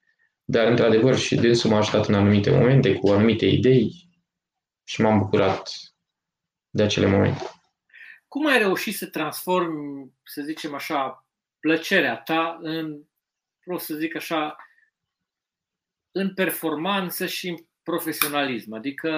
Dar, 0.44 0.66
într-adevăr, 0.66 1.16
și 1.16 1.34
dânsul 1.34 1.70
m-a 1.70 1.78
ajutat 1.78 2.06
în 2.06 2.14
anumite 2.14 2.50
momente, 2.50 2.94
cu 2.94 3.08
anumite 3.08 3.46
idei 3.46 4.08
și 4.84 5.00
m-am 5.00 5.18
bucurat 5.18 5.70
de 6.70 6.82
acele 6.82 7.06
momente. 7.06 7.53
Cum 8.34 8.46
ai 8.46 8.58
reușit 8.58 8.96
să 8.96 9.06
transformi, 9.06 10.12
să 10.24 10.42
zicem 10.42 10.74
așa, 10.74 11.26
plăcerea 11.60 12.16
ta 12.16 12.58
în, 12.62 13.02
vreau 13.64 13.78
să 13.78 13.94
zic 13.94 14.16
așa, 14.16 14.56
în 16.12 16.34
performanță 16.34 17.26
și 17.26 17.48
în 17.48 17.56
profesionalism? 17.82 18.72
Adică, 18.72 19.10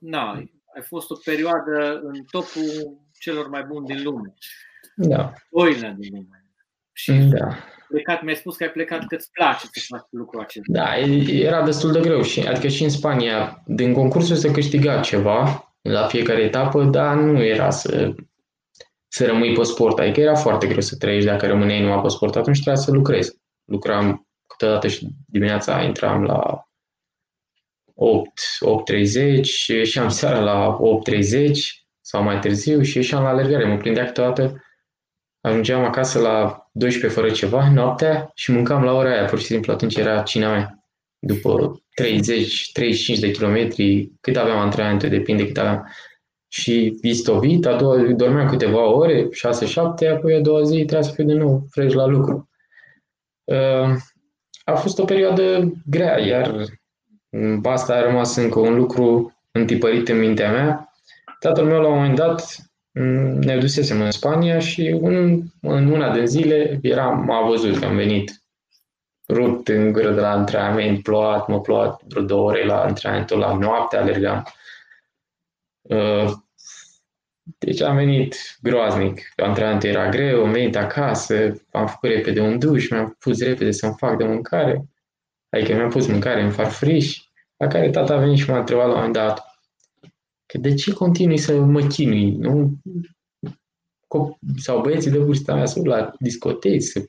na, 0.00 0.32
ai 0.74 0.82
fost 0.82 1.10
o 1.10 1.14
perioadă 1.24 2.00
în 2.02 2.24
topul 2.30 2.98
celor 3.18 3.48
mai 3.48 3.64
buni 3.64 3.86
din 3.86 4.02
lume. 4.02 4.34
Da. 4.96 5.32
Oilă 5.50 5.94
din 5.98 6.14
lume. 6.14 6.44
Și 6.92 7.12
da. 7.12 7.48
plecat, 7.88 8.22
mi-ai 8.22 8.36
spus 8.36 8.56
că 8.56 8.64
ai 8.64 8.70
plecat 8.70 9.06
că 9.06 9.14
îți 9.14 9.30
place 9.30 9.66
să 9.72 9.84
faci 9.88 10.06
lucrul 10.10 10.40
acesta. 10.40 10.72
Da, 10.72 10.96
era 11.26 11.64
destul 11.64 11.92
de 11.92 12.00
greu. 12.00 12.22
Și, 12.22 12.40
adică 12.40 12.68
și 12.68 12.82
în 12.82 12.90
Spania, 12.90 13.62
din 13.66 13.92
concursul 13.92 14.36
se 14.36 14.50
câștiga 14.50 15.00
ceva 15.00 15.74
la 15.80 16.06
fiecare 16.06 16.42
etapă, 16.42 16.84
dar 16.84 17.16
nu 17.16 17.42
era 17.42 17.70
să, 17.70 18.14
să 19.14 19.26
rămâi 19.26 19.52
pe 19.52 19.62
sport. 19.62 19.98
Adică 19.98 20.20
era 20.20 20.34
foarte 20.34 20.66
greu 20.66 20.80
să 20.80 20.96
trăiești 20.96 21.28
dacă 21.28 21.46
rămâneai 21.46 21.80
numai 21.80 22.00
pe 22.00 22.08
sport. 22.08 22.36
Atunci 22.36 22.60
trebuia 22.60 22.82
să 22.82 22.90
lucrezi. 22.90 23.38
Lucram 23.64 24.28
câteodată 24.46 24.88
și 24.88 25.08
dimineața 25.26 25.82
intram 25.82 26.22
la 26.22 26.68
8, 27.94 28.30
8.30 29.38 29.42
și 29.42 29.72
ieșeam 29.72 30.08
seara 30.18 30.40
la 30.40 30.78
8.30 31.12 31.50
sau 32.00 32.22
mai 32.22 32.38
târziu 32.38 32.82
și 32.82 32.96
ieșeam 32.96 33.22
la 33.22 33.28
alergare. 33.28 33.64
Mă 33.64 33.76
prindea 33.76 34.04
câteodată 34.04 34.64
ajungeam 35.40 35.84
acasă 35.84 36.18
la 36.18 36.68
12 36.72 37.20
fără 37.20 37.32
ceva 37.32 37.70
noaptea 37.70 38.30
și 38.34 38.52
mâncam 38.52 38.82
la 38.82 38.92
ora 38.92 39.10
aia, 39.10 39.24
pur 39.24 39.38
și 39.38 39.46
simplu 39.46 39.72
atunci 39.72 39.96
era 39.96 40.22
cina 40.22 40.50
mea. 40.50 40.84
După 41.18 41.82
30-35 42.02 43.18
de 43.20 43.30
kilometri, 43.30 44.12
cât 44.20 44.36
aveam 44.36 44.58
antrenamente, 44.58 45.08
depinde 45.08 45.46
cât 45.46 45.58
aveam. 45.58 45.88
Și 46.54 46.98
istovit, 47.02 47.66
a 47.66 47.76
doua 47.76 47.96
dormeam 47.96 48.48
câteva 48.48 48.86
ore, 48.86 49.28
6-7, 49.28 49.28
apoi 50.12 50.34
a 50.34 50.40
doua 50.40 50.62
zi 50.62 50.74
trebuia 50.74 51.02
să 51.02 51.12
fiu 51.12 51.24
din 51.24 51.36
nou 51.36 51.66
fresh 51.70 51.94
la 51.94 52.06
lucru. 52.06 52.48
Uh, 53.44 53.96
a 54.64 54.74
fost 54.74 54.98
o 54.98 55.04
perioadă 55.04 55.72
grea, 55.86 56.20
iar 56.20 56.64
asta 57.62 57.94
a 57.94 58.02
rămas 58.02 58.36
încă 58.36 58.58
un 58.58 58.74
lucru 58.74 59.36
întipărit 59.52 60.08
în 60.08 60.18
mintea 60.18 60.52
mea. 60.52 60.92
Tatăl 61.38 61.64
meu 61.64 61.80
la 61.80 61.88
un 61.88 61.94
moment 61.94 62.16
dat 62.16 62.64
Mm, 62.94 63.38
ne 63.38 63.58
dusesem 63.58 64.00
în 64.00 64.10
Spania 64.10 64.58
și 64.58 64.86
în, 64.86 65.42
în 65.60 65.90
una 65.90 66.12
din 66.12 66.26
zile 66.26 66.78
eram, 66.82 67.24
m-a 67.24 67.46
văzut 67.46 67.78
că 67.78 67.84
am 67.84 67.96
venit 67.96 68.42
rupt 69.28 69.68
în 69.68 69.92
gură 69.92 70.10
de 70.10 70.20
la 70.20 70.30
antrenament, 70.30 71.02
plouat, 71.02 71.48
mă 71.48 71.60
plouat 71.60 72.02
vreo 72.02 72.22
două 72.22 72.48
ore 72.48 72.64
la 72.64 72.82
antrenamentul 72.82 73.38
la 73.38 73.56
noapte, 73.56 73.96
alergam. 73.96 74.46
Uh, 75.82 76.32
deci 77.64 77.80
am 77.80 77.96
venit 77.96 78.36
groaznic. 78.62 79.32
Antrenamentul 79.36 79.88
era 79.88 80.08
greu, 80.08 80.44
am 80.44 80.52
venit 80.52 80.76
acasă, 80.76 81.64
am 81.70 81.86
făcut 81.86 82.08
repede 82.08 82.40
un 82.40 82.58
duș, 82.58 82.90
mi-am 82.90 83.16
pus 83.18 83.42
repede 83.42 83.70
să-mi 83.70 83.94
fac 83.96 84.16
de 84.16 84.24
mâncare. 84.24 84.84
Adică 85.50 85.74
mi-am 85.74 85.90
pus 85.90 86.06
mâncare 86.06 86.42
în 86.42 86.50
farfriș, 86.50 87.22
la 87.56 87.66
care 87.66 87.90
tata 87.90 88.14
a 88.14 88.18
venit 88.18 88.38
și 88.38 88.50
m-a 88.50 88.58
întrebat 88.58 88.84
la 88.84 88.90
un 88.90 88.96
moment 88.96 89.14
dat, 89.14 89.54
Că 90.46 90.60
de 90.60 90.74
ce 90.74 90.92
continui 90.92 91.38
să 91.38 91.60
mă 91.60 91.86
chinui? 91.86 92.30
Nu? 92.30 92.78
Sau 94.56 94.80
băieții 94.80 95.10
de 95.10 95.18
vârsta 95.18 95.54
mea 95.54 95.66
sunt 95.66 95.86
la 95.86 96.12
discoteci, 96.18 96.82
să, 96.82 97.08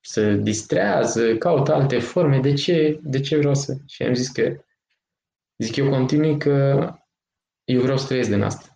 să 0.00 0.32
distrează, 0.34 1.36
caută 1.36 1.72
alte 1.72 1.98
forme. 1.98 2.40
De 2.40 2.52
ce, 2.52 3.00
de 3.02 3.20
ce 3.20 3.36
vreau 3.36 3.54
să... 3.54 3.76
Și 3.86 4.02
am 4.02 4.14
zis 4.14 4.28
că 4.28 4.56
zic 5.58 5.76
eu 5.76 5.88
continui 5.88 6.38
că 6.38 6.88
eu 7.64 7.80
vreau 7.80 7.96
să 7.96 8.06
trăiesc 8.06 8.30
din 8.30 8.42
asta. 8.42 8.73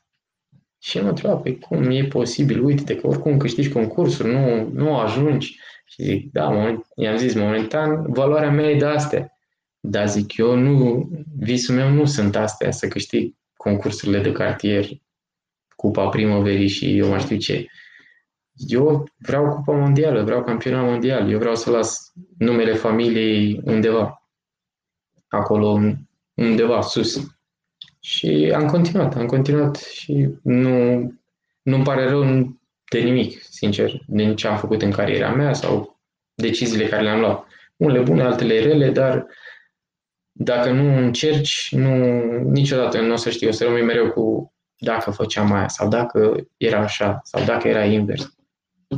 Și 0.89 0.99
am 0.99 1.07
întrebat, 1.07 1.43
păi 1.43 1.59
cum 1.59 1.91
e 1.91 2.05
posibil? 2.05 2.64
Uite-te 2.64 2.97
că 2.97 3.07
oricum 3.07 3.36
câștigi 3.36 3.68
concursuri, 3.68 4.32
nu, 4.32 4.68
nu 4.72 4.97
ajungi. 4.97 5.59
Și 5.84 6.03
zic, 6.03 6.32
da, 6.32 6.49
moment, 6.49 6.86
i-am 6.95 7.16
zis, 7.16 7.34
momentan, 7.34 8.12
valoarea 8.12 8.51
mea 8.51 8.70
e 8.70 8.78
de 8.78 8.84
astea. 8.84 9.39
Dar 9.80 10.09
zic, 10.09 10.36
eu 10.36 10.57
nu, 10.57 11.09
visul 11.39 11.74
meu 11.74 11.91
nu 11.91 12.05
sunt 12.05 12.36
astea, 12.36 12.70
să 12.70 12.89
câștig 12.89 13.34
concursurile 13.57 14.20
de 14.20 14.32
cartier, 14.32 14.86
Cupa 15.76 16.09
Primăverii 16.09 16.68
și 16.68 16.97
eu 16.97 17.09
mai 17.09 17.20
știu 17.20 17.36
ce. 17.36 17.66
Eu 18.55 19.09
vreau 19.16 19.55
Cupa 19.55 19.72
Mondială, 19.72 20.22
vreau 20.22 20.45
campionat 20.45 20.84
mondial, 20.84 21.30
eu 21.30 21.39
vreau 21.39 21.55
să 21.55 21.70
las 21.70 22.12
numele 22.39 22.74
familiei 22.74 23.61
undeva, 23.64 24.22
acolo 25.26 25.80
undeva 26.34 26.80
sus. 26.80 27.38
Și 28.01 28.53
am 28.55 28.66
continuat, 28.66 29.16
am 29.16 29.26
continuat 29.26 29.76
și 29.76 30.28
nu, 30.42 31.03
nu-mi 31.62 31.84
pare 31.84 32.09
rău 32.09 32.22
de 32.90 32.99
nimic, 32.99 33.42
sincer, 33.42 34.03
din 34.07 34.36
ce 34.36 34.46
am 34.46 34.57
făcut 34.57 34.82
în 34.82 34.90
cariera 34.90 35.34
mea 35.34 35.53
sau 35.53 35.99
deciziile 36.34 36.86
care 36.86 37.03
le-am 37.03 37.20
luat. 37.20 37.46
Unele 37.76 38.01
bune, 38.01 38.22
altele 38.22 38.61
rele, 38.61 38.90
dar 38.90 39.26
dacă 40.32 40.70
nu 40.70 40.96
încerci, 40.96 41.68
nu, 41.70 42.22
niciodată 42.42 43.01
nu 43.01 43.12
o 43.12 43.16
să 43.16 43.30
știi, 43.30 43.49
o 43.49 43.51
să 43.51 43.64
rămâi 43.64 43.82
mereu 43.82 44.11
cu 44.11 44.53
dacă 44.78 45.11
făceam 45.11 45.53
aia 45.53 45.68
sau 45.68 45.88
dacă 45.88 46.46
era 46.57 46.78
așa 46.78 47.20
sau 47.22 47.44
dacă 47.44 47.68
era 47.68 47.84
invers. 47.84 48.32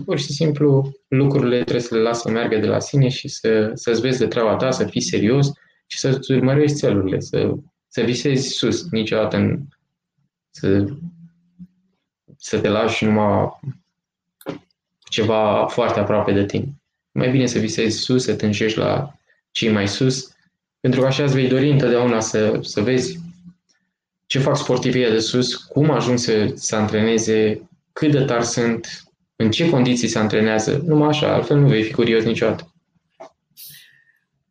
Pur 0.05 0.18
și 0.18 0.32
simplu 0.32 0.92
lucrurile 1.09 1.57
trebuie 1.57 1.80
să 1.80 1.94
le 1.94 2.01
lasă 2.01 2.20
să 2.20 2.30
meargă 2.30 2.59
de 2.59 2.66
la 2.66 2.78
sine 2.78 3.09
și 3.09 3.28
să, 3.28 3.70
să-ți 3.74 4.01
vezi 4.01 4.18
de 4.18 4.26
treaba 4.26 4.57
ta, 4.57 4.70
să 4.70 4.84
fii 4.84 5.01
serios 5.01 5.53
și 5.86 5.98
să-ți 5.98 6.32
urmărești 6.32 6.76
țelurile, 6.76 7.20
să, 7.20 7.55
să 7.91 8.01
visezi 8.01 8.49
sus, 8.49 8.91
niciodată 8.91 9.36
în, 9.36 9.61
să, 10.51 10.84
să 12.36 12.61
te 12.61 12.68
lași 12.68 13.05
numai 13.05 13.61
ceva 15.09 15.66
foarte 15.66 16.01
aproape 16.01 16.32
de 16.32 16.45
tine. 16.45 16.74
Mai 17.12 17.30
bine 17.30 17.47
să 17.47 17.59
visezi 17.59 17.99
sus, 17.99 18.24
să 18.24 18.34
te 18.34 18.47
înșești 18.47 18.78
la 18.78 19.14
cei 19.51 19.72
mai 19.72 19.88
sus 19.88 20.34
pentru 20.80 21.01
că 21.01 21.07
așa 21.07 21.22
îți 21.22 21.34
vei 21.34 21.49
dori 21.49 21.70
întotdeauna 21.70 22.20
să, 22.20 22.59
să 22.62 22.80
vezi 22.80 23.18
ce 24.26 24.38
fac 24.38 24.57
sportivii 24.57 25.11
de 25.11 25.18
sus, 25.18 25.55
cum 25.55 25.91
ajung 25.91 26.18
să 26.18 26.53
se 26.55 26.76
antreneze, 26.76 27.68
cât 27.93 28.11
de 28.11 28.24
tari 28.24 28.45
sunt, 28.45 29.03
în 29.36 29.51
ce 29.51 29.70
condiții 29.70 30.09
se 30.09 30.18
antrenează. 30.18 30.82
Numai 30.86 31.09
așa, 31.09 31.34
altfel 31.34 31.59
nu 31.59 31.68
vei 31.68 31.82
fi 31.82 31.93
curios 31.93 32.24
niciodată. 32.24 32.72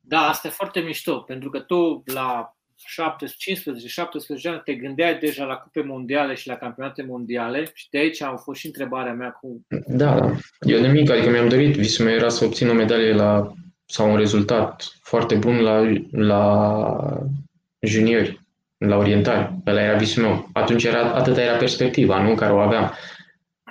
Da, 0.01 0.19
asta 0.19 0.47
e 0.47 0.51
foarte 0.51 0.79
mișto, 0.79 1.17
pentru 1.19 1.49
că 1.49 1.59
tu 1.59 2.03
la 2.05 2.57
15-17 2.80 4.49
ani 4.49 4.61
te 4.63 4.73
gândeai 4.73 5.17
deja 5.17 5.45
la 5.45 5.55
cupe 5.55 5.82
mondiale 5.82 6.34
și 6.34 6.47
la 6.47 6.55
campionate 6.55 7.03
mondiale 7.03 7.71
și 7.73 7.88
de 7.89 7.97
aici 7.97 8.21
a 8.21 8.36
fost 8.36 8.59
și 8.59 8.65
întrebarea 8.65 9.13
mea 9.13 9.30
cu... 9.30 9.65
Da, 9.88 10.19
da. 10.19 10.32
Eu 10.59 10.82
de 10.82 10.88
mic, 10.88 11.09
adică 11.09 11.30
mi-am 11.30 11.49
dorit, 11.49 11.75
visul 11.75 12.05
meu 12.05 12.13
era 12.15 12.30
să 12.30 12.45
obțin 12.45 12.69
o 12.69 12.73
medalie 12.73 13.13
la 13.13 13.53
sau 13.86 14.11
un 14.11 14.17
rezultat 14.17 14.97
foarte 15.01 15.36
bun 15.36 15.59
la, 15.61 15.82
la 16.11 17.23
juniori, 17.80 18.39
la 18.77 18.97
orientari. 18.97 19.53
Ăla 19.65 19.82
era 19.82 19.97
visul 19.97 20.23
meu. 20.23 20.49
Atunci 20.53 20.84
era, 20.84 21.13
atâta 21.13 21.41
era 21.41 21.57
perspectiva, 21.57 22.21
nu? 22.21 22.36
Care 22.36 22.53
o 22.53 22.59
aveam. 22.59 22.91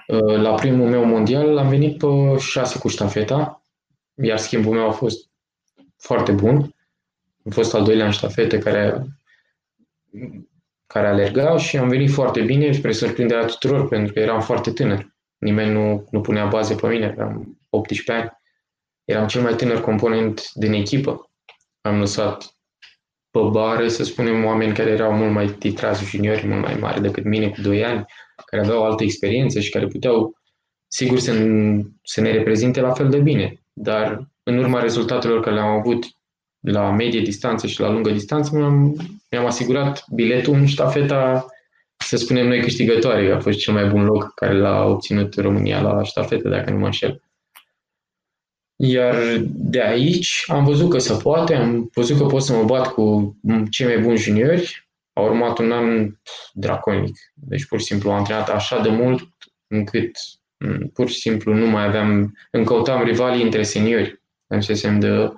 Uh, 0.07 0.37
la 0.37 0.55
primul 0.55 0.89
meu 0.89 1.05
mondial 1.05 1.59
am 1.59 1.69
venit 1.69 1.99
pe 1.99 2.07
șase 2.39 2.79
cu 2.79 2.89
ștafeta, 2.89 3.63
iar 4.15 4.39
schimbul 4.39 4.75
meu 4.75 4.89
a 4.89 4.93
fost 4.93 5.29
foarte 5.97 6.33
bun. 6.33 6.75
Am 7.49 7.55
fost 7.55 7.75
al 7.75 7.85
doilea 7.85 8.05
în 8.05 8.11
ștafete 8.11 8.59
care, 8.59 9.05
care 10.87 11.07
alergau 11.07 11.59
și 11.59 11.77
am 11.77 11.89
venit 11.89 12.11
foarte 12.11 12.43
bine 12.43 12.73
spre 12.73 12.93
surprinderea 12.93 13.45
tuturor, 13.45 13.89
pentru 13.89 14.13
că 14.13 14.19
eram 14.19 14.41
foarte 14.41 14.71
tânăr. 14.71 15.17
Nimeni 15.39 15.73
nu, 15.73 16.09
nu 16.11 16.21
punea 16.21 16.47
baze 16.47 16.75
pe 16.75 16.89
mine, 16.89 17.15
eram 17.17 17.59
18 17.71 18.13
ani. 18.13 18.31
Eram 19.05 19.27
cel 19.27 19.43
mai 19.43 19.55
tânăr 19.55 19.81
component 19.81 20.53
din 20.53 20.73
echipă. 20.73 21.31
Am 21.81 21.99
lăsat 21.99 22.57
pe 23.31 23.41
bare, 23.51 23.89
să 23.89 24.05
spunem, 24.05 24.45
oameni 24.45 24.75
care 24.75 24.91
erau 24.91 25.13
mult 25.13 25.33
mai 25.33 25.47
titrați 25.47 26.05
juniori, 26.05 26.47
mult 26.47 26.63
mai 26.63 26.75
mari 26.75 27.01
decât 27.01 27.25
mine, 27.25 27.51
cu 27.51 27.61
2 27.61 27.85
ani, 27.85 28.05
care 28.47 28.63
aveau 28.63 28.85
altă 28.85 29.03
experiență 29.03 29.61
și 29.61 29.71
care 29.71 29.87
puteau, 29.87 30.39
sigur, 30.87 31.19
să, 31.19 31.33
să 32.03 32.21
ne 32.21 32.31
reprezinte 32.31 32.81
la 32.81 32.93
fel 32.93 33.09
de 33.09 33.19
bine. 33.19 33.63
Dar 33.73 34.29
în 34.43 34.59
urma 34.59 34.81
rezultatelor 34.81 35.41
care 35.41 35.55
le-am 35.55 35.79
avut 35.79 36.18
la 36.61 36.91
medie 36.91 37.21
distanță 37.21 37.67
și 37.67 37.81
la 37.81 37.91
lungă 37.91 38.11
distanță, 38.11 38.57
mi-am, 38.57 38.97
mi-am 39.31 39.47
asigurat 39.47 40.05
biletul 40.11 40.55
în 40.55 40.67
ștafeta, 40.67 41.47
să 41.97 42.17
spunem 42.17 42.47
noi, 42.47 42.61
câștigătoare. 42.61 43.33
A 43.33 43.41
fost 43.41 43.59
cel 43.59 43.75
mai 43.75 43.89
bun 43.89 44.05
loc 44.05 44.35
care 44.35 44.59
l-a 44.59 44.85
obținut 44.85 45.35
România 45.35 45.81
la 45.81 46.03
ștafetă, 46.03 46.49
dacă 46.49 46.71
nu 46.71 46.79
mă 46.79 46.85
înșel. 46.85 47.23
Iar 48.77 49.17
de 49.47 49.83
aici 49.83 50.45
am 50.47 50.65
văzut 50.65 50.91
că 50.91 50.99
se 50.99 51.15
poate, 51.23 51.55
am 51.55 51.91
văzut 51.95 52.19
că 52.19 52.25
pot 52.25 52.43
să 52.43 52.53
mă 52.57 52.65
bat 52.65 52.87
cu 52.93 53.37
cei 53.71 53.87
mai 53.87 53.99
buni 53.99 54.17
juniori. 54.17 54.89
A 55.13 55.21
urmat 55.21 55.59
un 55.59 55.73
an 55.73 56.17
draconic. 56.53 57.17
Deci 57.35 57.67
pur 57.67 57.79
și 57.79 57.85
simplu 57.85 58.11
am 58.11 58.17
antrenat 58.17 58.49
așa 58.49 58.81
de 58.81 58.89
mult 58.89 59.29
încât 59.67 60.11
Mm, 60.59 60.89
pur 60.93 61.09
și 61.09 61.19
simplu 61.19 61.55
nu 61.55 61.67
mai 61.67 61.85
aveam, 61.85 62.37
îmi 62.51 62.65
căutam 62.65 63.05
rivalii 63.05 63.43
între 63.43 63.63
seniori. 63.63 64.23
În 64.47 64.61
de 65.01 65.33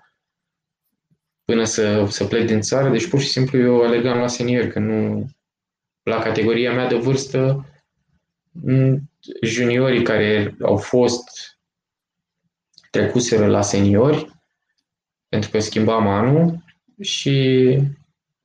până 1.51 1.65
să, 1.65 2.07
să 2.09 2.25
plec 2.25 2.47
din 2.47 2.61
țară, 2.61 2.89
deci 2.89 3.09
pur 3.09 3.21
și 3.21 3.29
simplu 3.29 3.59
eu 3.59 3.83
alergam 3.83 4.19
la 4.19 4.27
seniori, 4.27 4.71
că 4.71 4.79
nu, 4.79 5.27
la 6.03 6.19
categoria 6.19 6.73
mea 6.73 6.89
de 6.89 6.97
vârstă, 6.97 7.67
mm, 8.51 9.11
juniorii 9.43 10.03
care 10.03 10.57
au 10.63 10.77
fost 10.77 11.29
trecuseră 12.91 13.47
la 13.47 13.63
seniori, 13.63 14.27
pentru 15.29 15.51
că 15.51 15.59
schimbam 15.59 16.09
anul 16.09 16.65
și 17.01 17.79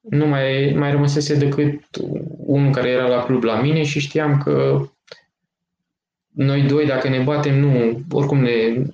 nu 0.02 0.28
mai, 0.28 0.74
mai 0.76 0.92
rămăsese 0.92 1.36
decât 1.36 1.84
unul 2.38 2.72
care 2.72 2.90
era 2.90 3.08
la 3.08 3.24
club 3.24 3.44
la 3.44 3.62
mine 3.62 3.84
și 3.84 4.00
știam 4.00 4.42
că 4.42 4.88
noi 6.28 6.62
doi, 6.62 6.86
dacă 6.86 7.10
ne 7.10 7.20
batem, 7.20 7.60
nu, 7.60 8.02
oricum 8.12 8.40
ne, 8.40 8.86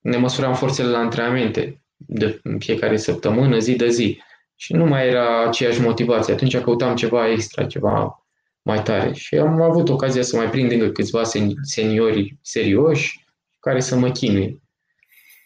ne 0.00 0.16
măsuram 0.16 0.54
forțele 0.54 0.88
la 0.88 0.98
antrenamente 0.98 1.81
de 2.06 2.40
fiecare 2.58 2.96
săptămână, 2.96 3.58
zi 3.58 3.76
de 3.76 3.88
zi. 3.88 4.22
Și 4.56 4.72
nu 4.72 4.84
mai 4.84 5.08
era 5.08 5.46
aceeași 5.46 5.80
motivație. 5.80 6.32
Atunci 6.32 6.58
căutam 6.58 6.96
ceva 6.96 7.30
extra, 7.30 7.66
ceva 7.66 8.24
mai 8.62 8.82
tare. 8.82 9.12
Și 9.12 9.36
am 9.36 9.60
avut 9.60 9.88
ocazia 9.88 10.22
să 10.22 10.36
mai 10.36 10.50
prind 10.50 10.70
încă 10.70 10.88
câțiva 10.88 11.22
seniori 11.62 12.38
serioși 12.42 13.24
care 13.60 13.80
să 13.80 13.96
mă 13.96 14.10
chinuie. 14.10 14.60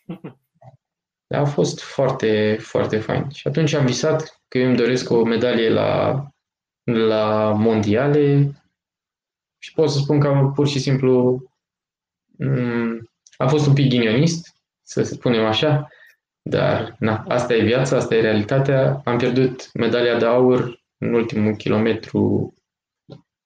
Dar 1.29 1.41
a 1.41 1.45
fost 1.45 1.81
foarte, 1.81 2.57
foarte 2.61 2.99
fain. 2.99 3.29
Și 3.29 3.49
atunci 3.49 3.73
am 3.73 3.87
visat 3.87 4.43
că 4.49 4.59
eu 4.59 4.67
îmi 4.67 4.77
doresc 4.77 5.11
o 5.11 5.25
medalie 5.25 5.69
la, 5.69 6.23
la 6.83 7.53
mondiale 7.53 8.51
și 9.59 9.73
pot 9.73 9.91
să 9.91 9.99
spun 9.99 10.21
că 10.21 10.29
am 10.29 10.53
pur 10.53 10.69
și 10.69 10.79
simplu 10.79 11.43
mm, 12.39 13.11
am 13.37 13.49
fost 13.49 13.67
un 13.67 13.73
pic 13.73 13.89
ghinionist, 13.89 14.55
să 14.83 15.03
spunem 15.03 15.45
așa, 15.45 15.89
dar 16.49 16.97
na, 16.99 17.25
asta 17.29 17.55
e 17.55 17.65
viața, 17.65 17.97
asta 17.97 18.15
e 18.15 18.21
realitatea. 18.21 19.01
Am 19.05 19.19
pierdut 19.19 19.73
medalia 19.73 20.19
de 20.19 20.25
aur 20.25 20.85
în 20.99 21.15
ultimul 21.15 21.57
kilometru, 21.57 22.55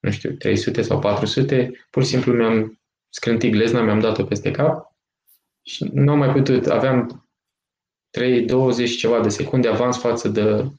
nu 0.01 0.11
știu, 0.11 0.30
300 0.30 0.82
sau 0.82 0.98
400. 0.98 1.70
Pur 1.90 2.03
și 2.03 2.09
simplu 2.09 2.32
mi-am 2.32 2.80
scrântit 3.09 3.53
glezna, 3.53 3.82
mi-am 3.82 4.01
dat-o 4.01 4.24
peste 4.24 4.51
cap 4.51 4.96
și 5.62 5.90
nu 5.92 6.12
am 6.12 6.18
mai 6.18 6.32
putut. 6.32 6.66
Aveam 6.66 7.28
3, 8.11 8.44
20 8.44 8.96
ceva 8.96 9.20
de 9.20 9.28
secunde 9.28 9.68
avans 9.68 9.98
față 9.98 10.28
de, 10.28 10.70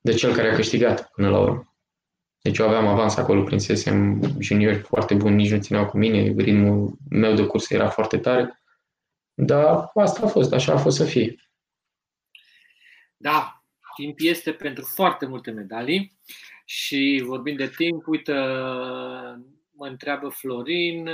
de 0.00 0.12
cel 0.12 0.34
care 0.34 0.50
a 0.50 0.54
câștigat 0.54 1.10
până 1.10 1.28
la 1.28 1.38
urmă. 1.38 1.74
Deci 2.42 2.58
eu 2.58 2.66
aveam 2.66 2.86
avans 2.86 3.16
acolo, 3.16 3.42
prinsesem 3.42 4.22
juniori 4.38 4.78
foarte 4.78 5.14
buni, 5.14 5.34
nici 5.34 5.50
nu 5.50 5.58
țineau 5.58 5.86
cu 5.86 5.98
mine, 5.98 6.34
ritmul 6.36 6.96
meu 7.10 7.34
de 7.34 7.46
curs 7.46 7.70
era 7.70 7.88
foarte 7.88 8.18
tare. 8.18 8.62
Dar 9.34 9.90
asta 9.94 10.20
a 10.24 10.28
fost, 10.28 10.52
așa 10.52 10.72
a 10.72 10.76
fost 10.76 10.96
să 10.96 11.04
fie. 11.04 11.49
Da, 13.22 13.64
timp 13.96 14.16
este 14.18 14.52
pentru 14.52 14.84
foarte 14.84 15.26
multe 15.26 15.50
medalii 15.50 16.18
și 16.64 17.22
vorbind 17.24 17.56
de 17.56 17.68
timp, 17.76 18.06
uite, 18.06 18.32
mă 19.70 19.86
întreabă 19.86 20.28
Florin, 20.28 21.08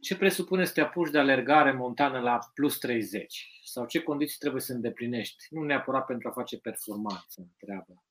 ce 0.00 0.16
presupune 0.16 0.64
să 0.64 0.72
te 0.72 0.80
apuci 0.80 1.10
de 1.10 1.18
alergare 1.18 1.72
montană 1.72 2.18
la 2.18 2.38
plus 2.54 2.78
30? 2.78 3.60
Sau 3.64 3.86
ce 3.86 4.02
condiții 4.02 4.36
trebuie 4.38 4.60
să 4.60 4.72
îndeplinești? 4.72 5.44
Nu 5.50 5.62
neapărat 5.62 6.06
pentru 6.06 6.28
a 6.28 6.32
face 6.32 6.58
performanță, 6.58 7.48
întreabă. 7.58 8.04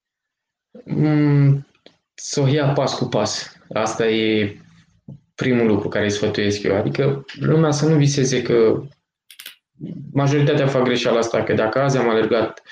Mm, 0.86 1.67
să 2.13 2.41
o 2.41 2.47
ia 2.47 2.74
pas 2.74 2.97
cu 2.97 3.05
pas. 3.05 3.57
Asta 3.74 4.07
e 4.07 4.57
primul 5.36 5.67
lucru 5.67 5.88
care 5.88 6.03
îi 6.03 6.11
sfătuiesc 6.11 6.63
eu. 6.63 6.76
Adică 6.76 7.26
lumea 7.39 7.71
să 7.71 7.89
nu 7.89 7.97
viseze 7.97 8.41
că 8.41 8.84
majoritatea 10.13 10.67
fac 10.67 10.84
greșeala 10.84 11.17
asta, 11.17 11.43
că 11.43 11.53
dacă 11.53 11.80
azi 11.80 11.97
am 11.97 12.09
alergat 12.09 12.63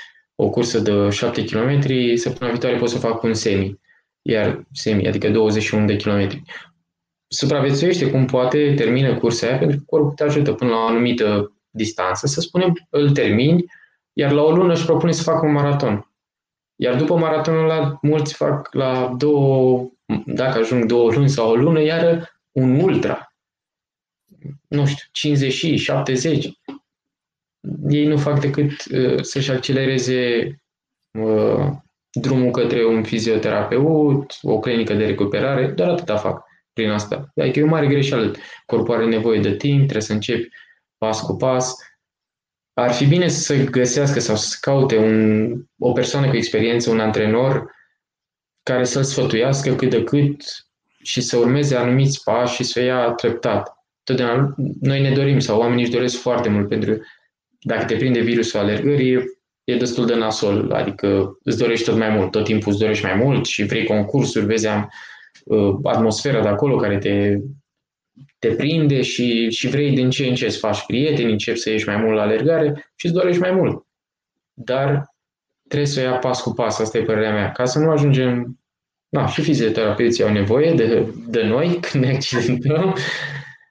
o 0.43 0.49
cursă 0.49 0.79
de 0.79 1.09
7 1.09 1.43
km, 1.43 1.81
săptămâna 2.15 2.51
viitoare 2.51 2.77
pot 2.77 2.89
să 2.89 2.97
fac 2.97 3.23
un 3.23 3.33
semi, 3.33 3.79
iar 4.21 4.65
semi, 4.71 5.07
adică 5.07 5.29
21 5.29 5.85
de 5.85 5.95
km. 5.95 6.43
Supraviețuiește 7.27 8.11
cum 8.11 8.25
poate, 8.25 8.73
termină 8.73 9.17
cursa 9.17 9.47
aia, 9.47 9.57
pentru 9.57 9.77
că 9.77 9.83
corpul 9.85 10.11
te 10.11 10.23
ajută 10.23 10.53
până 10.53 10.69
la 10.69 10.77
o 10.77 10.85
anumită 10.85 11.53
distanță, 11.69 12.27
să 12.27 12.41
spunem, 12.41 12.87
îl 12.89 13.11
termini, 13.11 13.65
iar 14.13 14.31
la 14.31 14.41
o 14.41 14.51
lună 14.51 14.73
își 14.73 14.85
propune 14.85 15.11
să 15.11 15.23
facă 15.23 15.45
un 15.45 15.51
maraton. 15.51 16.11
Iar 16.75 16.95
după 16.95 17.15
maratonul 17.17 17.69
ăla, 17.69 17.97
mulți 18.01 18.33
fac 18.33 18.73
la 18.73 19.13
două, 19.17 19.89
dacă 20.25 20.57
ajung 20.57 20.85
două 20.85 21.11
luni 21.11 21.29
sau 21.29 21.49
o 21.49 21.55
lună, 21.55 21.81
iar 21.81 22.31
un 22.51 22.79
ultra. 22.79 23.35
Nu 24.67 24.85
știu, 24.85 25.05
50 25.11 25.53
și 25.53 25.75
70. 25.75 26.49
Ei 27.89 28.05
nu 28.05 28.17
fac 28.17 28.39
decât 28.39 28.71
uh, 28.91 29.21
să-și 29.21 29.51
accelereze 29.51 30.45
uh, 31.11 31.67
drumul 32.11 32.51
către 32.51 32.85
un 32.85 33.03
fizioterapeut, 33.03 34.37
o 34.41 34.59
clinică 34.59 34.93
de 34.93 35.05
recuperare, 35.05 35.67
doar 35.67 35.89
atâta 35.89 36.17
fac 36.17 36.43
prin 36.73 36.89
asta. 36.89 37.31
Adică 37.35 37.59
e 37.59 37.63
o 37.63 37.67
mare 37.67 37.87
greșeală. 37.87 38.31
Corpul 38.65 38.95
are 38.95 39.05
nevoie 39.05 39.39
de 39.39 39.55
timp, 39.55 39.79
trebuie 39.79 40.01
să 40.01 40.13
începi 40.13 40.49
pas 40.97 41.21
cu 41.21 41.35
pas, 41.35 41.75
ar 42.73 42.91
fi 42.91 43.05
bine 43.05 43.27
să 43.27 43.55
găsească 43.55 44.19
sau 44.19 44.35
să 44.35 44.57
caute 44.61 44.97
un, 44.97 45.51
o 45.79 45.91
persoană 45.91 46.29
cu 46.29 46.35
experiență, 46.35 46.89
un 46.89 46.99
antrenor 46.99 47.71
care 48.63 48.83
să-l 48.83 49.03
sfătuiască 49.03 49.75
cât 49.75 49.89
de 49.89 50.03
cât 50.03 50.43
și 51.03 51.21
să 51.21 51.37
urmeze 51.37 51.75
anumiți 51.75 52.23
pași 52.23 52.55
și 52.55 52.63
să 52.63 52.79
o 52.79 52.83
ia 52.83 53.11
treptat. 53.11 53.75
Totdeauna 54.03 54.55
noi 54.81 55.01
ne 55.01 55.11
dorim 55.11 55.39
sau 55.39 55.59
oamenii 55.59 55.83
își 55.83 55.91
doresc 55.91 56.21
foarte 56.21 56.49
mult 56.49 56.67
pentru 56.67 57.01
dacă 57.61 57.85
te 57.85 57.95
prinde 57.95 58.19
virusul 58.19 58.59
alergării, 58.59 59.39
e 59.63 59.75
destul 59.75 60.05
de 60.05 60.15
nasol, 60.15 60.71
adică 60.71 61.37
îți 61.43 61.57
dorești 61.57 61.85
tot 61.85 61.97
mai 61.97 62.09
mult, 62.09 62.31
tot 62.31 62.43
timpul 62.43 62.71
îți 62.71 62.81
dorești 62.81 63.05
mai 63.05 63.15
mult 63.15 63.45
și 63.45 63.63
vrei 63.63 63.85
concursuri, 63.85 64.45
vezi 64.45 64.67
am, 64.67 64.89
uh, 65.45 65.75
atmosfera 65.83 66.41
de 66.41 66.47
acolo 66.47 66.75
care 66.75 66.97
te 66.97 67.37
te 68.39 68.47
prinde 68.47 69.01
și, 69.01 69.49
și 69.49 69.67
vrei 69.67 69.91
din 69.91 70.09
ce 70.09 70.25
în 70.25 70.35
ce 70.35 70.49
să 70.49 70.57
faci 70.57 70.85
prieteni, 70.85 71.31
începi 71.31 71.57
să 71.57 71.69
ieși 71.69 71.87
mai 71.87 71.95
mult 71.95 72.15
la 72.15 72.21
alergare 72.21 72.91
și 72.95 73.05
îți 73.05 73.15
dorești 73.15 73.41
mai 73.41 73.51
mult. 73.51 73.85
Dar 74.53 75.15
trebuie 75.67 75.89
să 75.89 75.99
o 75.99 76.03
ia 76.03 76.17
pas 76.17 76.41
cu 76.41 76.53
pas, 76.53 76.79
asta 76.79 76.97
e 76.97 77.03
părerea 77.03 77.33
mea, 77.33 77.51
ca 77.51 77.65
să 77.65 77.79
nu 77.79 77.89
ajungem... 77.89 78.59
Na, 79.09 79.27
și 79.27 79.41
fizioterapeuții 79.41 80.23
au 80.23 80.31
nevoie 80.31 80.73
de, 80.73 81.13
de 81.27 81.43
noi 81.43 81.77
când 81.91 82.03
ne 82.03 82.11
accidentăm, 82.11 82.95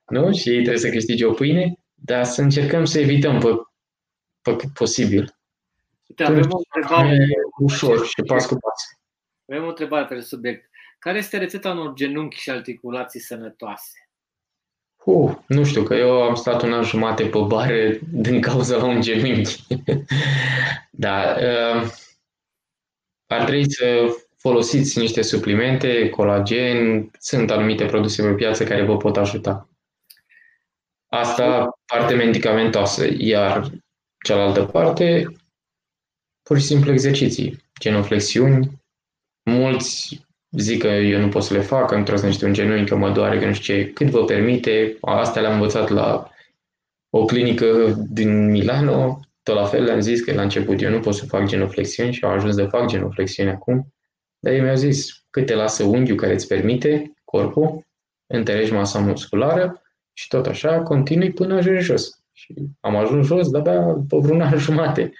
nu? 0.06 0.32
Și 0.32 0.48
ei 0.48 0.54
trebuie 0.54 0.78
să 0.78 0.88
câștige 0.88 1.24
o 1.24 1.32
pâine, 1.32 1.74
dar 1.94 2.24
să 2.24 2.42
încercăm 2.42 2.84
să 2.84 3.00
evităm 3.00 3.38
pe, 3.38 3.48
pe 4.42 4.56
cât 4.56 4.72
posibil. 4.72 5.34
Uite, 6.06 6.24
avem 6.24 6.50
o 6.50 6.60
întrebare. 6.74 7.26
Ușor 7.58 8.06
și 8.06 8.22
pas 8.26 8.46
cu 8.46 8.54
pas. 8.54 8.84
Avem 9.48 9.64
o 9.64 9.68
întrebare 9.68 10.04
pe 10.04 10.20
subiect. 10.20 10.70
Care 10.98 11.18
este 11.18 11.38
rețeta 11.38 11.70
unor 11.70 11.92
genunchi 11.94 12.40
și 12.40 12.50
articulații 12.50 13.20
sănătoase? 13.20 14.10
Uh, 15.04 15.36
nu 15.46 15.64
știu, 15.64 15.82
că 15.82 15.94
eu 15.94 16.22
am 16.22 16.34
stat 16.34 16.62
un 16.62 16.72
an 16.72 16.82
jumate 16.82 17.24
pe 17.24 17.38
bare 17.46 18.00
din 18.12 18.40
cauza 18.40 18.76
la 18.76 18.84
un 18.84 19.00
genunchi. 19.00 19.66
da, 20.90 21.36
uh, 21.38 21.90
ar 23.26 23.44
trebui 23.44 23.72
să 23.72 24.16
folosiți 24.36 24.98
niște 24.98 25.22
suplimente, 25.22 26.08
colagen, 26.08 27.10
sunt 27.18 27.50
anumite 27.50 27.84
produse 27.84 28.22
pe 28.22 28.34
piață 28.34 28.64
care 28.64 28.84
vă 28.84 28.96
pot 28.96 29.16
ajuta. 29.16 29.68
Asta 31.08 31.78
parte 31.86 32.14
medicamentoasă, 32.14 33.06
iar 33.16 33.70
cealaltă 34.24 34.64
parte, 34.64 35.26
pur 36.42 36.58
și 36.58 36.64
simplu 36.64 36.92
exerciții, 36.92 37.62
genoflexiuni. 37.80 38.80
Mulți 39.50 40.20
zic 40.50 40.80
că 40.80 40.86
eu 40.86 41.20
nu 41.20 41.28
pot 41.28 41.42
să 41.42 41.54
le 41.54 41.60
fac, 41.60 41.88
că 41.88 41.96
nu 41.96 42.26
niște 42.26 42.44
un 42.44 42.52
genunchi, 42.52 42.88
că 42.88 42.96
mă 42.96 43.10
doare, 43.10 43.38
că 43.38 43.46
nu 43.46 43.52
știu 43.52 43.74
ce, 43.74 43.92
cât 43.92 44.06
vă 44.06 44.24
permite. 44.24 44.96
Asta 45.00 45.40
le-am 45.40 45.52
învățat 45.52 45.88
la 45.88 46.30
o 47.10 47.24
clinică 47.24 47.94
din 48.10 48.50
Milano, 48.50 49.20
tot 49.42 49.54
la 49.54 49.64
fel 49.64 49.84
le-am 49.84 50.00
zis 50.00 50.20
că 50.20 50.32
la 50.32 50.42
început 50.42 50.82
eu 50.82 50.90
nu 50.90 51.00
pot 51.00 51.14
să 51.14 51.26
fac 51.26 51.46
genoflexiuni 51.46 52.12
și 52.12 52.24
au 52.24 52.30
ajuns 52.30 52.54
să 52.54 52.66
fac 52.66 52.86
genoflexiuni 52.86 53.50
acum. 53.50 53.94
Dar 54.38 54.52
ei 54.52 54.60
mi-au 54.60 54.74
zis 54.74 55.24
cât 55.30 55.46
te 55.46 55.54
lasă 55.54 55.84
unghiul 55.84 56.16
care 56.16 56.32
îți 56.32 56.46
permite 56.46 57.12
corpul, 57.24 57.86
întărești 58.26 58.74
masa 58.74 58.98
musculară 58.98 59.82
și 60.12 60.28
tot 60.28 60.46
așa 60.46 60.82
continui 60.82 61.32
până 61.32 61.54
ajungi 61.54 61.84
jos. 61.84 62.19
Și 62.40 62.54
am 62.80 62.96
ajuns 62.96 63.26
jos 63.26 63.50
de-abia 63.50 63.80
pe 64.08 64.16
vreun 64.16 64.40
an 64.40 64.58
jumate. 64.66 65.12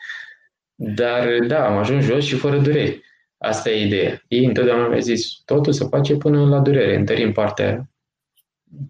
Dar 0.74 1.38
da, 1.46 1.66
am 1.66 1.76
ajuns 1.76 2.04
jos 2.04 2.24
și 2.24 2.36
fără 2.36 2.58
dureri. 2.58 3.02
Asta 3.38 3.70
e 3.70 3.86
ideea. 3.86 4.22
Ei 4.28 4.44
întotdeauna 4.44 4.88
mi-au 4.88 5.00
zis, 5.00 5.42
totul 5.44 5.72
se 5.72 5.84
face 5.84 6.16
până 6.16 6.46
la 6.46 6.58
durere. 6.58 6.96
Întărim 6.96 7.32
partea 7.32 7.88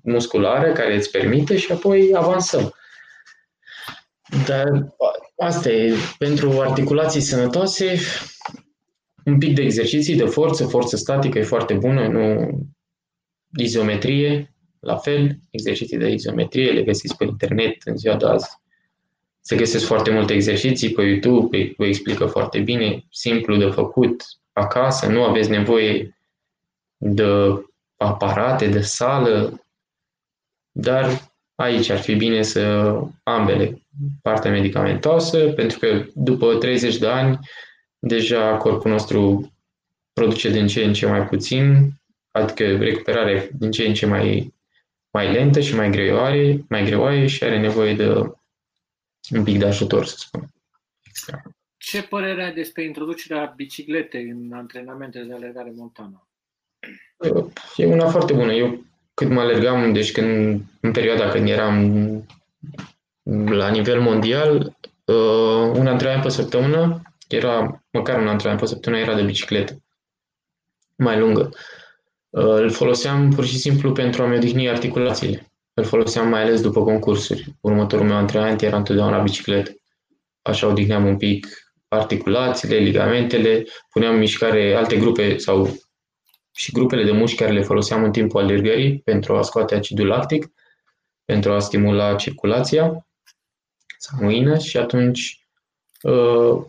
musculară 0.02 0.72
care 0.72 0.94
îți 0.96 1.10
permite 1.10 1.56
și 1.56 1.72
apoi 1.72 2.10
avansăm. 2.14 2.74
Dar 4.46 4.94
asta 5.36 5.70
e, 5.70 5.94
pentru 6.18 6.60
articulații 6.60 7.20
sănătoase, 7.20 7.98
un 9.24 9.38
pic 9.38 9.54
de 9.54 9.62
exerciții 9.62 10.16
de 10.16 10.24
forță, 10.24 10.66
forță 10.66 10.96
statică 10.96 11.38
e 11.38 11.42
foarte 11.42 11.74
bună, 11.74 12.08
nu 12.08 12.50
izometrie, 13.56 14.54
la 14.80 14.96
fel, 14.96 15.38
exerciții 15.50 15.98
de 15.98 16.08
izometrie 16.08 16.72
le 16.72 16.82
găsiți 16.82 17.16
pe 17.16 17.24
internet 17.24 17.76
în 17.84 17.96
ziua 17.96 18.16
de 18.16 18.26
azi. 18.26 18.48
Se 19.40 19.56
găsesc 19.56 19.84
foarte 19.86 20.10
multe 20.10 20.32
exerciții 20.32 20.92
pe 20.92 21.02
YouTube, 21.02 21.74
vă 21.76 21.86
explică 21.86 22.26
foarte 22.26 22.58
bine, 22.58 23.04
simplu 23.10 23.56
de 23.56 23.66
făcut 23.66 24.22
acasă, 24.52 25.06
nu 25.06 25.22
aveți 25.22 25.50
nevoie 25.50 26.16
de 26.96 27.24
aparate, 27.96 28.68
de 28.68 28.80
sală, 28.80 29.64
dar 30.72 31.30
aici 31.54 31.88
ar 31.88 31.98
fi 31.98 32.14
bine 32.14 32.42
să 32.42 32.94
ambele, 33.22 33.82
partea 34.22 34.50
medicamentoasă, 34.50 35.48
pentru 35.48 35.78
că 35.78 36.04
după 36.14 36.54
30 36.54 36.96
de 36.96 37.06
ani 37.06 37.38
deja 37.98 38.56
corpul 38.56 38.90
nostru 38.90 39.52
produce 40.12 40.50
din 40.50 40.66
ce 40.66 40.84
în 40.84 40.92
ce 40.92 41.06
mai 41.06 41.26
puțin, 41.26 41.90
adică 42.30 42.76
recuperarea 42.76 43.48
din 43.52 43.70
ce 43.70 43.86
în 43.86 43.94
ce 43.94 44.06
mai, 44.06 44.54
mai 45.10 45.32
lentă 45.32 45.60
și 45.60 45.74
mai 45.74 45.90
greoare, 45.90 46.64
mai 46.68 46.84
greoaie 46.84 47.26
și 47.26 47.44
are 47.44 47.58
nevoie 47.58 47.94
de 47.94 48.08
un 49.30 49.44
pic 49.44 49.58
de 49.58 49.66
ajutor, 49.66 50.04
să 50.04 50.16
spun. 50.18 50.48
Ce 51.76 52.02
părere 52.02 52.44
ai 52.44 52.52
despre 52.52 52.84
introducerea 52.84 53.52
bicicletei 53.56 54.28
în 54.28 54.52
antrenamentele 54.52 55.24
de 55.24 55.34
alergare 55.34 55.72
montană? 55.76 56.28
E 57.76 57.86
una 57.86 58.08
foarte 58.08 58.32
bună. 58.32 58.52
Eu 58.52 58.84
cât 59.14 59.28
mă 59.28 59.40
alergam, 59.40 59.92
deci 59.92 60.12
când, 60.12 60.62
în 60.80 60.92
perioada 60.92 61.28
când 61.28 61.48
eram 61.48 62.26
la 63.46 63.68
nivel 63.68 64.00
mondial, 64.00 64.76
uh, 65.04 65.72
un 65.74 65.86
antrenament 65.86 66.22
pe 66.22 66.28
săptămână 66.28 67.02
era, 67.28 67.84
măcar 67.90 68.20
un 68.20 68.28
antrenament 68.28 68.60
pe 68.60 68.66
săptămână 68.66 69.02
era 69.02 69.14
de 69.14 69.22
bicicletă 69.22 69.82
mai 70.96 71.18
lungă. 71.18 71.50
Uh, 71.52 71.79
îl 72.30 72.70
foloseam 72.70 73.30
pur 73.30 73.44
și 73.44 73.58
simplu 73.58 73.92
pentru 73.92 74.22
a-mi 74.22 74.36
odihni 74.36 74.68
articulațiile. 74.68 75.52
Îl 75.74 75.84
foloseam 75.84 76.28
mai 76.28 76.42
ales 76.42 76.60
după 76.60 76.82
concursuri. 76.82 77.44
Următorul 77.60 78.06
meu 78.06 78.16
antrenament 78.16 78.62
era 78.62 78.76
întotdeauna 78.76 79.16
la 79.16 79.22
bicicletă. 79.22 79.70
Așa 80.42 80.66
odihneam 80.66 81.06
un 81.06 81.16
pic 81.16 81.46
articulațiile, 81.88 82.76
ligamentele, 82.76 83.64
puneam 83.90 84.12
în 84.12 84.18
mișcare 84.18 84.74
alte 84.74 84.96
grupe 84.96 85.38
sau 85.38 85.76
și 86.52 86.72
grupele 86.72 87.04
de 87.04 87.10
mușchi 87.10 87.36
care 87.36 87.52
le 87.52 87.62
foloseam 87.62 88.04
în 88.04 88.12
timpul 88.12 88.40
alergării 88.40 88.98
pentru 88.98 89.36
a 89.36 89.42
scoate 89.42 89.74
acidul 89.74 90.06
lactic, 90.06 90.52
pentru 91.24 91.52
a 91.52 91.58
stimula 91.58 92.14
circulația 92.14 93.06
sanguină 93.98 94.58
și 94.58 94.76
atunci 94.76 95.46
uh, 96.02 96.64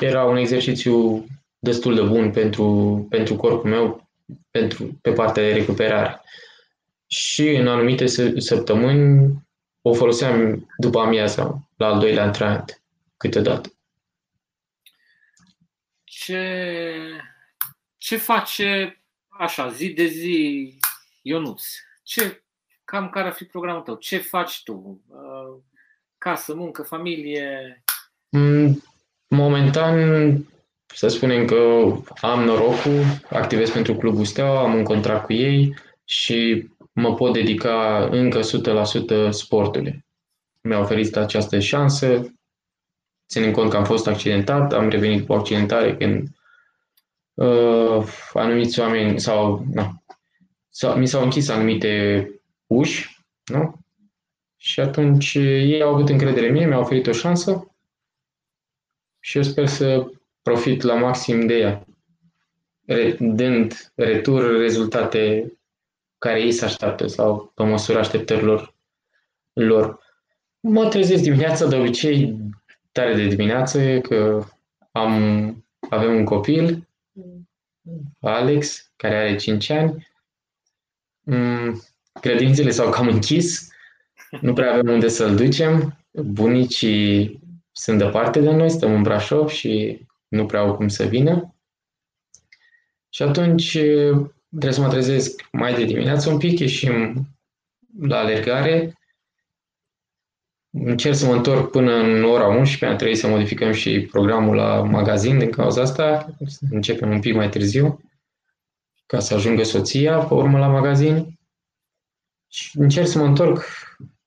era 0.00 0.24
un 0.24 0.36
exercițiu 0.36 1.26
destul 1.58 1.94
de 1.94 2.02
bun 2.02 2.30
pentru, 2.30 3.06
pentru 3.10 3.36
corpul 3.36 3.70
meu, 3.70 4.01
pentru, 4.50 4.98
pe 5.02 5.12
partea 5.12 5.42
de 5.42 5.52
recuperare. 5.52 6.20
Și 7.06 7.48
în 7.48 7.68
anumite 7.68 8.06
săptămâni 8.36 9.34
o 9.82 9.94
foloseam 9.94 10.68
după 10.76 11.00
amiaza, 11.00 11.68
la 11.76 11.86
al 11.86 11.98
doilea 11.98 12.24
antrenament, 12.24 12.82
câteodată. 13.16 13.72
Ce, 16.04 16.96
ce 17.96 18.16
face 18.16 19.00
așa, 19.28 19.70
zi 19.70 19.92
de 19.92 20.06
zi, 20.06 20.78
Ionuț? 21.22 21.64
Ce, 22.02 22.42
cam 22.84 23.10
care 23.10 23.26
ar 23.26 23.32
fi 23.32 23.44
programul 23.44 23.82
tău? 23.82 23.94
Ce 23.94 24.18
faci 24.18 24.62
tu? 24.62 25.00
Uh, 25.08 25.62
casă, 26.18 26.54
muncă, 26.54 26.82
familie? 26.82 27.82
Mm, 28.28 28.82
momentan, 29.28 29.96
să 30.94 31.08
spunem 31.08 31.46
că 31.46 31.92
am 32.20 32.44
norocul, 32.44 33.04
activez 33.30 33.70
pentru 33.70 33.94
Clubul 33.94 34.24
Steaua, 34.24 34.62
am 34.62 34.74
un 34.74 34.84
contract 34.84 35.24
cu 35.24 35.32
ei 35.32 35.74
și 36.04 36.68
mă 36.92 37.14
pot 37.14 37.32
dedica 37.32 38.08
încă 38.10 38.40
100% 39.26 39.30
sportului. 39.30 40.04
Mi-a 40.60 40.78
oferit 40.78 41.16
această 41.16 41.58
șansă, 41.58 42.34
ținând 43.28 43.54
cont 43.54 43.70
că 43.70 43.76
am 43.76 43.84
fost 43.84 44.06
accidentat, 44.06 44.72
am 44.72 44.88
revenit 44.88 45.26
cu 45.26 45.32
accidentare 45.32 45.96
când 45.96 46.28
uh, 47.34 48.06
anumiți 48.32 48.80
oameni 48.80 49.20
sau, 49.20 49.64
na, 49.72 50.02
sau 50.68 50.96
mi 50.96 51.06
s-au 51.06 51.22
închis 51.22 51.48
anumite 51.48 52.26
uși, 52.66 53.24
nu? 53.44 53.80
Și 54.56 54.80
atunci 54.80 55.34
ei 55.34 55.82
au 55.82 55.94
avut 55.94 56.08
încredere 56.08 56.46
în 56.46 56.52
mine, 56.52 56.66
mi-au 56.66 56.80
oferit 56.80 57.06
o 57.06 57.12
șansă 57.12 57.66
și 59.20 59.36
eu 59.36 59.42
sper 59.42 59.66
să 59.66 60.10
profit 60.42 60.82
la 60.82 60.94
maxim 60.94 61.46
de 61.46 61.58
ea, 61.58 61.86
dând 63.18 63.92
retur 63.94 64.56
rezultate 64.58 65.52
care 66.18 66.40
ei 66.40 66.52
se 66.52 66.64
așteaptă 66.64 67.06
sau 67.06 67.52
pe 67.54 67.62
măsura 67.62 67.98
așteptărilor 67.98 68.74
lor. 69.52 69.98
Mă 70.60 70.88
trezesc 70.88 71.22
dimineața 71.22 71.66
de 71.66 71.76
obicei 71.76 72.38
tare 72.92 73.14
de 73.14 73.26
dimineață 73.26 74.00
că 74.00 74.44
am, 74.92 75.64
avem 75.90 76.14
un 76.14 76.24
copil, 76.24 76.88
Alex, 78.20 78.92
care 78.96 79.16
are 79.16 79.36
5 79.36 79.70
ani. 79.70 80.10
Mm, 81.20 81.82
Grădințele 82.20 82.70
s-au 82.70 82.90
cam 82.90 83.08
închis, 83.08 83.68
nu 84.40 84.52
prea 84.52 84.72
avem 84.72 84.92
unde 84.92 85.08
să-l 85.08 85.36
ducem. 85.36 85.98
Bunicii 86.10 87.40
sunt 87.72 87.98
departe 87.98 88.40
de 88.40 88.50
noi, 88.50 88.70
stăm 88.70 88.94
în 88.94 89.02
Brașov 89.02 89.48
și 89.48 90.00
nu 90.32 90.46
prea 90.46 90.60
au 90.60 90.74
cum 90.74 90.88
să 90.88 91.04
vină. 91.04 91.54
Și 93.08 93.22
atunci 93.22 93.70
trebuie 94.48 94.72
să 94.72 94.80
mă 94.80 94.88
trezesc 94.88 95.48
mai 95.50 95.74
de 95.74 95.84
dimineață 95.84 96.30
un 96.30 96.38
pic, 96.38 96.58
ieșim 96.58 97.26
la 98.00 98.18
alergare, 98.18 98.98
încerc 100.70 101.14
să 101.14 101.26
mă 101.26 101.34
întorc 101.34 101.70
până 101.70 101.94
în 101.94 102.24
ora 102.24 102.46
11, 102.46 102.86
am 102.86 102.96
trebuit 102.96 103.18
să 103.18 103.28
modificăm 103.28 103.72
și 103.72 104.00
programul 104.10 104.54
la 104.54 104.82
magazin 104.82 105.38
din 105.38 105.50
cauza 105.50 105.82
asta, 105.82 106.36
începem 106.70 107.10
un 107.10 107.20
pic 107.20 107.34
mai 107.34 107.48
târziu, 107.48 108.00
ca 109.06 109.18
să 109.18 109.34
ajungă 109.34 109.62
soția 109.62 110.18
pe 110.18 110.34
urmă 110.34 110.58
la 110.58 110.68
magazin. 110.68 111.38
Și 112.48 112.78
încerc 112.78 113.06
să 113.06 113.18
mă 113.18 113.24
întorc 113.24 113.64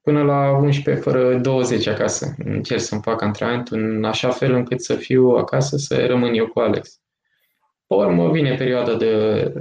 până 0.05 0.23
la 0.23 0.51
11 0.51 1.03
fără 1.03 1.37
20 1.37 1.87
acasă. 1.87 2.35
Încerc 2.43 2.81
să-mi 2.81 3.01
fac 3.01 3.21
antrenamentul 3.21 3.79
în 3.79 4.03
așa 4.03 4.29
fel 4.29 4.53
încât 4.53 4.81
să 4.81 4.95
fiu 4.95 5.27
acasă, 5.27 5.77
să 5.77 6.05
rămân 6.05 6.33
eu 6.33 6.47
cu 6.47 6.59
Alex. 6.59 6.99
Pe 7.87 7.93
urmă 7.93 8.31
vine 8.31 8.55
perioada 8.55 8.95
de, 8.95 9.53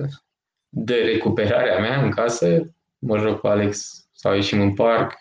de 0.68 0.94
recuperare 0.94 1.70
a 1.70 1.80
mea 1.80 2.02
în 2.02 2.10
casă, 2.10 2.74
mă 2.98 3.18
joc 3.18 3.40
cu 3.40 3.46
Alex 3.46 3.90
sau 4.12 4.34
ieșim 4.34 4.60
în 4.60 4.74
parc, 4.74 5.18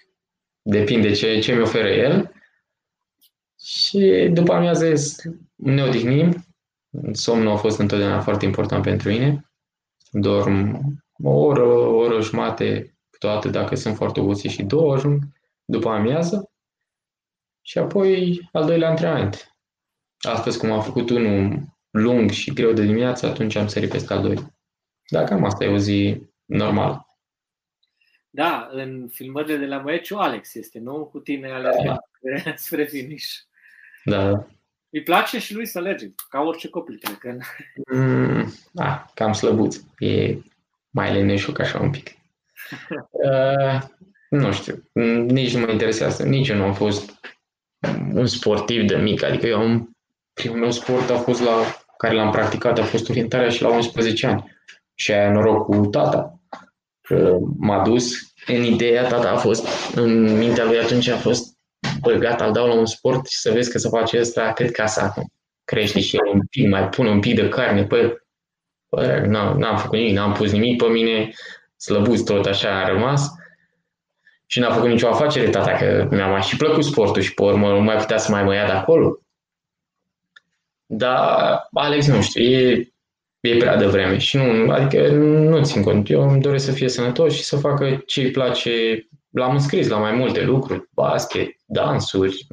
depinde 0.62 1.12
ce, 1.12 1.40
ce 1.40 1.54
mi 1.54 1.62
oferă 1.62 1.90
el. 1.90 2.32
Și 3.60 4.30
după 4.34 4.54
amiază 4.54 4.94
ne 5.56 5.84
odihnim. 5.84 6.46
Somnul 7.12 7.52
a 7.52 7.56
fost 7.56 7.80
întotdeauna 7.80 8.22
foarte 8.22 8.46
important 8.46 8.84
pentru 8.84 9.10
mine. 9.10 9.50
Dorm 10.12 10.82
o 11.24 11.30
oră, 11.30 11.64
o 11.64 11.96
oră 11.96 12.22
jumate, 12.22 12.93
câteodată 13.24 13.50
dacă 13.50 13.76
sunt 13.76 13.96
foarte 13.96 14.20
obosit 14.20 14.52
și 14.52 14.64
două 14.64 14.94
ajung 14.94 15.24
după 15.66 15.90
amiază. 15.90 16.52
Și 17.62 17.78
apoi 17.78 18.42
al 18.52 18.66
doilea 18.66 18.90
antrenament. 18.90 19.56
Astăzi, 20.20 20.58
cum 20.58 20.72
am 20.72 20.82
făcut 20.82 21.10
unul 21.10 21.62
lung 21.90 22.30
și 22.30 22.54
greu 22.54 22.74
de 22.74 22.86
dimineață, 22.86 23.26
atunci 23.26 23.56
am 23.56 23.68
sărit 23.68 23.90
peste 23.90 24.14
al 24.14 24.22
doilea. 24.22 24.56
Dar 25.08 25.24
cam 25.24 25.44
asta 25.44 25.64
e 25.64 25.68
o 25.68 25.78
zi 25.78 26.22
normală. 26.46 27.08
Da, 28.30 28.70
în 28.72 29.08
filmările 29.08 29.58
de 29.58 29.66
la 29.66 29.78
Măeciu, 29.78 30.18
Alex 30.18 30.54
este, 30.56 30.80
nu? 30.80 31.06
Cu 31.06 31.20
tine 31.20 31.52
alergat 31.52 32.00
da. 32.44 32.54
spre 32.56 32.86
finish. 32.86 33.34
Da. 34.06 34.48
Îi 34.90 35.04
place 35.04 35.40
și 35.40 35.54
lui 35.54 35.66
să 35.66 35.78
alerge, 35.78 36.12
ca 36.30 36.40
orice 36.40 36.70
copil, 36.70 37.00
cred 37.02 37.18
că. 37.18 37.38
Mm, 37.94 38.54
da, 38.72 39.06
cam 39.14 39.34
slăbuț. 39.34 39.80
E 39.98 40.38
mai 40.90 41.14
leneșuc 41.14 41.60
așa 41.60 41.80
un 41.80 41.90
pic. 41.90 42.23
Uh, 43.10 43.82
nu 44.30 44.52
știu, 44.52 44.90
nici 45.28 45.54
nu 45.54 45.60
mă 45.60 45.72
interesează. 45.72 46.24
Nici 46.24 46.48
eu 46.48 46.56
nu 46.56 46.64
am 46.64 46.74
fost 46.74 47.12
un 48.14 48.26
sportiv 48.26 48.88
de 48.88 48.96
mic. 48.96 49.24
Adică 49.24 49.48
eu 49.48 49.60
am, 49.60 49.98
primul 50.34 50.60
meu 50.60 50.72
sport 50.72 51.10
a 51.10 51.18
fost 51.18 51.42
la 51.42 51.84
care 51.98 52.14
l-am 52.14 52.32
practicat 52.32 52.80
a 52.80 52.84
fost 52.84 53.10
orientarea 53.10 53.50
și 53.50 53.62
la 53.62 53.70
11 53.70 54.28
ani. 54.28 54.52
Și 54.94 55.12
aia 55.12 55.32
noroc 55.32 55.66
cu 55.66 55.86
tata 55.86 56.40
că 57.02 57.38
m-a 57.58 57.84
dus 57.84 58.34
în 58.46 58.64
ideea, 58.64 59.08
tata 59.08 59.30
a 59.30 59.38
fost, 59.38 59.68
în 59.96 60.38
mintea 60.38 60.64
lui 60.64 60.80
atunci 60.80 61.08
a 61.08 61.18
fost, 61.18 61.58
bă, 62.02 62.14
gata, 62.14 62.46
îl 62.46 62.52
dau 62.52 62.68
la 62.68 62.74
un 62.74 62.86
sport 62.86 63.28
și 63.28 63.40
să 63.40 63.52
vezi 63.52 63.72
că 63.72 63.78
se 63.78 63.90
face 63.90 64.20
ăsta 64.20 64.54
cât 64.54 64.72
ca 64.72 64.86
să 64.86 65.14
crește 65.64 66.00
și 66.00 66.16
el 66.16 66.34
un 66.34 66.46
pic, 66.46 66.70
mai 66.70 66.90
pune 66.90 67.10
un 67.10 67.20
pic 67.20 67.36
de 67.36 67.50
carne, 67.50 67.84
păi, 67.84 68.14
bă, 68.90 69.24
n-am, 69.28 69.58
n-am 69.58 69.78
făcut 69.78 69.98
nimic, 69.98 70.14
n-am 70.14 70.34
pus 70.34 70.52
nimic 70.52 70.78
pe 70.78 70.90
mine, 70.90 71.34
slăbuț 71.86 72.22
tot 72.22 72.46
așa 72.46 72.84
a 72.84 72.88
rămas 72.88 73.32
și 74.46 74.60
n-a 74.60 74.74
făcut 74.74 74.90
nicio 74.90 75.08
afacere 75.08 75.50
tata, 75.50 75.72
că 75.72 76.08
mi-a 76.12 76.28
mai 76.28 76.42
și 76.42 76.58
plăcut 76.58 76.84
sportul 76.84 77.22
și 77.22 77.34
pe 77.34 77.44
urmă 77.44 77.68
nu 77.68 77.82
mai 77.82 77.96
putea 77.96 78.18
să 78.18 78.32
mai 78.32 78.44
mă 78.44 78.54
ia 78.54 78.66
de 78.66 78.72
acolo. 78.72 79.20
Dar 80.86 81.68
Alex, 81.74 82.08
nu 82.08 82.22
știu, 82.22 82.44
e 82.44 82.94
e 83.48 83.58
prea 83.58 83.78
devreme 83.78 84.18
și 84.18 84.38
nu, 84.38 84.72
adică 84.72 85.08
nu 85.12 85.64
țin 85.64 85.82
cont. 85.82 86.10
Eu 86.10 86.30
îmi 86.30 86.42
doresc 86.42 86.66
să 86.66 86.72
fie 86.72 86.90
sănătos 86.90 87.36
și 87.36 87.44
să 87.44 87.58
facă 87.58 88.04
ce 88.06 88.22
îi 88.22 88.32
place. 88.32 88.72
L-am 89.30 89.54
înscris 89.54 89.88
la 89.88 89.98
mai 89.98 90.12
multe 90.12 90.44
lucruri, 90.44 90.90
basket, 90.94 91.50
dansuri, 91.66 92.48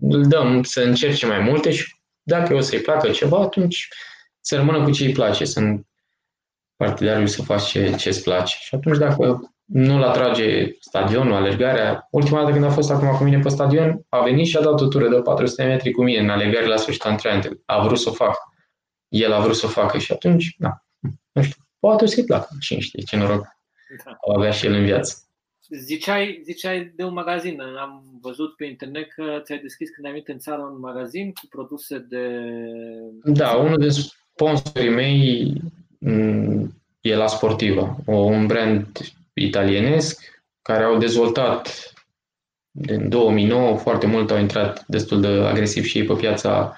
îl 0.00 0.26
dăm 0.26 0.62
să 0.62 0.80
încerce 0.80 1.26
mai 1.26 1.38
multe 1.38 1.70
și 1.70 1.94
dacă 2.22 2.54
o 2.54 2.60
să-i 2.60 2.80
placă 2.80 3.10
ceva, 3.10 3.38
atunci 3.40 3.88
să 4.40 4.56
rămână 4.56 4.82
cu 4.82 4.90
ce 4.90 5.04
îi 5.04 5.12
place, 5.12 5.44
să 5.44 5.60
partidarul 6.76 7.26
să 7.26 7.42
faci 7.42 7.62
ce, 7.62 7.94
ce 7.96 8.08
îți 8.08 8.22
place. 8.22 8.56
Și 8.60 8.74
atunci 8.74 8.98
dacă 8.98 9.50
nu-l 9.64 10.02
atrage 10.02 10.76
stadionul, 10.80 11.34
alergarea, 11.34 12.08
ultima 12.10 12.40
dată 12.40 12.52
când 12.52 12.64
a 12.64 12.70
fost 12.70 12.90
acum 12.90 13.16
cu 13.16 13.24
mine 13.24 13.38
pe 13.38 13.48
stadion, 13.48 14.04
a 14.08 14.22
venit 14.22 14.46
și 14.46 14.56
a 14.56 14.60
dat 14.60 14.80
o 14.80 14.86
tură 14.86 15.08
de 15.08 15.16
400 15.16 15.64
metri 15.64 15.90
cu 15.90 16.02
mine 16.02 16.18
în 16.18 16.28
alergare 16.28 16.66
la 16.66 16.76
sfârșitul 16.76 17.10
antrenamente. 17.10 17.60
A 17.66 17.86
vrut 17.86 17.98
să 17.98 18.08
o 18.08 18.12
facă. 18.12 18.38
El 19.08 19.32
a 19.32 19.40
vrut 19.40 19.56
să 19.56 19.66
o 19.66 19.68
facă 19.68 19.98
și 19.98 20.12
atunci, 20.12 20.54
da, 20.58 20.84
nu 21.32 21.42
știu, 21.42 21.62
poate 21.78 22.06
să-i 22.06 22.24
placă. 22.24 22.48
Cine 22.60 22.80
știe, 22.80 23.02
ce 23.02 23.16
noroc 23.16 23.46
da. 24.04 24.34
avea 24.34 24.50
și 24.50 24.66
el 24.66 24.72
în 24.72 24.84
viață. 24.84 25.20
Ziceai, 25.70 26.40
ziceai 26.44 26.92
de 26.96 27.04
un 27.04 27.12
magazin. 27.12 27.60
Am 27.60 28.18
văzut 28.20 28.56
pe 28.56 28.64
internet 28.64 29.12
că 29.12 29.40
ți-ai 29.42 29.58
deschis 29.58 29.90
când 29.90 30.06
ai 30.06 30.12
venit 30.12 30.28
în 30.28 30.38
țară 30.38 30.62
un 30.62 30.80
magazin 30.80 31.32
cu 31.32 31.46
produse 31.48 31.98
de... 31.98 32.40
Da, 33.24 33.54
unul 33.54 33.78
din 33.78 33.90
sponsorii 33.90 34.90
mei 34.90 35.52
mm, 35.62 35.85
e 37.00 37.14
la 37.14 37.26
Sportiva, 37.26 37.96
un 38.06 38.46
brand 38.46 38.86
italienesc 39.34 40.42
care 40.62 40.84
au 40.84 40.98
dezvoltat 40.98 41.92
din 42.70 43.08
2009 43.08 43.76
foarte 43.76 44.06
mult, 44.06 44.30
au 44.30 44.38
intrat 44.38 44.84
destul 44.86 45.20
de 45.20 45.26
agresiv 45.26 45.84
și 45.84 45.98
ei 45.98 46.04
pe 46.04 46.14
piața 46.14 46.76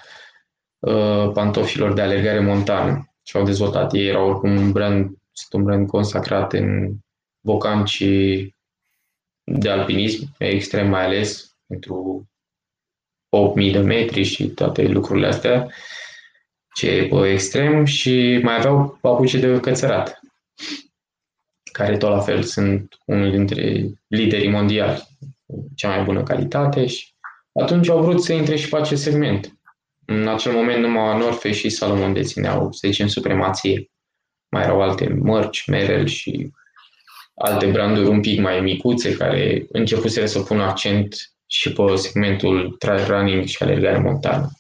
uh, 0.78 1.30
pantofilor 1.32 1.92
de 1.92 2.00
alergare 2.00 2.40
montană 2.40 3.12
și 3.22 3.36
au 3.36 3.44
dezvoltat. 3.44 3.92
Ei 3.92 4.06
erau 4.06 4.28
oricum 4.28 4.56
un 4.56 4.72
brand, 4.72 5.16
un 5.52 5.62
brand 5.62 5.86
consacrat 5.86 6.52
în 6.52 6.94
bocancii 7.40 8.56
de 9.44 9.70
alpinism, 9.70 10.34
extrem 10.38 10.88
mai 10.88 11.04
ales 11.04 11.56
pentru 11.66 12.28
8.000 13.64 13.72
de 13.72 13.78
metri 13.78 14.22
și 14.22 14.48
toate 14.48 14.82
lucrurile 14.86 15.26
astea, 15.26 15.70
ce 16.78 16.90
e 16.90 17.08
pe 17.08 17.30
extrem 17.30 17.84
și 17.84 18.40
mai 18.42 18.56
aveau 18.56 18.98
papuci 19.00 19.34
de 19.34 19.60
cățărat, 19.60 20.20
care 21.72 21.96
tot 21.96 22.10
la 22.10 22.20
fel 22.20 22.42
sunt 22.42 22.98
unul 23.04 23.30
dintre 23.30 23.86
liderii 24.06 24.50
mondiali, 24.50 25.06
cea 25.74 25.88
mai 25.88 26.04
bună 26.04 26.22
calitate 26.22 26.86
și 26.86 27.12
atunci 27.60 27.88
au 27.88 28.02
vrut 28.02 28.22
să 28.22 28.32
intre 28.32 28.56
și 28.56 28.68
pe 28.68 28.76
acest 28.76 29.02
segment. 29.02 29.58
În 30.04 30.28
acel 30.28 30.52
moment 30.52 30.82
numai 30.82 31.18
North 31.18 31.38
Face 31.38 31.54
și 31.54 31.68
Salomon 31.68 32.12
dețineau, 32.12 32.72
să 32.72 32.88
zicem, 32.88 33.06
supremație. 33.06 33.90
Mai 34.48 34.62
erau 34.62 34.82
alte 34.82 35.08
mărci, 35.20 35.66
Merrell 35.66 36.06
și 36.06 36.52
alte 37.34 37.66
branduri 37.66 38.08
un 38.08 38.20
pic 38.20 38.40
mai 38.40 38.60
micuțe 38.60 39.16
care 39.16 39.66
începuseră 39.72 40.26
să 40.26 40.40
pună 40.40 40.62
accent 40.62 41.32
și 41.46 41.72
pe 41.72 41.96
segmentul 41.96 42.76
trail 42.78 43.06
running 43.06 43.44
și 43.44 43.62
alergare 43.62 43.98
montană. 43.98 44.50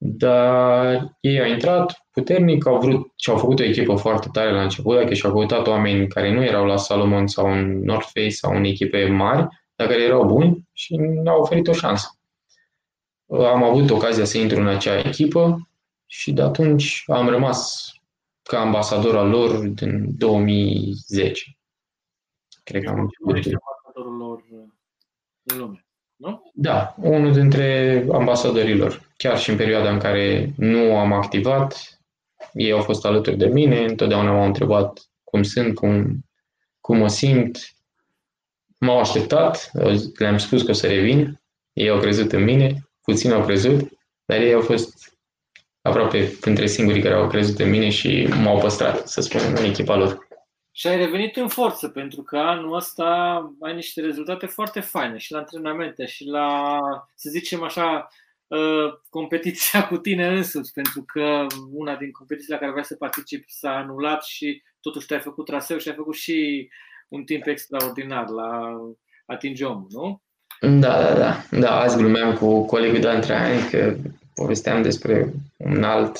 Dar 0.00 1.16
ei 1.20 1.40
au 1.40 1.46
intrat 1.46 2.06
puternic, 2.10 2.66
au 2.66 2.78
vrut 2.78 3.12
și 3.16 3.30
au 3.30 3.36
făcut 3.36 3.58
o 3.58 3.62
echipă 3.62 3.94
foarte 3.94 4.28
tare 4.32 4.52
la 4.52 4.62
început, 4.62 4.96
adică 4.96 5.14
și-au 5.14 5.32
căutat 5.32 5.66
oameni 5.66 6.08
care 6.08 6.34
nu 6.34 6.44
erau 6.44 6.64
la 6.64 6.76
Salomon 6.76 7.26
sau 7.26 7.52
în 7.52 7.78
North 7.78 8.08
Face 8.12 8.28
sau 8.28 8.56
în 8.56 8.64
echipe 8.64 9.08
mari, 9.08 9.46
dar 9.74 9.86
care 9.86 10.02
erau 10.02 10.24
buni 10.24 10.68
și 10.72 10.96
ne-au 10.96 11.40
oferit 11.40 11.68
o 11.68 11.72
șansă. 11.72 12.18
Am 13.28 13.62
avut 13.62 13.90
ocazia 13.90 14.24
să 14.24 14.38
intru 14.38 14.60
în 14.60 14.66
acea 14.66 14.98
echipă 14.98 15.68
și 16.06 16.32
de 16.32 16.42
atunci 16.42 17.02
am 17.06 17.28
rămas 17.28 17.92
ca 18.42 18.60
ambasador 18.60 19.16
al 19.16 19.28
lor 19.28 19.56
din 19.66 20.16
2010. 20.18 21.58
Cred 22.64 22.82
că 22.82 22.90
am 22.90 23.00
început. 23.00 23.62
lor 24.18 24.44
în 25.42 25.58
lume, 25.58 25.87
nu? 26.18 26.50
Da, 26.54 26.94
unul 27.00 27.32
dintre 27.32 28.04
ambasadorilor. 28.12 29.10
Chiar 29.16 29.38
și 29.38 29.50
în 29.50 29.56
perioada 29.56 29.90
în 29.90 29.98
care 29.98 30.52
nu 30.56 30.96
am 30.96 31.12
activat, 31.12 32.00
ei 32.52 32.72
au 32.72 32.80
fost 32.80 33.04
alături 33.04 33.36
de 33.36 33.46
mine, 33.46 33.84
întotdeauna 33.84 34.32
m-au 34.32 34.46
întrebat 34.46 35.10
cum 35.24 35.42
sunt, 35.42 35.74
cum, 35.74 36.24
cum 36.80 36.96
mă 36.96 37.08
simt. 37.08 37.58
M-au 38.78 38.98
așteptat, 38.98 39.70
le-am 40.18 40.38
spus 40.38 40.62
că 40.62 40.70
o 40.70 40.74
să 40.74 40.86
revin, 40.86 41.40
ei 41.72 41.88
au 41.88 42.00
crezut 42.00 42.32
în 42.32 42.44
mine, 42.44 42.88
puțin 43.02 43.32
au 43.32 43.44
crezut, 43.44 43.90
dar 44.24 44.40
ei 44.40 44.54
au 44.54 44.60
fost 44.60 45.18
aproape 45.80 46.38
între 46.40 46.66
singurii 46.66 47.02
care 47.02 47.14
au 47.14 47.28
crezut 47.28 47.58
în 47.58 47.70
mine 47.70 47.88
și 47.88 48.28
m-au 48.42 48.58
păstrat, 48.58 49.08
să 49.08 49.20
spunem, 49.20 49.54
în 49.54 49.64
echipa 49.64 49.96
lor. 49.96 50.27
Și 50.78 50.86
ai 50.86 50.96
revenit 50.96 51.36
în 51.36 51.48
forță, 51.48 51.88
pentru 51.88 52.22
că 52.22 52.36
anul 52.36 52.76
ăsta 52.76 53.06
ai 53.60 53.74
niște 53.74 54.00
rezultate 54.00 54.46
foarte 54.46 54.80
faine 54.80 55.18
și 55.18 55.32
la 55.32 55.38
antrenamente 55.38 56.06
și 56.06 56.24
la, 56.24 56.78
să 57.14 57.30
zicem 57.30 57.62
așa, 57.62 58.08
uh, 58.46 58.92
competiția 59.10 59.86
cu 59.86 59.96
tine 59.96 60.28
însuți, 60.28 60.72
pentru 60.72 61.02
că 61.06 61.46
una 61.72 61.96
din 61.96 62.10
competițiile 62.10 62.54
la 62.54 62.60
care 62.60 62.72
vrei 62.72 62.84
să 62.84 62.94
participi 62.94 63.52
s-a 63.52 63.70
anulat 63.70 64.24
și 64.24 64.62
totuși 64.80 65.06
te-ai 65.06 65.20
făcut 65.20 65.44
traseu 65.44 65.78
și 65.78 65.88
ai 65.88 65.94
făcut 65.94 66.14
și 66.14 66.68
un 67.08 67.24
timp 67.24 67.46
extraordinar 67.46 68.28
la 68.28 68.76
atinge 69.26 69.64
omul, 69.64 69.88
nu? 69.90 70.22
Da, 70.60 71.02
da, 71.02 71.14
da. 71.14 71.58
Da, 71.58 71.80
azi 71.80 71.96
glumeam 71.96 72.34
cu 72.34 72.66
colegul 72.66 73.00
de 73.00 73.08
antrenament 73.08 73.70
că 73.70 73.96
povesteam 74.34 74.82
despre 74.82 75.32
un 75.56 75.82
alt 75.82 76.18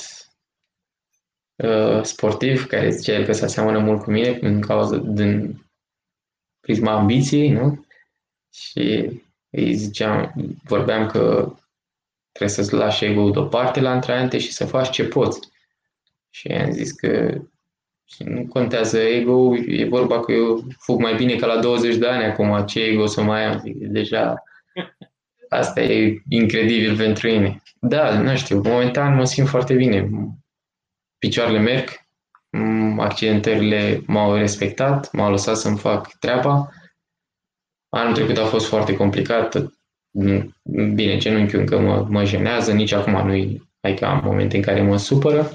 uh, 1.58 2.02
sportiv 2.02 2.66
care 2.66 2.90
zice 2.90 3.12
el 3.12 3.24
că 3.24 3.32
se 3.32 3.44
aseamănă 3.44 3.78
mult 3.78 4.02
cu 4.02 4.10
mine 4.10 4.38
în 4.40 4.60
cauza 4.60 4.96
din 4.96 5.62
prisma 6.60 6.92
ambiției, 6.92 7.50
nu? 7.50 7.86
Și 8.52 9.10
îi 9.50 9.74
ziceam, 9.74 10.32
vorbeam 10.64 11.06
că 11.06 11.52
trebuie 12.32 12.56
să-ți 12.56 12.74
lași 12.74 13.04
ego 13.04 13.30
deoparte 13.30 13.80
la 13.80 13.90
antrenamente 13.90 14.38
și 14.38 14.52
să 14.52 14.66
faci 14.66 14.90
ce 14.90 15.04
poți. 15.04 15.48
Și 16.30 16.48
am 16.48 16.70
zis 16.70 16.92
că 16.92 17.40
și 18.04 18.22
nu 18.22 18.46
contează 18.46 18.98
ego, 18.98 19.56
e 19.56 19.84
vorba 19.84 20.20
că 20.20 20.32
eu 20.32 20.64
fug 20.78 21.00
mai 21.00 21.14
bine 21.14 21.36
ca 21.36 21.46
la 21.46 21.60
20 21.60 21.96
de 21.96 22.06
ani 22.06 22.24
acum, 22.24 22.66
ce 22.66 22.80
ego 22.80 23.06
să 23.06 23.22
mai 23.22 23.44
am, 23.44 23.58
zic, 23.58 23.76
deja 23.76 24.42
asta 25.48 25.80
e 25.80 26.22
incredibil 26.28 26.96
pentru 26.96 27.28
mine. 27.28 27.62
Da, 27.80 28.20
nu 28.20 28.36
știu, 28.36 28.60
momentan 28.60 29.14
mă 29.14 29.24
simt 29.24 29.48
foarte 29.48 29.74
bine 29.74 30.08
picioarele 31.18 31.58
merg, 31.58 31.88
mm, 32.50 32.98
accidentările 33.00 34.02
m-au 34.06 34.34
respectat, 34.34 35.12
m-au 35.12 35.30
lăsat 35.30 35.56
să-mi 35.56 35.78
fac 35.78 36.18
treaba. 36.18 36.72
Anul 37.88 38.14
trecut 38.14 38.36
a 38.36 38.46
fost 38.46 38.66
foarte 38.66 38.96
complicat, 38.96 39.56
mm, 40.10 40.54
bine, 40.94 41.16
genunchiul 41.16 41.60
încă 41.60 41.78
mă, 41.78 42.06
mă 42.08 42.24
jenează, 42.24 42.72
nici 42.72 42.92
acum 42.92 43.26
nu-i, 43.26 43.70
adică 43.80 44.06
am 44.06 44.20
momente 44.24 44.56
în 44.56 44.62
care 44.62 44.82
mă 44.82 44.96
supără, 44.96 45.50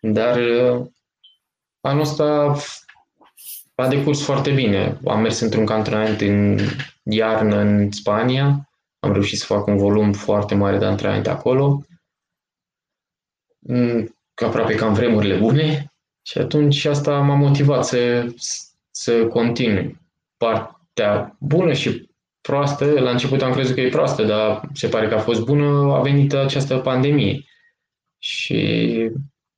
dar 0.00 0.36
uh, 0.38 0.86
anul 1.80 2.00
ăsta 2.00 2.56
a 3.74 3.88
decurs 3.88 4.22
foarte 4.22 4.50
bine. 4.50 4.98
Am 5.06 5.20
mers 5.20 5.40
într-un 5.40 5.66
cantonament 5.66 6.20
în 6.20 6.58
iarnă 7.02 7.56
în 7.56 7.90
Spania, 7.90 8.70
am 8.98 9.12
reușit 9.12 9.38
să 9.38 9.44
fac 9.44 9.66
un 9.66 9.76
volum 9.76 10.12
foarte 10.12 10.54
mare 10.54 10.78
de 10.78 10.84
antrenament 10.84 11.26
acolo. 11.26 11.84
Mm, 14.40 14.46
aproape 14.46 14.74
ca 14.74 14.86
în 14.86 14.92
vremurile 14.92 15.36
bune 15.36 15.92
și 16.22 16.38
atunci 16.38 16.84
asta 16.84 17.18
m-a 17.18 17.34
motivat 17.34 17.84
să, 17.84 18.26
să 18.90 19.26
continui. 19.26 20.00
Partea 20.36 21.36
bună 21.40 21.72
și 21.72 22.08
proastă, 22.40 22.84
la 22.84 23.10
început 23.10 23.42
am 23.42 23.52
crezut 23.52 23.74
că 23.74 23.80
e 23.80 23.88
proastă, 23.88 24.22
dar 24.22 24.68
se 24.72 24.88
pare 24.88 25.08
că 25.08 25.14
a 25.14 25.18
fost 25.18 25.44
bună, 25.44 25.92
a 25.94 26.00
venit 26.00 26.32
această 26.32 26.78
pandemie. 26.78 27.44
Și 28.18 29.10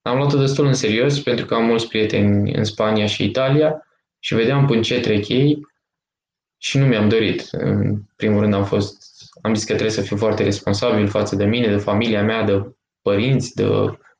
am 0.02 0.16
luat-o 0.16 0.38
destul 0.38 0.66
în 0.66 0.72
serios 0.72 1.20
pentru 1.20 1.46
că 1.46 1.54
am 1.54 1.64
mulți 1.64 1.88
prieteni 1.88 2.54
în 2.54 2.64
Spania 2.64 3.06
și 3.06 3.24
Italia 3.24 3.86
și 4.18 4.34
vedeam 4.34 4.66
până 4.66 4.80
ce 4.80 5.00
trec 5.00 5.28
ei 5.28 5.60
și 6.58 6.78
nu 6.78 6.86
mi-am 6.86 7.08
dorit. 7.08 7.48
În 7.50 8.02
primul 8.16 8.40
rând 8.40 8.54
am 8.54 8.64
fost, 8.64 9.02
am 9.42 9.54
zis 9.54 9.64
că 9.64 9.72
trebuie 9.72 9.96
să 9.96 10.02
fiu 10.02 10.16
foarte 10.16 10.42
responsabil 10.42 11.08
față 11.08 11.36
de 11.36 11.44
mine, 11.44 11.68
de 11.68 11.76
familia 11.76 12.22
mea, 12.22 12.44
de 12.44 12.74
părinți, 13.02 13.54
de 13.54 13.64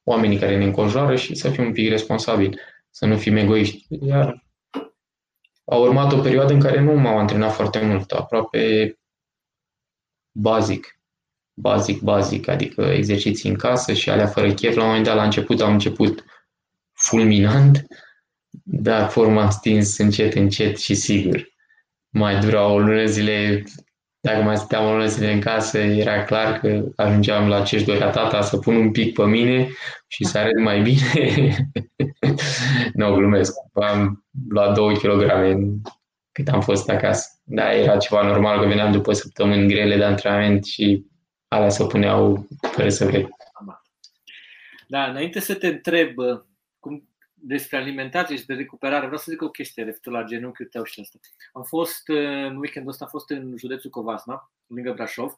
oamenii 0.05 0.39
care 0.39 0.59
ne 0.59 0.65
înconjoară 0.65 1.17
și 1.17 1.35
să 1.35 1.51
fim 1.51 1.65
un 1.65 1.73
pic 1.73 1.89
responsabili, 1.89 2.59
să 2.91 3.07
nu 3.07 3.17
fim 3.17 3.37
egoiști. 3.37 3.87
Iar 3.89 4.45
a 5.65 5.77
urmat 5.77 6.13
o 6.13 6.21
perioadă 6.21 6.53
în 6.53 6.61
care 6.61 6.81
nu 6.81 6.93
m-am 6.93 7.17
antrenat 7.17 7.53
foarte 7.53 7.81
mult, 7.81 8.11
aproape 8.11 8.97
bazic, 10.33 11.01
bazic, 11.55 12.01
bazic, 12.01 12.49
adică 12.49 12.83
exerciții 12.83 13.51
în 13.51 13.57
casă 13.57 13.93
și 13.93 14.11
alea 14.11 14.27
fără 14.27 14.53
chef. 14.53 14.75
La 14.75 14.83
un 14.83 14.89
moment 14.89 15.07
dat, 15.07 15.17
la 15.17 15.25
început, 15.25 15.61
am 15.61 15.73
început 15.73 16.25
fulminant, 16.93 17.87
dar 18.63 19.09
forma 19.09 19.43
am 19.43 19.51
stins 19.51 19.99
încet, 19.99 20.35
încet 20.35 20.79
și 20.79 20.95
sigur. 20.95 21.51
Mai 22.09 22.39
dura 22.39 22.67
o 22.67 22.79
lună 22.79 23.05
zile 23.05 23.65
dacă 24.25 24.43
mai 24.43 24.57
stăteam 24.57 25.01
o 25.01 25.05
zile 25.05 25.33
în 25.33 25.41
casă, 25.41 25.79
era 25.79 26.25
clar 26.25 26.59
că 26.59 26.85
ajungeam 26.97 27.49
la 27.49 27.63
ce-și 27.63 27.85
dorea 27.85 28.11
tata 28.11 28.41
să 28.41 28.59
pun 28.59 28.77
un 28.77 28.91
pic 28.91 29.15
pe 29.15 29.25
mine 29.25 29.69
și 30.07 30.25
să 30.25 30.39
arăt 30.39 30.61
mai 30.61 30.81
bine. 30.81 31.57
nu, 32.95 33.09
no, 33.09 33.15
glumesc. 33.15 33.55
Am 33.73 34.25
luat 34.49 34.75
2 34.75 34.95
kg 34.95 35.23
cât 36.33 36.49
am 36.49 36.61
fost 36.61 36.91
acasă. 36.91 37.29
Da, 37.45 37.75
era 37.75 37.97
ceva 37.97 38.23
normal 38.23 38.61
că 38.61 38.67
veneam 38.67 38.93
după 38.93 39.13
săptămâni 39.13 39.69
grele 39.69 39.97
de 39.97 40.05
antrenament 40.05 40.65
și 40.65 41.05
alea 41.49 41.69
se 41.69 41.87
puneau 41.87 42.47
fără 42.61 42.89
să 42.89 43.05
vred. 43.05 43.29
Da, 44.89 45.05
înainte 45.05 45.41
să 45.41 45.55
te 45.55 45.67
întreb 45.67 46.15
cum, 46.15 46.47
despre 47.45 47.77
alimentație 47.77 48.37
și 48.37 48.47
de 48.47 48.55
recuperare, 48.55 49.05
vreau 49.05 49.19
să 49.19 49.31
zic 49.31 49.43
o 49.43 49.49
chestie 49.49 49.83
referitor 49.83 50.13
la 50.13 50.23
genunchiul 50.23 50.67
tău 50.67 50.85
și 50.85 51.01
asta. 51.01 51.19
Am 51.53 51.63
fost, 51.63 52.09
în 52.09 52.57
weekendul 52.57 52.91
ăsta, 52.91 53.05
am 53.05 53.11
fost 53.11 53.31
în 53.31 53.55
județul 53.57 53.91
Covasna, 53.91 54.51
lângă 54.67 54.93
Brașov. 54.93 55.37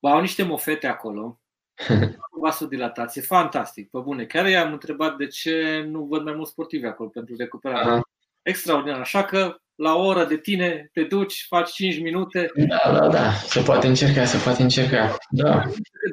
Bă, 0.00 0.08
au 0.08 0.20
niște 0.20 0.42
mofete 0.42 0.86
acolo, 0.86 1.40
vasodilatație, 2.42 3.22
fantastic, 3.22 3.90
pe 3.90 3.98
bune. 3.98 4.24
Chiar 4.24 4.46
i-am 4.46 4.72
întrebat 4.72 5.16
de 5.16 5.26
ce 5.26 5.84
nu 5.88 6.04
văd 6.04 6.24
mai 6.24 6.34
mulți 6.34 6.50
sportivi 6.50 6.86
acolo 6.86 7.08
pentru 7.08 7.34
recuperare. 7.36 7.90
Aha. 7.90 8.00
Extraordinar. 8.42 9.00
Așa 9.00 9.24
că 9.24 9.56
la 9.74 9.94
o 9.94 10.04
oră 10.04 10.24
de 10.24 10.36
tine 10.36 10.90
te 10.92 11.02
duci, 11.02 11.46
faci 11.48 11.70
5 11.72 11.98
minute. 11.98 12.50
Da, 12.54 12.92
da, 12.92 13.08
da. 13.08 13.32
Se 13.32 13.62
poate 13.62 13.86
încerca, 13.86 14.24
se 14.24 14.38
poate 14.44 14.62
încerca. 14.62 15.16
Da. 15.30 15.62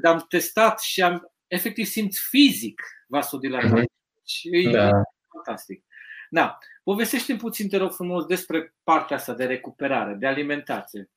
Am 0.04 0.26
testat 0.30 0.80
și 0.80 1.02
am 1.02 1.32
efectiv 1.48 1.86
simț 1.86 2.18
fizic 2.18 2.82
vasodilatație. 3.08 3.82
Uh-huh. 3.82 4.01
Și 4.32 4.50
e 4.68 4.70
da. 4.72 4.90
fantastic. 5.34 5.84
Da. 6.30 6.58
Povestește-mi 6.84 7.40
puțin, 7.40 7.70
te 7.70 7.78
rog 7.78 7.92
frumos, 7.92 8.26
despre 8.26 8.74
partea 8.84 9.16
asta 9.16 9.34
de 9.34 9.46
recuperare, 9.46 10.14
de 10.14 10.28
alimentație. 10.28 11.10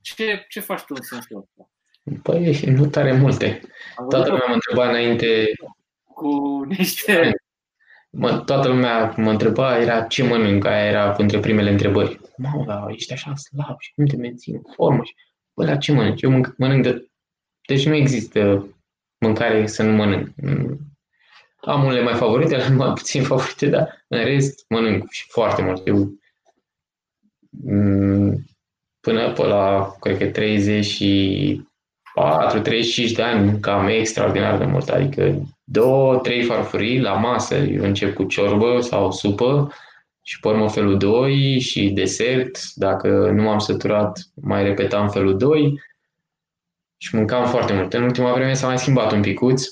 Ce, 0.00 0.44
ce 0.48 0.60
faci 0.60 0.80
tu 0.80 0.94
în 0.96 1.02
sensul 1.02 1.36
ăsta? 1.36 1.70
Păi, 2.22 2.60
nu 2.66 2.86
tare 2.86 3.12
multe. 3.12 3.60
Toată 4.08 4.30
lumea 4.30 4.46
mă 4.46 4.54
întreba 4.54 4.88
înainte... 4.88 5.52
Cu 6.02 6.62
niște... 6.68 7.32
Mă, 8.10 8.38
toată 8.38 8.68
lumea 8.68 9.14
mă 9.16 9.30
întreba, 9.30 9.78
era 9.78 10.02
ce 10.02 10.22
mănânc, 10.22 10.64
aia 10.64 10.84
era 10.84 11.14
între 11.18 11.38
primele 11.38 11.70
întrebări. 11.70 12.20
Mă, 12.36 12.64
dar 12.66 12.90
ești 12.90 13.12
așa 13.12 13.34
slab 13.34 13.80
și 13.80 13.92
cum 13.94 14.06
te 14.06 14.16
menții 14.16 14.52
în 14.52 14.62
formă? 14.74 15.02
Și, 15.04 15.14
bă, 15.54 15.64
la 15.64 15.76
ce 15.76 15.92
mănânc? 15.92 16.20
Eu 16.20 16.30
mănânc, 16.30 16.54
mănânc 16.56 16.82
de... 16.82 17.08
Deci 17.66 17.86
nu 17.86 17.94
există 17.94 18.68
mâncare 19.18 19.66
să 19.66 19.82
nu 19.82 19.92
mănânc. 19.92 20.28
Am 21.64 21.84
unele 21.84 22.02
mai 22.02 22.14
favorite, 22.14 22.54
ale 22.54 22.68
mai 22.84 22.92
puțin 22.92 23.22
favorite, 23.22 23.66
dar 23.66 24.04
în 24.08 24.24
rest 24.24 24.64
mănânc 24.68 25.10
și 25.10 25.24
foarte 25.28 25.62
mult. 25.62 25.86
Eu 25.86 26.12
mm, 27.50 28.44
până 29.00 29.32
pe 29.32 29.42
la, 29.42 29.94
cred 30.00 30.18
că 30.18 30.26
34, 30.26 32.60
35 32.60 33.12
de 33.12 33.22
ani, 33.22 33.60
cam 33.60 33.86
extraordinar 33.86 34.58
de 34.58 34.64
mult. 34.64 34.88
Adică 34.88 35.42
două, 35.64 36.16
trei 36.16 36.42
farfurii 36.42 37.00
la 37.00 37.12
masă. 37.12 37.54
Eu 37.54 37.84
încep 37.84 38.14
cu 38.14 38.24
ciorbă 38.24 38.80
sau 38.80 39.12
supă 39.12 39.72
și 40.22 40.40
pe 40.40 40.48
urmă 40.48 40.68
felul 40.68 40.98
2 40.98 41.60
și 41.60 41.90
desert. 41.90 42.58
Dacă 42.74 43.08
nu 43.08 43.42
m-am 43.42 43.58
săturat, 43.58 44.20
mai 44.34 44.62
repetam 44.62 45.08
felul 45.08 45.36
2 45.36 45.80
și 46.96 47.14
mâncam 47.14 47.46
foarte 47.46 47.72
mult. 47.72 47.92
În 47.92 48.02
ultima 48.02 48.32
vreme 48.32 48.54
s-a 48.54 48.66
mai 48.66 48.78
schimbat 48.78 49.12
un 49.12 49.20
picuț 49.20 49.66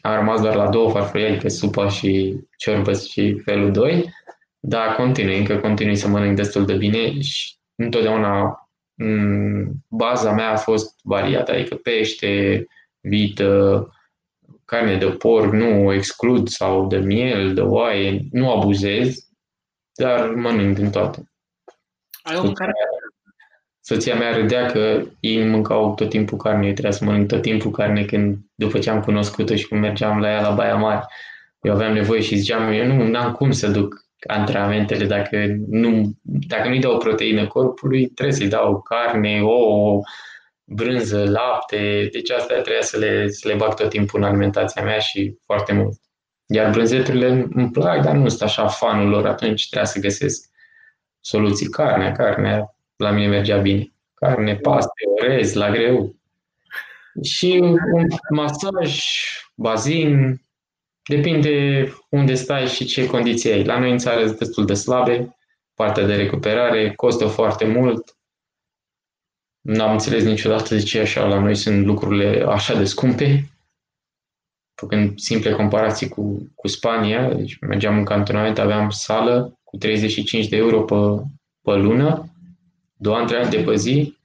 am 0.00 0.14
rămas 0.14 0.40
doar 0.40 0.54
la 0.54 0.68
două 0.68 0.90
farfurii, 0.90 1.26
adică 1.26 1.48
supa 1.48 1.88
și 1.88 2.36
ciorbă 2.56 2.92
și 2.92 3.38
felul 3.44 3.70
2, 3.70 4.10
dar 4.58 4.94
continui, 4.94 5.38
încă 5.38 5.56
continui 5.56 5.96
să 5.96 6.08
mănânc 6.08 6.36
destul 6.36 6.66
de 6.66 6.74
bine 6.74 7.20
și 7.20 7.54
întotdeauna 7.74 8.54
baza 9.88 10.32
mea 10.32 10.50
a 10.50 10.56
fost 10.56 10.98
variată, 11.02 11.52
adică 11.52 11.74
pește, 11.74 12.66
vită, 13.00 13.88
carne 14.64 14.96
de 14.96 15.06
porc, 15.06 15.52
nu 15.52 15.86
o 15.86 15.92
exclud, 15.92 16.48
sau 16.48 16.86
de 16.86 16.98
miel, 16.98 17.54
de 17.54 17.60
oaie, 17.60 18.20
nu 18.30 18.50
abuzez, 18.50 19.28
dar 19.94 20.28
mănânc 20.28 20.76
din 20.76 20.90
toate. 20.90 21.32
Ai 22.22 22.36
o 22.36 22.42
mâncare 22.42 22.72
soția 23.94 24.14
mea 24.14 24.36
râdea 24.36 24.66
că 24.66 25.02
ei 25.20 25.44
mâncau 25.44 25.94
tot 25.94 26.08
timpul 26.08 26.38
carne, 26.38 26.66
eu 26.66 26.72
trebuia 26.72 26.92
să 26.92 27.04
mănânc 27.04 27.28
tot 27.28 27.42
timpul 27.42 27.70
carne 27.70 28.04
când, 28.04 28.38
după 28.54 28.78
ce 28.78 28.90
am 28.90 29.00
cunoscut-o 29.00 29.54
și 29.54 29.68
când 29.68 29.80
mergeam 29.80 30.20
la 30.20 30.28
ea 30.28 30.40
la 30.40 30.50
Baia 30.50 30.74
Mare. 30.74 31.04
Eu 31.62 31.72
aveam 31.72 31.92
nevoie 31.92 32.20
și 32.20 32.36
ziceam, 32.36 32.72
eu 32.72 32.86
nu 32.86 33.18
am 33.18 33.32
cum 33.32 33.50
să 33.50 33.68
duc 33.68 33.94
antrenamentele 34.26 35.04
dacă, 35.04 35.36
nu, 35.68 36.12
dacă 36.22 36.68
nu-i 36.68 36.80
dau 36.80 36.98
proteină 36.98 37.46
corpului, 37.46 38.06
trebuie 38.06 38.36
să-i 38.36 38.48
dau 38.48 38.80
carne, 38.80 39.40
ouă, 39.42 40.00
brânză, 40.64 41.24
lapte, 41.30 42.08
deci 42.12 42.30
asta 42.30 42.54
trebuia 42.54 42.82
să 42.82 42.98
le, 42.98 43.28
să 43.28 43.48
le 43.48 43.54
bag 43.54 43.74
tot 43.74 43.88
timpul 43.88 44.20
în 44.20 44.26
alimentația 44.26 44.82
mea 44.82 44.98
și 44.98 45.38
foarte 45.44 45.72
mult. 45.72 45.98
Iar 46.46 46.70
brânzeturile 46.70 47.48
îmi 47.54 47.70
plac, 47.70 48.02
dar 48.02 48.14
nu 48.14 48.28
sunt 48.28 48.42
așa 48.42 48.66
fanul 48.66 49.08
lor, 49.08 49.26
atunci 49.26 49.68
trebuia 49.68 49.90
să 49.90 50.00
găsesc 50.00 50.48
soluții. 51.20 51.66
Carnea, 51.66 52.12
carnea, 52.12 52.74
la 53.00 53.10
mine 53.10 53.26
mergea 53.26 53.56
bine. 53.56 53.92
Carne, 54.14 54.56
paste, 54.56 55.02
orez, 55.20 55.54
la 55.54 55.70
greu. 55.70 56.14
Și 57.22 57.58
un 57.92 58.06
masaj, 58.30 59.04
bazin, 59.54 60.40
depinde 61.08 61.88
unde 62.08 62.34
stai 62.34 62.66
și 62.66 62.84
ce 62.84 63.06
condiții 63.06 63.52
ai. 63.52 63.64
La 63.64 63.78
noi 63.78 63.90
în 63.90 63.98
țară 63.98 64.26
sunt 64.26 64.38
destul 64.38 64.66
de 64.66 64.74
slabe, 64.74 65.36
partea 65.74 66.06
de 66.06 66.14
recuperare 66.14 66.92
costă 66.94 67.26
foarte 67.26 67.66
mult. 67.66 68.16
N-am 69.60 69.92
înțeles 69.92 70.24
niciodată 70.24 70.74
de 70.74 70.82
ce 70.82 71.00
așa 71.00 71.26
la 71.26 71.38
noi 71.38 71.54
sunt 71.54 71.84
lucrurile 71.84 72.44
așa 72.48 72.74
de 72.74 72.84
scumpe. 72.84 73.50
Făcând 74.74 75.18
simple 75.18 75.52
comparații 75.52 76.08
cu, 76.08 76.52
cu 76.54 76.68
Spania, 76.68 77.34
deci 77.34 77.58
mergeam 77.58 77.96
în 77.96 78.04
cantonament, 78.04 78.58
aveam 78.58 78.90
sală 78.90 79.58
cu 79.64 79.76
35 79.76 80.48
de 80.48 80.56
euro 80.56 80.82
pe, 80.82 80.94
pe 81.62 81.76
lună 81.76 82.29
două 83.00 83.16
antrenamente 83.16 83.62
pe 83.62 83.76
zi, 83.76 84.18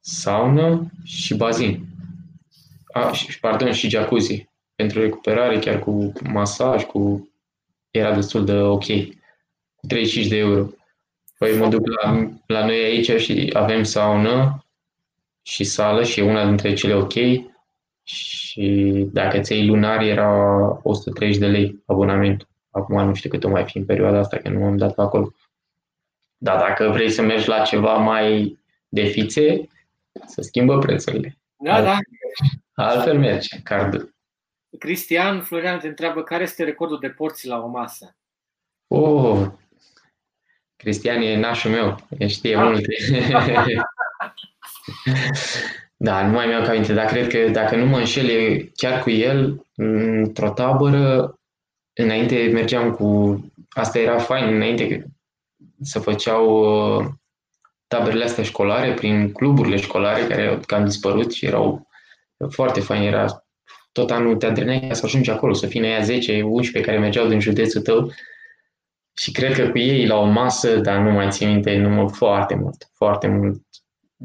saună 0.00 0.90
și 1.04 1.34
bazin. 1.34 1.86
A, 2.92 3.12
și, 3.12 3.40
pardon, 3.40 3.72
și 3.72 3.88
jacuzzi. 3.88 4.48
Pentru 4.74 5.00
recuperare, 5.00 5.58
chiar 5.58 5.78
cu 5.78 6.12
masaj, 6.22 6.84
cu... 6.84 7.30
era 7.90 8.14
destul 8.14 8.44
de 8.44 8.52
ok. 8.52 8.84
Cu 9.76 9.86
35 9.86 10.26
de 10.26 10.36
euro. 10.36 10.66
Păi 11.38 11.58
mă 11.58 11.68
duc 11.68 11.86
la, 11.86 12.30
la 12.46 12.64
noi 12.64 12.76
aici 12.76 13.10
și 13.10 13.50
avem 13.52 13.82
saună 13.82 14.64
și 15.42 15.64
sală 15.64 16.04
și 16.04 16.20
e 16.20 16.30
una 16.30 16.46
dintre 16.46 16.74
cele 16.74 16.94
ok. 16.94 17.14
Și 18.02 19.08
dacă 19.12 19.40
ți 19.40 19.64
lunar 19.64 20.02
era 20.02 20.30
130 20.82 21.38
de 21.38 21.46
lei 21.46 21.82
abonament. 21.86 22.48
Acum 22.70 23.04
nu 23.04 23.14
știu 23.14 23.30
cât 23.30 23.44
o 23.44 23.48
mai 23.48 23.64
fi 23.64 23.78
în 23.78 23.84
perioada 23.84 24.18
asta, 24.18 24.36
că 24.36 24.48
nu 24.48 24.64
am 24.64 24.76
dat 24.76 24.98
acolo. 24.98 25.32
Dar 26.38 26.58
dacă 26.58 26.88
vrei 26.88 27.10
să 27.10 27.22
mergi 27.22 27.48
la 27.48 27.62
ceva 27.62 27.96
mai 27.96 28.58
de 28.88 29.02
fițe, 29.02 29.68
să 30.26 30.40
schimbă 30.40 30.78
prețurile. 30.78 31.38
Da, 31.56 31.74
altfel, 31.74 31.94
da. 32.74 32.84
Altfel 32.84 33.18
merge 33.18 33.62
cardul. 33.62 34.14
Cristian 34.78 35.40
Florian 35.40 35.78
te 35.78 35.86
întreabă 35.86 36.22
care 36.22 36.42
este 36.42 36.64
recordul 36.64 36.98
de 36.98 37.08
porți 37.08 37.46
la 37.46 37.58
o 37.58 37.66
masă? 37.66 38.16
Oh, 38.86 39.46
Cristian 40.76 41.22
e 41.22 41.36
nașul 41.36 41.70
meu, 41.70 41.96
el 42.18 42.28
știe 42.28 42.56
ah. 42.56 42.62
multe. 42.62 42.96
da, 45.96 46.26
nu 46.26 46.32
mai 46.32 46.46
mi-au 46.46 46.64
aminte, 46.64 46.92
dar 46.92 47.06
cred 47.06 47.28
că 47.28 47.48
dacă 47.48 47.76
nu 47.76 47.86
mă 47.86 47.98
înșel, 47.98 48.62
chiar 48.76 49.02
cu 49.02 49.10
el, 49.10 49.66
într-o 49.74 50.50
tabără, 50.50 51.38
înainte 51.92 52.50
mergeam 52.52 52.94
cu... 52.94 53.40
Asta 53.68 53.98
era 53.98 54.18
fain, 54.18 54.54
înainte 54.54 55.06
se 55.80 55.98
făceau 55.98 56.46
uh, 56.98 57.06
taberele 57.86 58.24
astea 58.24 58.44
școlare 58.44 58.94
prin 58.94 59.32
cluburile 59.32 59.76
școlare 59.76 60.26
care 60.26 60.46
au 60.46 60.60
cam 60.66 60.84
dispărut 60.84 61.32
și 61.32 61.46
erau 61.46 61.88
foarte 62.50 62.80
fain. 62.80 63.02
Era 63.02 63.44
tot 63.92 64.10
anul 64.10 64.36
te 64.36 64.46
antrenai 64.46 64.88
să 64.92 65.02
ajungi 65.04 65.30
acolo, 65.30 65.52
să 65.52 65.66
fii 65.66 65.84
aia 65.84 66.02
10, 66.02 66.42
11 66.42 66.90
care 66.90 67.02
mergeau 67.02 67.28
din 67.28 67.40
județul 67.40 67.80
tău 67.80 68.12
și 69.18 69.32
cred 69.32 69.54
că 69.54 69.68
cu 69.70 69.78
ei 69.78 70.06
la 70.06 70.16
o 70.16 70.24
masă, 70.24 70.76
dar 70.76 70.98
nu 70.98 71.10
mai 71.10 71.30
țin 71.30 71.48
minte, 71.48 71.76
număr 71.76 72.10
foarte 72.10 72.54
mult, 72.54 72.88
foarte 72.92 73.26
mult. 73.26 73.62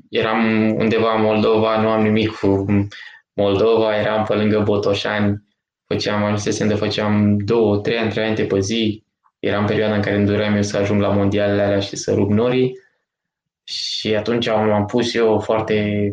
Eram 0.09 0.69
undeva 0.75 1.15
în 1.15 1.21
Moldova, 1.21 1.81
nu 1.81 1.89
am 1.89 2.03
nimic 2.03 2.31
cu 2.31 2.65
Moldova, 3.33 3.99
eram 3.99 4.25
pe 4.25 4.33
lângă 4.33 4.59
Botoșani, 4.59 5.43
făceam, 5.85 6.23
ajunsesem 6.23 6.67
de 6.67 6.73
făceam 6.73 7.37
două, 7.37 7.77
trei 7.77 7.97
antrenamente 7.97 8.45
pe 8.45 8.59
zi, 8.59 9.03
era 9.45 9.59
în 9.59 9.65
perioada 9.65 9.95
în 9.95 10.01
care 10.01 10.15
îmi 10.15 10.25
doream 10.25 10.55
eu 10.55 10.61
să 10.61 10.77
ajung 10.77 11.01
la 11.01 11.09
mondialele 11.09 11.61
alea 11.61 11.79
și 11.79 11.95
să 11.95 12.13
rup 12.13 12.29
norii 12.29 12.79
și 13.63 14.15
atunci 14.15 14.47
am, 14.47 14.71
am 14.71 14.85
pus 14.85 15.13
eu 15.13 15.39
foarte, 15.39 16.11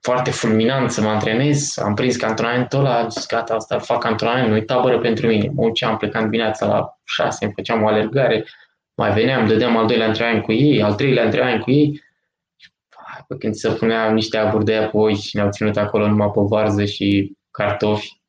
foarte 0.00 0.30
fulminant 0.30 0.90
să 0.90 1.00
mă 1.00 1.08
antrenez. 1.08 1.78
Am 1.78 1.94
prins 1.94 2.16
cantonamentul 2.16 2.78
ăla, 2.78 2.98
am 2.98 3.08
zis 3.08 3.26
gata, 3.26 3.54
asta 3.54 3.78
fac 3.78 4.00
cantonament, 4.00 4.48
nu-i 4.48 4.64
tabără 4.64 4.98
pentru 4.98 5.26
mine. 5.26 5.50
Mă 5.54 5.66
duceam, 5.66 5.96
plecam 5.96 6.22
dimineața 6.22 6.66
la 6.66 6.98
6, 7.04 7.44
îmi 7.44 7.54
făceam 7.54 7.82
o 7.82 7.86
alergare, 7.86 8.44
mai 8.94 9.12
veneam, 9.12 9.46
dădeam 9.46 9.76
al 9.76 9.86
doilea 9.86 10.06
antrenament 10.06 10.44
cu 10.44 10.52
ei, 10.52 10.82
al 10.82 10.94
treilea 10.94 11.24
antrenament 11.24 11.62
cu 11.62 11.70
ei. 11.70 12.02
când 13.38 13.54
se 13.54 13.70
punea 13.70 14.10
niște 14.10 14.36
aburi 14.36 14.64
de 14.64 14.74
apoi 14.74 15.14
și 15.14 15.36
ne-au 15.36 15.50
ținut 15.50 15.76
acolo 15.76 16.06
numai 16.06 16.30
pe 16.30 16.40
varză 16.40 16.84
și 16.84 17.36
cartofi. 17.50 18.19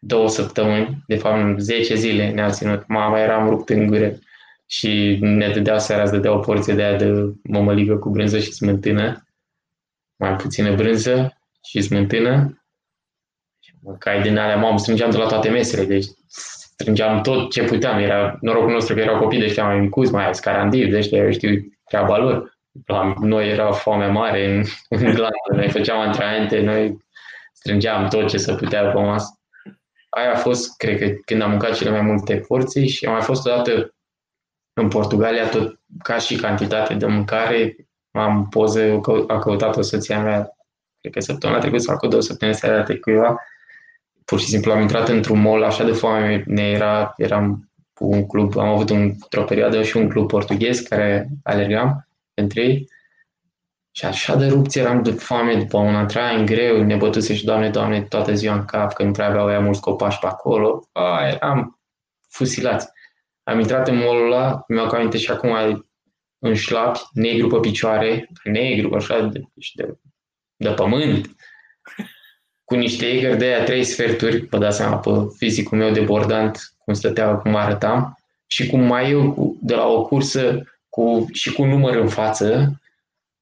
Două 0.00 0.28
săptămâni, 0.28 1.02
de 1.06 1.16
fapt 1.16 1.58
10 1.58 1.94
zile 1.94 2.30
ne-au 2.30 2.50
ținut. 2.50 2.86
Mama 2.86 3.20
eram 3.20 3.48
rupt 3.48 3.68
în 3.68 3.86
gură 3.86 4.18
și 4.66 5.18
ne 5.20 5.48
dădeau 5.48 5.78
seara, 5.78 6.02
îți 6.02 6.12
dădeau 6.12 6.36
o 6.36 6.40
porție 6.40 6.74
de 6.74 6.82
aia 6.82 6.96
de 6.96 7.32
mămăligă 7.42 7.96
cu 7.96 8.10
brânză 8.10 8.38
și 8.38 8.52
smântână, 8.52 9.26
mai 10.16 10.36
puțină 10.36 10.74
brânză 10.74 11.38
și 11.64 11.80
smântână. 11.80 12.54
Cai 13.98 14.22
din 14.22 14.38
alea, 14.38 14.56
mamă, 14.56 14.78
strângeam 14.78 15.10
de 15.10 15.16
la 15.16 15.26
toate 15.26 15.48
mesele, 15.48 15.84
deci 15.84 16.04
strângeam 16.26 17.20
tot 17.20 17.50
ce 17.50 17.64
puteam. 17.64 17.98
Era 17.98 18.38
norocul 18.40 18.72
nostru 18.72 18.94
că 18.94 19.00
erau 19.00 19.18
copii 19.18 19.38
de 19.38 19.44
ăștia 19.44 19.64
mai 19.64 19.80
micuți, 19.80 20.12
mai 20.12 20.34
scarandivi, 20.34 20.90
de 20.90 20.96
ăștia, 20.96 21.18
eu 21.18 21.30
știu 21.30 21.50
treaba 21.84 22.16
lor. 22.18 22.58
La 22.86 23.14
noi 23.20 23.50
era 23.50 23.72
foame 23.72 24.06
mare 24.06 24.54
în, 24.54 24.64
în 24.88 25.14
glandă, 25.14 25.50
noi 25.54 25.70
făceam 25.70 26.00
antrenamente, 26.00 26.60
noi 26.60 27.04
strângeam 27.52 28.08
tot 28.08 28.28
ce 28.28 28.36
se 28.36 28.54
putea 28.54 28.82
pe 28.82 29.00
masă. 29.00 29.39
Aia 30.10 30.32
a 30.32 30.36
fost, 30.36 30.76
cred 30.76 30.98
că, 30.98 31.08
când 31.24 31.42
am 31.42 31.50
mâncat 31.50 31.76
cele 31.76 31.90
mai 31.90 32.00
multe 32.00 32.36
porții 32.36 32.88
și 32.88 33.06
am 33.06 33.12
mai 33.12 33.22
fost 33.22 33.46
odată 33.46 33.94
în 34.72 34.88
Portugalia, 34.88 35.48
tot 35.48 35.78
ca 36.02 36.18
și 36.18 36.36
cantitate 36.36 36.94
de 36.94 37.06
mâncare, 37.06 37.76
am 38.10 38.48
poze, 38.48 39.00
a 39.26 39.38
căutat-o 39.38 39.82
soția 39.82 40.22
mea, 40.22 40.56
cred 41.00 41.12
că 41.12 41.20
săptămâna 41.20 41.58
trecută 41.58 41.82
sau 41.82 41.96
cu 41.96 42.06
două 42.06 42.22
săptămâni 42.22 42.56
seara 42.56 42.82
de 42.82 42.98
cuiva, 42.98 43.36
pur 44.24 44.40
și 44.40 44.46
simplu 44.46 44.72
am 44.72 44.80
intrat 44.80 45.08
într-un 45.08 45.40
mall 45.40 45.62
așa 45.62 45.84
de 45.84 45.92
foame, 45.92 46.42
ne 46.46 46.70
era, 46.70 47.14
eram 47.16 47.70
cu 47.94 48.06
un 48.06 48.26
club, 48.26 48.56
am 48.56 48.68
avut 48.68 48.90
un, 48.90 49.00
într-o 49.00 49.44
perioadă 49.44 49.82
și 49.82 49.96
un 49.96 50.08
club 50.08 50.28
portughez 50.28 50.80
care 50.80 51.28
alergam 51.42 52.08
pentru 52.34 52.60
ei 52.60 52.88
și 53.92 54.04
așa 54.04 54.36
de 54.36 54.46
rupți 54.46 54.78
eram 54.78 55.02
de 55.02 55.10
foame 55.10 55.54
după 55.54 55.78
un 55.78 55.94
antrenament 55.94 56.46
greu, 56.46 56.82
ne 56.82 56.96
bătuse 56.96 57.34
și 57.34 57.44
doamne, 57.44 57.70
doamne, 57.70 58.02
toată 58.02 58.34
ziua 58.34 58.54
în 58.54 58.64
cap, 58.64 58.92
că 58.92 59.02
nu 59.02 59.10
prea 59.10 59.26
aveau 59.26 59.50
ea 59.50 59.60
mulți 59.60 59.80
copaci 59.80 60.18
pe 60.18 60.26
acolo. 60.26 60.88
A, 60.92 61.26
eram 61.26 61.80
fusilați. 62.28 62.88
Am 63.42 63.58
intrat 63.58 63.88
în 63.88 63.96
mall 63.96 64.24
ăla, 64.24 64.64
mi-au 64.68 64.88
aminte 64.88 65.18
și 65.18 65.30
acum 65.30 65.84
în 66.38 66.54
șlapi, 66.54 67.00
negru 67.12 67.46
pe 67.46 67.58
picioare, 67.58 68.28
negru, 68.44 68.94
așa, 68.94 69.20
de, 69.20 69.40
de, 69.74 69.98
de 70.56 70.68
pământ, 70.68 71.36
cu 72.64 72.74
niște 72.74 73.06
egări 73.06 73.38
de 73.38 73.44
aia 73.44 73.64
trei 73.64 73.84
sferturi, 73.84 74.46
vă 74.46 74.58
dați 74.58 74.76
seama 74.76 74.98
pe 74.98 75.10
fizicul 75.36 75.78
meu 75.78 75.92
de 75.92 76.00
bordant, 76.00 76.74
cum 76.84 76.94
stătea, 76.94 77.34
cum 77.34 77.54
arătam, 77.54 78.18
și 78.46 78.66
cu 78.66 78.76
mai 78.76 79.10
eu 79.10 79.56
de 79.60 79.74
la 79.74 79.86
o 79.86 80.04
cursă 80.04 80.62
cu, 80.88 81.26
și 81.32 81.52
cu 81.52 81.64
număr 81.64 81.96
în 81.96 82.08
față 82.08 82.80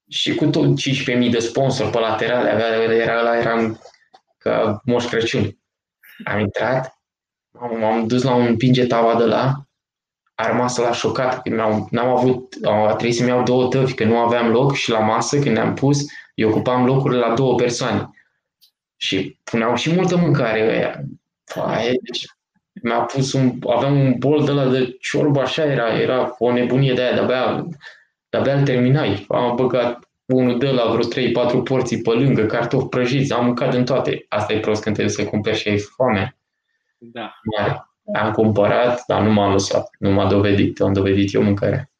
și 0.08 0.34
cu 0.34 0.46
tot 0.46 0.66
15.000 0.66 1.30
de 1.30 1.38
sponsori 1.38 1.90
pe 1.90 1.98
laterale, 1.98 2.50
avea, 2.50 2.82
era 2.94 3.20
la 3.20 3.38
eram 3.38 3.80
ca 4.38 4.80
Moș 4.84 5.04
Crăciun. 5.04 5.58
Am 6.24 6.40
intrat, 6.40 6.98
m-am 7.80 8.06
dus 8.06 8.22
la 8.22 8.34
un 8.34 8.56
pinge 8.56 8.86
tava 8.86 9.14
de 9.14 9.24
la, 9.24 9.68
a 10.34 10.46
rămas 10.46 10.76
la 10.76 10.92
șocat, 10.92 11.42
că 11.42 11.48
n-am, 11.48 11.88
n-am 11.90 12.08
avut, 12.08 12.54
a 12.62 12.86
trebuit 12.86 13.16
să-mi 13.16 13.28
iau 13.28 13.42
două 13.42 13.68
tăvi, 13.68 13.94
că 13.94 14.04
nu 14.04 14.18
aveam 14.18 14.50
loc 14.50 14.74
și 14.74 14.90
la 14.90 14.98
masă, 14.98 15.38
când 15.38 15.54
ne-am 15.54 15.74
pus, 15.74 16.04
eu 16.34 16.48
ocupam 16.48 16.84
locurile 16.84 17.20
la 17.20 17.34
două 17.34 17.54
persoane. 17.54 18.10
Și 18.96 19.38
puneau 19.44 19.74
și 19.74 19.94
multă 19.94 20.16
mâncare 20.16 20.62
ăia. 20.68 21.04
Păi, 21.54 21.98
deci 22.02 22.24
mi-a 22.82 23.00
pus 23.00 23.32
un, 23.32 23.58
aveam 23.66 24.00
un 24.00 24.14
bol 24.18 24.44
de 24.44 24.50
la 24.50 24.68
de 24.68 24.96
ciorbă, 25.00 25.40
așa 25.40 25.64
era, 25.64 26.00
era 26.00 26.34
o 26.38 26.52
nebunie 26.52 26.92
de 26.92 27.02
aia, 27.02 27.12
de-abia, 27.12 27.66
de-abia 28.28 28.54
îl 28.54 28.64
terminai. 28.64 29.24
Am 29.28 29.56
băgat 29.56 30.08
unul 30.24 30.58
de 30.58 30.70
la 30.70 30.92
vreo 30.92 31.08
3-4 31.60 31.62
porții 31.64 32.02
pe 32.02 32.10
lângă, 32.10 32.46
cartofi 32.46 32.88
prăjiți, 32.88 33.32
am 33.32 33.44
mâncat 33.44 33.70
din 33.74 33.84
toate. 33.84 34.26
Asta 34.28 34.52
e 34.52 34.60
prost 34.60 34.82
când 34.82 34.94
trebuie 34.94 35.14
să 35.14 35.24
cumperi 35.24 35.56
și 35.56 35.68
ai 35.68 35.78
foame. 35.78 36.38
Da. 36.98 37.34
Am 38.14 38.32
cumpărat, 38.32 39.04
dar 39.06 39.22
nu 39.22 39.32
m-am 39.32 39.52
lăsat. 39.52 39.90
Nu 39.98 40.10
m-a 40.10 40.28
dovedit, 40.28 40.80
am 40.80 40.92
dovedit 40.92 41.32
eu 41.32 41.42
mâncarea. 41.42 41.90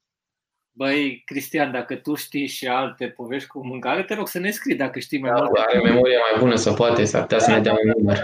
Băi, 0.73 1.23
Cristian, 1.25 1.73
dacă 1.73 1.97
tu 1.97 2.15
știi 2.15 2.47
și 2.47 2.67
alte 2.67 3.09
povești 3.09 3.49
cu 3.49 3.67
mâncare, 3.67 4.03
te 4.03 4.15
rog 4.15 4.29
să 4.29 4.39
ne 4.39 4.51
scrii 4.51 4.77
dacă 4.77 4.99
știi 4.99 5.21
mai 5.21 5.31
da, 5.31 5.37
mult. 5.37 5.59
Are 5.59 5.83
memoria 5.83 6.19
mai 6.31 6.41
bună 6.41 6.55
să 6.55 6.73
poate, 6.73 7.05
s-ar 7.05 7.21
putea 7.21 7.39
să 7.39 7.51
ne 7.51 7.61
dea 7.61 7.73
un 7.73 7.93
număr. 7.97 8.19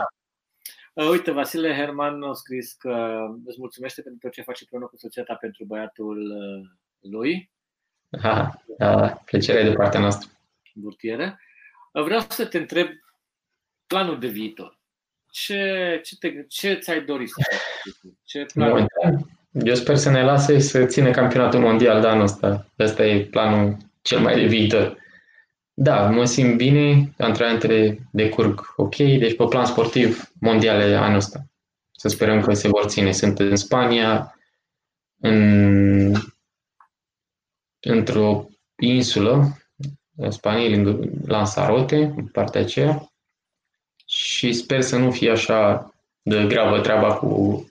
Uh, 0.93 1.09
uite, 1.09 1.31
Vasile 1.31 1.75
Herman 1.75 2.23
a 2.23 2.33
scris 2.33 2.73
că 2.73 3.19
îți 3.45 3.57
mulțumește 3.59 4.03
pentru 4.03 4.21
tot 4.21 4.33
ce 4.33 4.43
face 4.43 4.59
împreună 4.61 4.87
cu 4.87 4.97
soția 4.97 5.23
ta 5.23 5.35
pentru 5.35 5.65
băiatul 5.65 6.19
uh, 6.19 6.69
lui. 7.11 7.51
Ha, 8.23 8.65
da, 8.79 9.23
plăcerea 9.25 9.63
de 9.65 9.73
partea 9.73 10.01
noastră. 10.01 10.29
Burtiere. 10.75 11.41
Uh, 11.93 12.03
vreau 12.03 12.21
să 12.29 12.45
te 12.45 12.59
întreb 12.59 12.89
planul 13.87 14.19
de 14.19 14.27
viitor. 14.27 14.79
Ce, 15.31 16.01
ce, 16.05 16.17
te, 16.17 16.45
ce 16.49 16.75
ți-ai 16.75 17.05
dorit 17.05 17.29
să 17.29 17.43
faci? 17.51 17.95
Ce 18.25 18.47
plan? 18.55 18.89
Eu 19.53 19.75
sper 19.75 19.97
să 19.97 20.11
ne 20.11 20.23
lase 20.23 20.59
să 20.59 20.85
ține 20.85 21.11
campionatul 21.11 21.61
mondial 21.61 22.01
de 22.01 22.07
anul 22.07 22.23
ăsta. 22.23 22.67
Ăsta 22.79 23.07
e 23.07 23.25
planul 23.25 23.77
cel 24.03 24.21
mai 24.21 24.35
de 24.35 24.47
viitor. 24.47 24.97
Da, 25.75 26.11
mă 26.11 26.25
simt 26.25 26.57
bine, 26.57 27.13
antrenamentele 27.19 27.99
decurg 28.13 28.73
ok, 28.77 28.97
deci 28.97 29.37
pe 29.37 29.45
plan 29.49 29.65
sportiv 29.65 30.31
mondiale 30.41 30.95
anul 30.95 31.17
ăsta. 31.17 31.47
Să 31.91 32.09
sperăm 32.09 32.41
că 32.41 32.55
se 32.55 32.69
vor 32.69 32.85
ține. 32.85 33.13
Sunt 33.13 33.39
în 33.39 33.57
Spania, 33.57 34.39
în, 35.21 36.13
într-o 37.85 38.49
insulă, 38.79 39.59
în 40.17 40.31
Spania, 40.31 40.69
lângă 40.69 41.11
Lanzarote, 41.27 42.13
în 42.17 42.27
partea 42.27 42.61
aceea, 42.61 43.13
și 44.07 44.53
sper 44.53 44.81
să 44.81 44.97
nu 44.97 45.11
fie 45.11 45.31
așa 45.31 45.93
de 46.23 46.45
gravă 46.47 46.81
treaba 46.81 47.15
cu, 47.15 47.65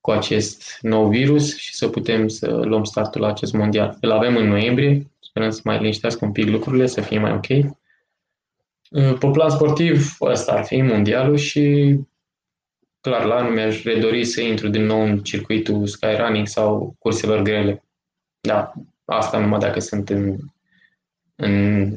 cu 0.00 0.10
acest 0.10 0.78
nou 0.80 1.08
virus 1.08 1.56
și 1.56 1.74
să 1.74 1.88
putem 1.88 2.28
să 2.28 2.50
luăm 2.50 2.84
startul 2.84 3.20
la 3.20 3.28
acest 3.28 3.52
mondial. 3.52 3.96
Îl 4.00 4.10
avem 4.10 4.36
în 4.36 4.48
noiembrie, 4.48 5.10
sperăm 5.18 5.50
să 5.50 5.60
mai 5.64 5.78
liniștească 5.78 6.24
un 6.24 6.32
pic 6.32 6.48
lucrurile, 6.48 6.86
să 6.86 7.00
fie 7.00 7.18
mai 7.18 7.32
ok. 7.32 7.76
Pe 9.18 9.30
plan 9.32 9.50
sportiv, 9.50 10.16
ăsta 10.20 10.52
ar 10.52 10.64
fi 10.64 10.82
mondialul 10.82 11.36
și 11.36 11.96
clar, 13.00 13.24
la 13.24 13.34
anul 13.34 13.52
mi-aș 13.52 13.82
redori 13.82 14.24
să 14.24 14.40
intru 14.40 14.68
din 14.68 14.82
nou 14.84 15.02
în 15.02 15.18
circuitul 15.18 15.86
skyrunning 15.86 16.46
sau 16.46 16.96
curselor 16.98 17.42
grele. 17.42 17.84
Da, 18.40 18.72
asta 19.12 19.38
numai 19.38 19.58
dacă 19.58 19.80
sunt 19.80 20.08
în, 20.08 20.36
în 21.34 21.90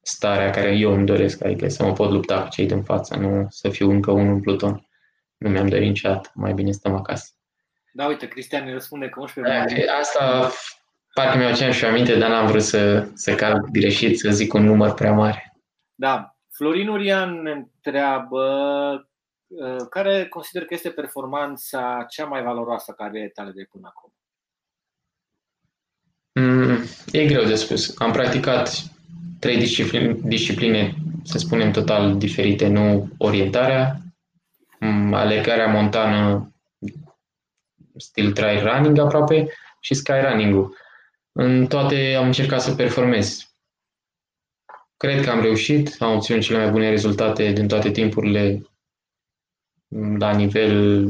starea 0.00 0.50
care 0.50 0.72
eu 0.72 0.92
îmi 0.92 1.06
doresc, 1.06 1.44
adică 1.44 1.68
să 1.68 1.84
mă 1.84 1.92
pot 1.92 2.10
lupta 2.10 2.42
cu 2.42 2.48
cei 2.48 2.66
din 2.66 2.82
față, 2.82 3.16
nu 3.16 3.46
să 3.50 3.68
fiu 3.68 3.90
încă 3.90 4.10
unul 4.10 4.34
în 4.34 4.40
pluton. 4.40 4.88
Nu 5.36 5.50
mi-am 5.50 5.68
dorit 5.68 5.86
niciodată, 5.86 6.30
mai 6.34 6.52
bine 6.52 6.70
stăm 6.70 6.94
acasă. 6.94 7.30
Da, 7.92 8.06
uite, 8.06 8.28
Cristian 8.28 8.64
ne 8.64 8.72
răspunde 8.72 9.08
că 9.08 9.20
11 9.20 9.54
mai... 9.54 9.98
Asta 10.00 10.50
parcă 11.14 11.38
mi-au 11.38 11.54
cer 11.54 11.72
și 11.72 11.84
aminte, 11.84 12.18
dar 12.18 12.28
n-am 12.28 12.46
vrut 12.46 12.62
să, 12.62 13.08
să 13.14 13.34
calc 13.34 13.68
greșit, 13.70 14.18
să 14.18 14.30
zic 14.30 14.54
un 14.54 14.64
număr 14.64 14.94
prea 14.94 15.12
mare. 15.12 15.56
Da. 15.94 16.36
Florin 16.52 16.88
Urian 16.88 17.42
ne 17.42 17.50
întreabă 17.50 18.44
uh, 19.46 19.86
care 19.90 20.26
consider 20.28 20.64
că 20.64 20.74
este 20.74 20.90
performanța 20.90 22.06
cea 22.08 22.24
mai 22.24 22.42
valoroasă 22.42 22.92
care 22.92 23.30
tale 23.34 23.50
de 23.50 23.68
până 23.70 23.92
acum? 23.94 24.15
Mm, 26.76 26.84
e 27.10 27.26
greu 27.26 27.44
de 27.44 27.54
spus. 27.54 27.94
Am 27.98 28.12
practicat 28.12 28.82
trei 29.38 29.58
discipline, 29.58 30.16
discipline, 30.22 30.94
să 31.22 31.38
spunem, 31.38 31.70
total 31.70 32.18
diferite, 32.18 32.66
nu 32.66 33.08
orientarea, 33.18 33.98
mm, 34.80 35.14
alergarea 35.14 35.66
montană, 35.66 36.50
stil 37.96 38.32
trail 38.32 38.64
running 38.64 38.98
aproape 38.98 39.48
și 39.80 39.94
skyrunning-ul. 39.94 40.76
În 41.32 41.66
toate 41.66 42.14
am 42.18 42.26
încercat 42.26 42.62
să 42.62 42.74
performez. 42.74 43.50
Cred 44.96 45.24
că 45.24 45.30
am 45.30 45.40
reușit, 45.40 45.96
am 45.98 46.14
obținut 46.14 46.42
cele 46.42 46.58
mai 46.58 46.70
bune 46.70 46.88
rezultate 46.88 47.52
din 47.52 47.68
toate 47.68 47.90
timpurile 47.90 48.62
la 50.18 50.32
nivel 50.32 51.06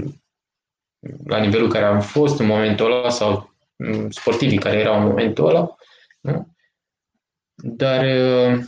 la 1.24 1.38
nivelul 1.38 1.70
care 1.70 1.84
am 1.84 2.01
fost 2.01 2.38
în 2.38 2.47
momentul 2.47 2.93
ăla 2.93 3.10
sau 3.10 3.56
sportivii 4.09 4.59
care 4.59 4.78
erau 4.78 5.01
în 5.01 5.07
momentul 5.07 5.48
ăla. 5.48 5.77
Nu? 6.20 6.55
Dar 7.55 8.05
uh, 8.05 8.65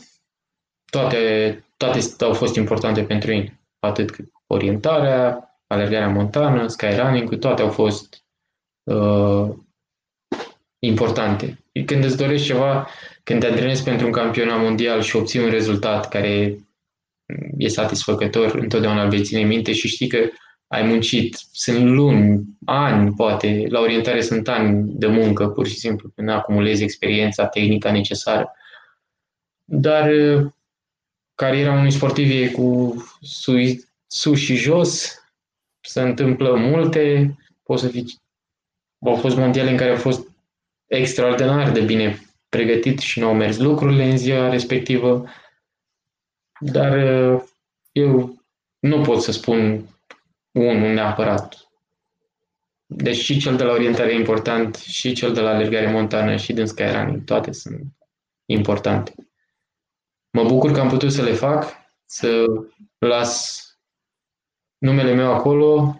toate, 0.90 1.64
toate 1.76 2.24
au 2.24 2.32
fost 2.32 2.56
importante 2.56 3.02
pentru 3.02 3.32
ei. 3.32 3.60
Atât 3.78 4.10
cât 4.10 4.30
orientarea, 4.46 5.52
alergarea 5.66 6.08
montană, 6.08 6.66
skyrunning, 6.66 7.38
toate 7.38 7.62
au 7.62 7.70
fost 7.70 8.24
uh, 8.84 9.48
importante. 10.78 11.58
Când 11.86 12.04
îți 12.04 12.16
dorești 12.16 12.46
ceva, 12.46 12.88
când 13.22 13.40
te 13.40 13.46
antrenezi 13.46 13.84
pentru 13.84 14.06
un 14.06 14.12
campionat 14.12 14.60
mondial 14.60 15.02
și 15.02 15.16
obții 15.16 15.40
un 15.40 15.50
rezultat 15.50 16.08
care 16.08 16.56
e 17.56 17.68
satisfăcător, 17.68 18.54
întotdeauna 18.54 19.02
îl 19.02 19.08
vei 19.08 19.22
ține 19.22 19.42
minte 19.42 19.72
și 19.72 19.88
știi 19.88 20.08
că 20.08 20.18
ai 20.68 20.82
muncit. 20.82 21.38
Sunt 21.52 21.84
luni, 21.84 22.44
ani, 22.64 23.14
poate. 23.14 23.66
La 23.68 23.80
orientare 23.80 24.20
sunt 24.20 24.48
ani 24.48 24.92
de 24.92 25.06
muncă, 25.06 25.48
pur 25.48 25.66
și 25.66 25.76
simplu, 25.76 26.10
când 26.14 26.28
acumulezi 26.28 26.82
experiența, 26.82 27.46
tehnica 27.46 27.92
necesară. 27.92 28.52
dar 29.64 30.10
cariera 31.34 31.72
unui 31.72 31.90
sportiv 31.90 32.30
e 32.30 32.48
cu 32.48 32.94
sus 34.06 34.38
și 34.38 34.54
jos, 34.54 35.22
se 35.80 36.00
întâmplă 36.00 36.54
multe, 36.56 37.36
poți 37.62 37.82
să 37.82 37.88
fii... 37.88 38.20
Au 39.06 39.16
fost 39.16 39.36
mondiale 39.36 39.70
în 39.70 39.76
care 39.76 39.90
au 39.90 39.96
fost 39.96 40.28
extraordinar 40.86 41.70
de 41.70 41.80
bine 41.80 42.18
pregătit 42.48 42.98
și 42.98 43.18
nu 43.18 43.26
au 43.26 43.34
mers 43.34 43.58
lucrurile 43.58 44.04
în 44.10 44.18
ziua 44.18 44.48
respectivă, 44.48 45.28
dar 46.60 46.98
eu 47.92 48.42
nu 48.78 49.02
pot 49.02 49.22
să 49.22 49.32
spun 49.32 49.86
unul 50.66 50.92
neapărat. 50.92 51.68
Deci 52.86 53.16
și 53.16 53.38
cel 53.38 53.56
de 53.56 53.62
la 53.62 53.72
orientare 53.72 54.12
e 54.12 54.18
important, 54.18 54.74
și 54.74 55.12
cel 55.12 55.32
de 55.32 55.40
la 55.40 55.50
alergare 55.50 55.90
montană, 55.90 56.36
și 56.36 56.52
din 56.52 56.66
skyrunning, 56.66 57.24
toate 57.24 57.52
sunt 57.52 57.82
importante. 58.44 59.14
Mă 60.30 60.44
bucur 60.44 60.72
că 60.72 60.80
am 60.80 60.88
putut 60.88 61.12
să 61.12 61.22
le 61.22 61.32
fac, 61.32 61.76
să 62.04 62.44
las 62.98 63.62
numele 64.78 65.14
meu 65.14 65.32
acolo, 65.32 65.96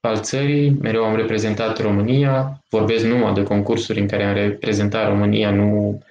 al 0.00 0.20
țării, 0.20 0.70
mereu 0.70 1.04
am 1.04 1.16
reprezentat 1.16 1.78
România, 1.80 2.62
vorbesc 2.68 3.04
numai 3.04 3.32
de 3.32 3.42
concursuri 3.42 4.00
în 4.00 4.08
care 4.08 4.24
am 4.24 4.34
reprezentat 4.34 5.08
România, 5.08 5.50
nu 5.50 6.02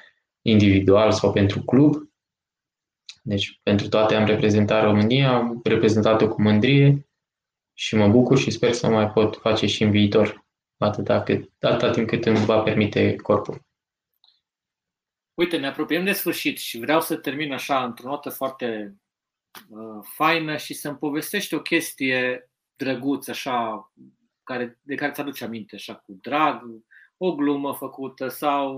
individual 0.42 1.12
sau 1.12 1.32
pentru 1.32 1.62
club. 1.62 2.10
Deci 3.22 3.60
pentru 3.64 3.88
toate 3.88 4.16
am 4.16 4.26
reprezentat 4.26 4.84
România, 4.84 5.34
am 5.34 5.60
reprezentat-o 5.64 6.28
cu 6.28 6.42
mândrie 6.42 7.09
și 7.80 7.96
mă 7.96 8.08
bucur 8.08 8.38
și 8.38 8.52
sper 8.52 8.74
să 8.74 8.90
mai 8.90 9.12
pot 9.12 9.38
face 9.38 9.66
și 9.68 9.84
în 9.84 9.92
viitor, 9.92 10.46
atâta, 10.78 11.24
cât, 11.24 11.50
atâta 11.60 11.92
timp 11.92 12.08
cât 12.08 12.26
îmi 12.26 12.46
va 12.46 12.62
permite 12.62 13.16
corpul. 13.16 13.62
Uite, 15.34 15.58
ne 15.58 15.68
apropiem 15.68 16.04
de 16.04 16.12
sfârșit 16.12 16.58
și 16.58 16.80
vreau 16.80 17.02
să 17.02 17.16
termin 17.16 17.54
așa 17.54 17.84
într-o 17.84 18.10
notă 18.10 18.30
foarte 18.30 18.96
uh, 19.70 20.00
faină 20.16 20.58
și 20.58 20.74
să-mi 20.74 20.98
povestești 20.98 21.54
o 21.54 21.62
chestie 21.62 22.50
drăguță, 22.76 23.32
așa, 23.32 23.92
care, 24.44 24.80
de 24.82 24.96
care 24.96 25.12
ți-aduce 25.12 25.44
aminte, 25.44 25.76
așa, 25.76 25.96
cu 25.96 26.18
drag, 26.22 26.64
o 27.18 27.36
glumă 27.36 27.74
făcută 27.74 28.28
sau 28.28 28.74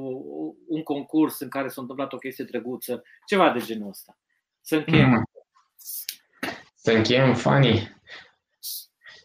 un 0.68 0.84
concurs 0.84 1.40
în 1.40 1.49
care 1.49 1.68
s-a 1.68 1.82
întâmplat 1.82 2.14
o 2.14 2.18
chestie 2.18 2.44
drăguță, 2.44 3.03
ceva 3.26 3.52
de 3.52 3.60
genul 3.60 3.90
ăsta. 3.90 4.18
Să 4.61 4.76
încheiem. 4.76 5.10
Mm. 5.10 5.23
Să 6.76 6.91
încheiem 6.91 7.36
funny. 7.36 8.01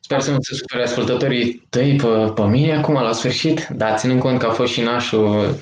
Sper 0.07 0.21
să 0.21 0.31
nu 0.31 0.41
se 0.41 0.55
supere 0.55 0.83
ascultătorii 0.83 1.67
tăi 1.69 1.97
pe, 1.97 2.33
pe 2.35 2.43
mine 2.43 2.77
acum 2.77 2.95
la 2.95 3.13
sfârșit, 3.13 3.67
dar 3.67 3.99
ținând 3.99 4.21
cont 4.21 4.39
că 4.39 4.47
a 4.47 4.51
fost 4.51 4.73
și 4.73 4.81
nașul 4.81 5.59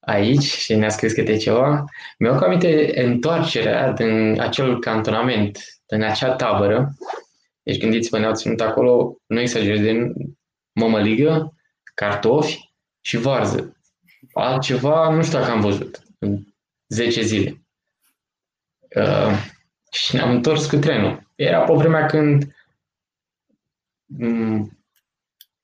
aici 0.00 0.42
și 0.42 0.74
ne-a 0.74 0.88
scris 0.88 1.12
câte 1.12 1.36
ceva, 1.36 1.84
mi-au 2.18 2.38
cam 2.38 2.48
aminte 2.48 3.02
întoarcerea 3.02 3.90
din 3.90 4.40
acel 4.40 4.78
cantonament, 4.78 5.58
din 5.86 6.02
acea 6.02 6.34
tabără. 6.34 6.94
Deci 7.62 7.78
gândiți-vă, 7.78 8.18
ne-au 8.18 8.34
ținut 8.34 8.60
acolo, 8.60 9.16
nu 9.26 9.40
exagerez, 9.40 9.80
din 9.80 10.12
mămăligă, 10.72 11.54
cartofi 11.94 12.72
și 13.00 13.16
varză. 13.16 13.76
Altceva 14.32 15.14
nu 15.14 15.22
știu 15.22 15.38
dacă 15.38 15.50
am 15.50 15.60
văzut 15.60 16.02
în 16.18 16.38
10 16.88 17.22
zile. 17.22 17.62
Uh, 18.96 19.32
și 19.92 20.14
ne-am 20.14 20.30
întors 20.30 20.66
cu 20.66 20.76
trenul. 20.76 21.30
Era 21.34 21.60
pe 21.60 21.72
vremea 21.74 22.06
când 22.06 22.42
um, 22.42 22.54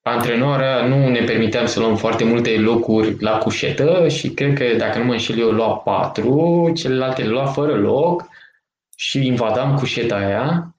antrenoarea 0.02 0.86
nu 0.86 1.08
ne 1.08 1.24
permiteam 1.24 1.66
să 1.66 1.80
luăm 1.80 1.96
foarte 1.96 2.24
multe 2.24 2.58
locuri 2.58 3.22
la 3.22 3.38
cușetă 3.38 4.08
și 4.08 4.28
cred 4.28 4.54
că, 4.54 4.76
dacă 4.76 4.98
nu 4.98 5.04
mă 5.04 5.12
înșel 5.12 5.38
eu, 5.38 5.50
lua 5.50 5.76
patru, 5.76 6.72
celelalte 6.74 7.24
lua 7.24 7.46
fără 7.46 7.74
loc 7.74 8.28
și 8.96 9.26
invadam 9.26 9.76
cușeta 9.76 10.16
aia 10.16 10.74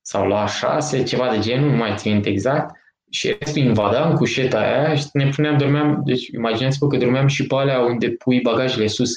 sau 0.00 0.26
lua 0.26 0.46
șase, 0.46 1.02
ceva 1.02 1.30
de 1.30 1.38
genul, 1.38 1.70
nu 1.70 1.76
mai 1.76 1.94
țin 1.96 2.22
exact 2.24 2.76
și 3.10 3.36
restul 3.38 3.62
invadam 3.62 4.14
cușeta 4.14 4.58
aia 4.58 4.94
și 4.94 5.06
ne 5.12 5.28
puneam, 5.28 5.58
dormeam, 5.58 6.02
deci 6.04 6.26
imaginați-vă 6.26 6.86
că 6.86 6.96
dormeam 6.96 7.26
și 7.26 7.46
pe 7.46 7.54
alea 7.54 7.80
unde 7.80 8.10
pui 8.10 8.40
bagajele 8.40 8.86
sus. 8.86 9.10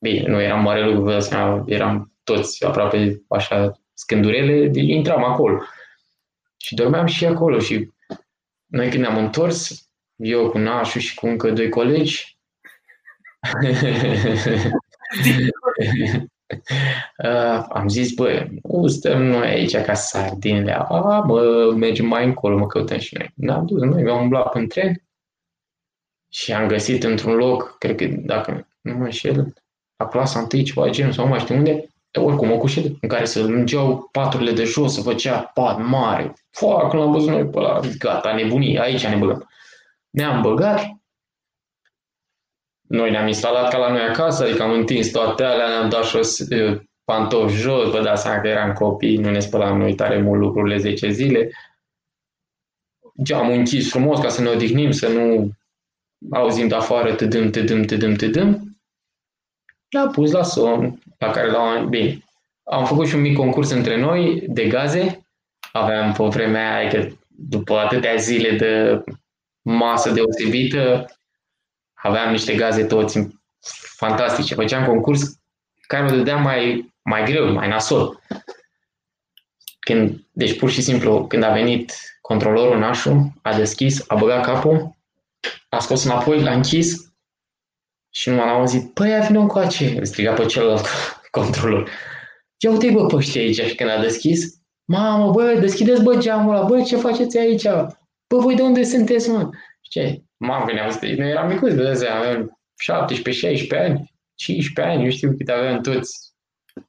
Bine, 0.00 0.28
nu 0.28 0.40
eram 0.40 0.62
mare 0.62 0.84
lucru, 0.84 1.02
vă 1.02 1.18
seama, 1.18 1.64
eram 1.66 2.12
toți 2.24 2.64
aproape 2.64 3.22
așa 3.28 3.80
scândurele, 3.94 4.68
deci 4.68 4.88
intram 4.88 5.24
acolo. 5.24 5.62
Și 6.60 6.74
dormeam 6.74 7.06
și 7.06 7.24
acolo 7.26 7.58
și 7.58 7.90
noi 8.66 8.90
când 8.90 9.02
ne-am 9.02 9.16
întors, 9.16 9.88
eu 10.16 10.50
cu 10.50 10.58
Nașu 10.58 10.98
și 10.98 11.14
cu 11.14 11.26
încă 11.26 11.50
doi 11.50 11.68
colegi, 11.68 12.38
uh, 17.24 17.64
am 17.78 17.88
zis, 17.88 18.12
băi, 18.12 18.60
nu 18.62 18.86
stăm 18.86 19.22
noi 19.22 19.46
aici 19.46 19.76
ca 19.76 19.94
sardinele, 19.94 20.72
a, 20.72 21.20
mă, 21.20 21.72
mergem 21.76 22.06
mai 22.06 22.24
încolo, 22.24 22.58
mă 22.58 22.66
căutăm 22.66 22.98
și 22.98 23.14
noi. 23.14 23.32
Ne-am 23.34 23.66
dus, 23.66 23.82
noi 23.82 24.10
am 24.10 24.22
umblat 24.22 24.54
în 24.54 24.68
tren 24.68 25.02
și 26.32 26.52
am 26.52 26.68
găsit 26.68 27.04
într-un 27.04 27.34
loc, 27.34 27.78
cred 27.78 27.96
că, 27.96 28.06
dacă 28.06 28.68
nu 28.80 28.96
mă 28.96 29.04
înșel, 29.04 29.54
la 29.96 30.08
clasa 30.08 30.38
întâi, 30.38 30.62
ceva 30.62 30.88
genul, 30.88 31.12
sau 31.12 31.24
nu 31.24 31.30
mai 31.30 31.40
știu 31.40 31.56
unde, 31.56 31.88
oricum 32.12 32.50
o 32.50 32.58
cușetă 32.58 32.96
în 33.00 33.08
care 33.08 33.24
se 33.24 33.40
lungeau 33.40 34.08
paturile 34.12 34.52
de 34.52 34.64
jos, 34.64 34.94
se 34.94 35.00
făcea 35.00 35.38
pat 35.40 35.78
mare. 35.78 36.32
Foa, 36.50 36.88
când 36.88 37.02
l-am 37.02 37.12
văzut 37.12 37.28
noi 37.28 37.46
pe 37.46 37.60
la 37.60 37.80
gata, 37.98 38.34
nebunie, 38.34 38.80
aici 38.80 39.06
ne 39.06 39.16
băgăm. 39.16 39.48
Ne-am 40.10 40.42
băgat, 40.42 40.98
noi 42.88 43.10
ne-am 43.10 43.26
instalat 43.26 43.70
ca 43.70 43.78
la 43.78 43.90
noi 43.90 44.00
acasă, 44.00 44.44
adică 44.44 44.62
am 44.62 44.72
întins 44.72 45.10
toate 45.10 45.44
alea, 45.44 45.68
ne-am 45.68 45.88
dat 45.88 46.04
jos 46.04 46.46
pantofi 47.04 47.56
jos, 47.56 47.90
vă 47.90 48.02
dați 48.02 48.22
seama 48.22 48.40
că 48.40 48.48
eram 48.48 48.72
copii, 48.72 49.16
nu 49.16 49.30
ne 49.30 49.40
spălam 49.40 49.78
noi 49.78 49.94
tare 49.94 50.20
mult 50.20 50.40
lucrurile 50.40 50.76
10 50.76 51.10
zile. 51.10 51.50
Am 53.34 53.50
închis 53.50 53.90
frumos 53.90 54.20
ca 54.20 54.28
să 54.28 54.42
ne 54.42 54.48
odihnim, 54.48 54.90
să 54.90 55.08
nu 55.08 55.50
auzim 56.30 56.68
de 56.68 56.74
afară 56.74 57.14
tădâm, 57.14 57.50
tădâm, 57.50 57.82
tădâm, 57.82 58.14
tădâm. 58.14 58.67
Le-a 59.88 60.06
pus 60.06 60.30
la 60.30 60.42
somn, 60.42 61.00
la 61.18 61.30
care 61.30 61.50
l-am... 61.50 61.88
Bine, 61.88 62.24
am 62.64 62.86
făcut 62.86 63.06
și 63.06 63.14
un 63.14 63.20
mic 63.20 63.36
concurs 63.36 63.70
între 63.70 63.96
noi 63.96 64.42
de 64.46 64.66
gaze. 64.66 65.26
Aveam 65.72 66.12
pe 66.12 66.24
vremea 66.24 66.76
aia, 66.76 66.88
că 66.88 67.08
după 67.28 67.78
atâtea 67.78 68.14
zile 68.14 68.50
de 68.50 69.02
masă 69.62 70.10
deosebită, 70.10 71.06
aveam 71.92 72.30
niște 72.30 72.54
gaze 72.54 72.84
toți 72.84 73.28
fantastice. 73.96 74.54
Făceam 74.54 74.86
concurs 74.86 75.38
care 75.86 76.02
mă 76.02 76.16
dădea 76.16 76.36
mai, 76.36 76.92
mai 77.02 77.24
greu, 77.24 77.52
mai 77.52 77.68
nasol. 77.68 78.22
Când, 79.78 80.24
deci 80.32 80.58
pur 80.58 80.70
și 80.70 80.82
simplu, 80.82 81.26
când 81.26 81.42
a 81.42 81.52
venit 81.52 81.92
controlorul 82.20 82.78
nașul, 82.78 83.32
a 83.42 83.54
deschis, 83.54 84.04
a 84.06 84.14
băgat 84.14 84.44
capul, 84.44 84.96
a 85.68 85.78
scos 85.78 86.04
înapoi, 86.04 86.42
l-a 86.42 86.52
închis 86.52 87.07
și 88.10 88.28
nu 88.28 88.34
m-am 88.34 88.48
auzit, 88.48 88.94
păi, 88.94 89.10
ia 89.10 89.20
vină 89.20 89.38
încoace, 89.38 89.94
îl 89.96 90.04
striga 90.04 90.32
pe 90.32 90.46
celălalt 90.46 90.86
controlor. 91.30 91.90
Ia 92.58 92.70
uite 92.70 92.90
bă 92.90 93.06
pe 93.06 93.16
ăștia 93.16 93.40
aici 93.40 93.60
și 93.60 93.74
când 93.74 93.90
a 93.90 94.00
deschis, 94.00 94.60
mamă, 94.84 95.32
bă, 95.32 95.56
deschideți 95.60 96.02
bă 96.02 96.16
geamul 96.16 96.54
ăla, 96.54 96.66
bă, 96.66 96.82
ce 96.82 96.96
faceți 96.96 97.38
aici? 97.38 97.64
Bă, 98.28 98.38
voi 98.38 98.54
de 98.54 98.62
unde 98.62 98.82
sunteți, 98.82 99.30
mă? 99.30 99.48
Și 99.80 99.90
ce? 99.90 100.22
Mamă, 100.36 100.64
când 100.64 100.78
am 100.78 100.90
zis, 100.90 101.00
noi 101.00 101.30
eram 101.30 101.48
micuți, 101.48 101.76
de 101.76 101.94
zi, 101.94 102.06
aveam 102.06 102.60
17-16 103.76 103.78
ani, 103.78 104.14
15 104.34 104.94
ani, 104.94 105.04
nu 105.04 105.10
știu 105.10 105.34
cât 105.36 105.48
aveam 105.48 105.80
toți 105.80 106.32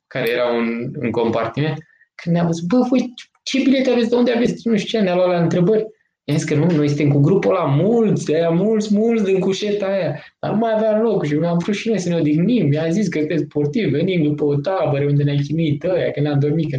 care 0.07 0.29
erau 0.29 0.57
în, 0.57 0.93
în 0.99 1.11
compartiment. 1.11 1.77
Când 2.15 2.35
ne-am 2.35 2.51
zis, 2.51 2.63
bă, 2.63 2.77
voi 2.89 3.13
ce 3.43 3.61
bilete 3.61 3.89
aveți, 3.89 4.09
de 4.09 4.15
unde 4.15 4.31
aveți, 4.31 4.67
nu 4.67 4.77
știu 4.77 4.99
ce, 4.99 5.03
ne-a 5.03 5.15
luat 5.15 5.27
la 5.27 5.41
întrebări. 5.41 5.85
I-am 6.29 6.37
zis 6.37 6.47
că 6.47 6.55
nu, 6.55 6.65
noi 6.65 6.87
suntem 6.87 7.11
cu 7.11 7.19
grupul 7.19 7.55
ăla 7.55 7.65
mulți, 7.65 8.33
aia 8.33 8.49
mulți, 8.49 8.93
mulți 8.95 9.23
din 9.23 9.39
cușeta 9.39 9.85
aia. 9.85 10.23
Dar 10.39 10.51
nu 10.51 10.57
mai 10.57 10.73
aveam 10.75 11.01
loc 11.01 11.25
și 11.25 11.39
am 11.45 11.57
vrut 11.57 11.75
și 11.75 11.87
noi 11.87 11.99
să 11.99 12.09
ne 12.09 12.15
odihnim. 12.15 12.67
Mi-a 12.67 12.89
zis 12.89 13.07
că 13.07 13.19
sunteți 13.19 13.43
sportiv, 13.43 13.89
venim 13.89 14.23
după 14.23 14.43
o 14.43 14.55
tabără 14.55 15.05
unde 15.05 15.23
ne-ai 15.23 15.37
chinuit 15.37 15.83
ăia, 15.83 16.11
că 16.11 16.19
ne-am 16.19 16.39
dormit. 16.39 16.71
Că... 16.71 16.77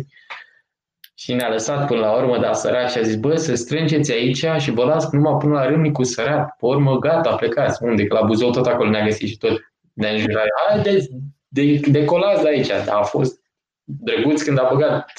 Și 1.14 1.32
ne-a 1.32 1.48
lăsat 1.48 1.86
până 1.86 2.00
la 2.00 2.16
urmă, 2.16 2.38
dar 2.38 2.54
sărat 2.54 2.90
și 2.90 2.98
a 2.98 3.02
zis, 3.02 3.16
bă, 3.16 3.36
să 3.36 3.54
strângeți 3.54 4.12
aici 4.12 4.44
și 4.58 4.70
vă 4.70 4.84
las 4.84 5.10
numai 5.10 5.36
până 5.38 5.52
la 5.52 5.66
râmnicu 5.66 6.02
sărat. 6.02 6.56
Pe 6.58 6.66
urmă, 6.66 6.98
gata, 6.98 7.34
plecați. 7.34 7.82
Unde? 7.82 8.06
Că 8.06 8.14
la 8.14 8.26
Buzău 8.26 8.50
tot 8.50 8.66
acolo 8.66 8.90
ne-a 8.90 9.04
găsit 9.04 9.28
și 9.28 9.38
tot. 9.38 9.72
Ne-a 9.92 10.12
înjurat. 10.12 10.44
Haideți, 10.68 11.08
de, 11.48 11.80
decolați 11.90 12.42
de 12.42 12.48
aici. 12.48 12.68
Dar 12.68 12.96
a 12.96 13.02
fost 13.02 13.40
drăguț 13.84 14.42
când 14.42 14.58
a 14.58 14.68
băgat 14.72 15.12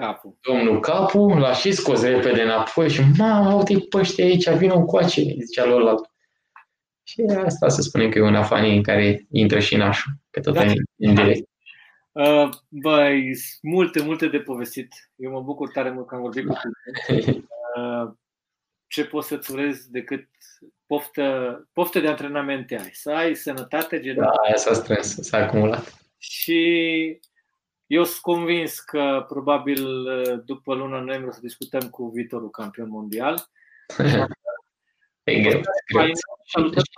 capul. 0.00 0.36
Domnul 0.40 0.80
capul, 0.80 1.38
l-a 1.38 1.52
și 1.52 1.72
scos 1.72 2.02
repede 2.02 2.42
înapoi 2.42 2.90
și 2.90 3.02
mama, 3.18 3.54
uite 3.54 3.86
pe 3.88 3.96
ăștia 3.96 4.24
aici, 4.24 4.50
vină 4.50 4.74
un 4.74 4.84
coace, 4.84 5.20
zicea 5.20 5.64
lor 5.64 5.88
alt. 5.88 6.10
Și 7.02 7.22
asta 7.44 7.68
să 7.68 7.82
spunem 7.82 8.10
că 8.10 8.18
e 8.18 8.22
un 8.22 8.34
afanii 8.34 8.76
în 8.76 8.82
care 8.82 9.26
intră 9.30 9.58
și 9.58 9.76
nașul, 9.76 10.12
că 10.30 10.40
tot 10.40 10.54
da. 10.54 10.62
în 10.96 11.14
direct. 11.14 11.46
Uh, 12.12 12.48
băi, 12.68 13.36
multe, 13.62 14.02
multe 14.02 14.28
de 14.28 14.38
povestit. 14.38 14.94
Eu 15.16 15.30
mă 15.30 15.40
bucur 15.40 15.70
tare 15.70 15.90
mult 15.90 16.06
că 16.06 16.14
am 16.14 16.20
vorbit 16.20 16.46
cu 16.46 16.54
tine. 17.06 17.22
Uh, 17.76 18.10
ce 18.86 19.04
pot 19.04 19.24
să-ți 19.24 19.52
urez 19.52 19.86
decât 19.86 20.28
poftă, 20.86 21.68
poftă 21.72 22.00
de 22.00 22.08
antrenamente 22.08 22.76
ai. 22.76 22.90
Să 22.92 23.10
ai 23.10 23.34
sănătate 23.34 24.00
generală. 24.00 24.32
Da, 24.36 24.42
aia 24.46 24.56
s-a 24.56 24.72
strâns, 24.72 25.14
s-a 25.14 25.38
acumulat. 25.38 26.08
și 26.18 27.20
eu 27.88 28.04
sunt 28.04 28.20
convins 28.20 28.80
că 28.80 29.24
probabil 29.28 29.86
după 30.44 30.74
luna 30.74 31.00
noiembrie 31.00 31.28
o 31.28 31.32
să 31.32 31.40
discutăm 31.42 31.90
cu 31.90 32.10
viitorul 32.14 32.50
campion 32.50 32.88
mondial. 32.88 33.48
E 35.28 35.40
greu. 35.40 35.60
Salutări, 36.46 36.88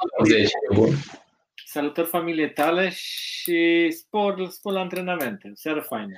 salutări 1.64 2.08
familiei 2.08 2.52
tale 2.52 2.88
și 2.88 3.90
spor, 3.90 4.48
spor 4.48 4.72
la 4.72 4.80
antrenamente. 4.80 5.48
O 5.48 5.54
seară 5.54 5.80
faină. 5.80 6.16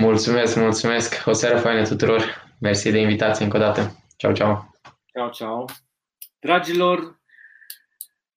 Mulțumesc, 0.00 0.56
mulțumesc. 0.56 1.22
O 1.26 1.32
seară 1.32 1.58
faină 1.58 1.86
tuturor. 1.86 2.52
Mersi 2.60 2.90
de 2.90 2.98
invitație 2.98 3.44
încă 3.44 3.56
o 3.56 3.60
dată. 3.60 4.04
Ciao, 4.16 4.32
ciao. 4.32 4.74
Ciao, 5.12 5.28
ciao. 5.28 5.64
Dragilor, 6.38 7.20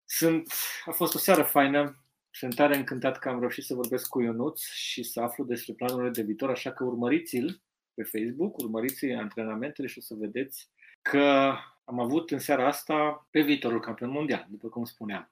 sunt, 0.05 0.53
a 0.85 0.91
fost 0.91 1.15
o 1.15 1.17
seară 1.17 1.43
faină. 1.43 2.02
Sunt 2.35 2.55
tare 2.55 2.75
încântat 2.75 3.19
că 3.19 3.29
am 3.29 3.39
reușit 3.39 3.63
să 3.63 3.73
vorbesc 3.73 4.09
cu 4.09 4.21
Ionuț 4.21 4.61
și 4.61 5.03
să 5.03 5.21
aflu 5.21 5.43
despre 5.43 5.73
planurile 5.73 6.09
de 6.09 6.21
viitor, 6.21 6.49
așa 6.49 6.71
că 6.71 6.83
urmăriți-l 6.83 7.61
pe 7.93 8.03
Facebook, 8.03 8.57
urmăriți 8.57 9.05
antrenamentele 9.05 9.87
și 9.87 9.97
o 9.97 10.01
să 10.01 10.15
vedeți 10.17 10.69
că 11.01 11.55
am 11.83 11.99
avut 11.99 12.31
în 12.31 12.39
seara 12.39 12.67
asta 12.67 13.27
pe 13.31 13.41
viitorul 13.41 13.79
campion 13.79 14.09
mondial, 14.09 14.45
după 14.49 14.69
cum 14.69 14.83
spuneam. 14.83 15.31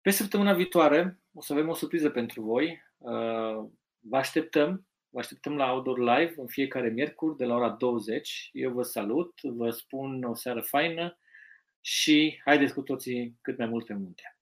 Pe 0.00 0.10
săptămâna 0.10 0.52
viitoare 0.52 1.20
o 1.32 1.40
să 1.40 1.52
avem 1.52 1.68
o 1.68 1.74
surpriză 1.74 2.10
pentru 2.10 2.42
voi. 2.42 2.82
Uh, 2.98 3.64
vă 3.98 4.16
așteptăm, 4.16 4.86
vă 5.08 5.18
așteptăm 5.18 5.56
la 5.56 5.72
Outdoor 5.72 5.98
Live 5.98 6.34
în 6.36 6.46
fiecare 6.46 6.88
miercuri 6.88 7.36
de 7.36 7.44
la 7.44 7.54
ora 7.54 7.70
20. 7.70 8.50
Eu 8.52 8.72
vă 8.72 8.82
salut, 8.82 9.40
vă 9.42 9.70
spun 9.70 10.22
o 10.22 10.34
seară 10.34 10.60
faină 10.60 11.18
și 11.80 12.40
haideți 12.44 12.74
cu 12.74 12.82
toții 12.82 13.38
cât 13.42 13.58
mai 13.58 13.66
multe 13.66 13.94
munte. 13.94 14.35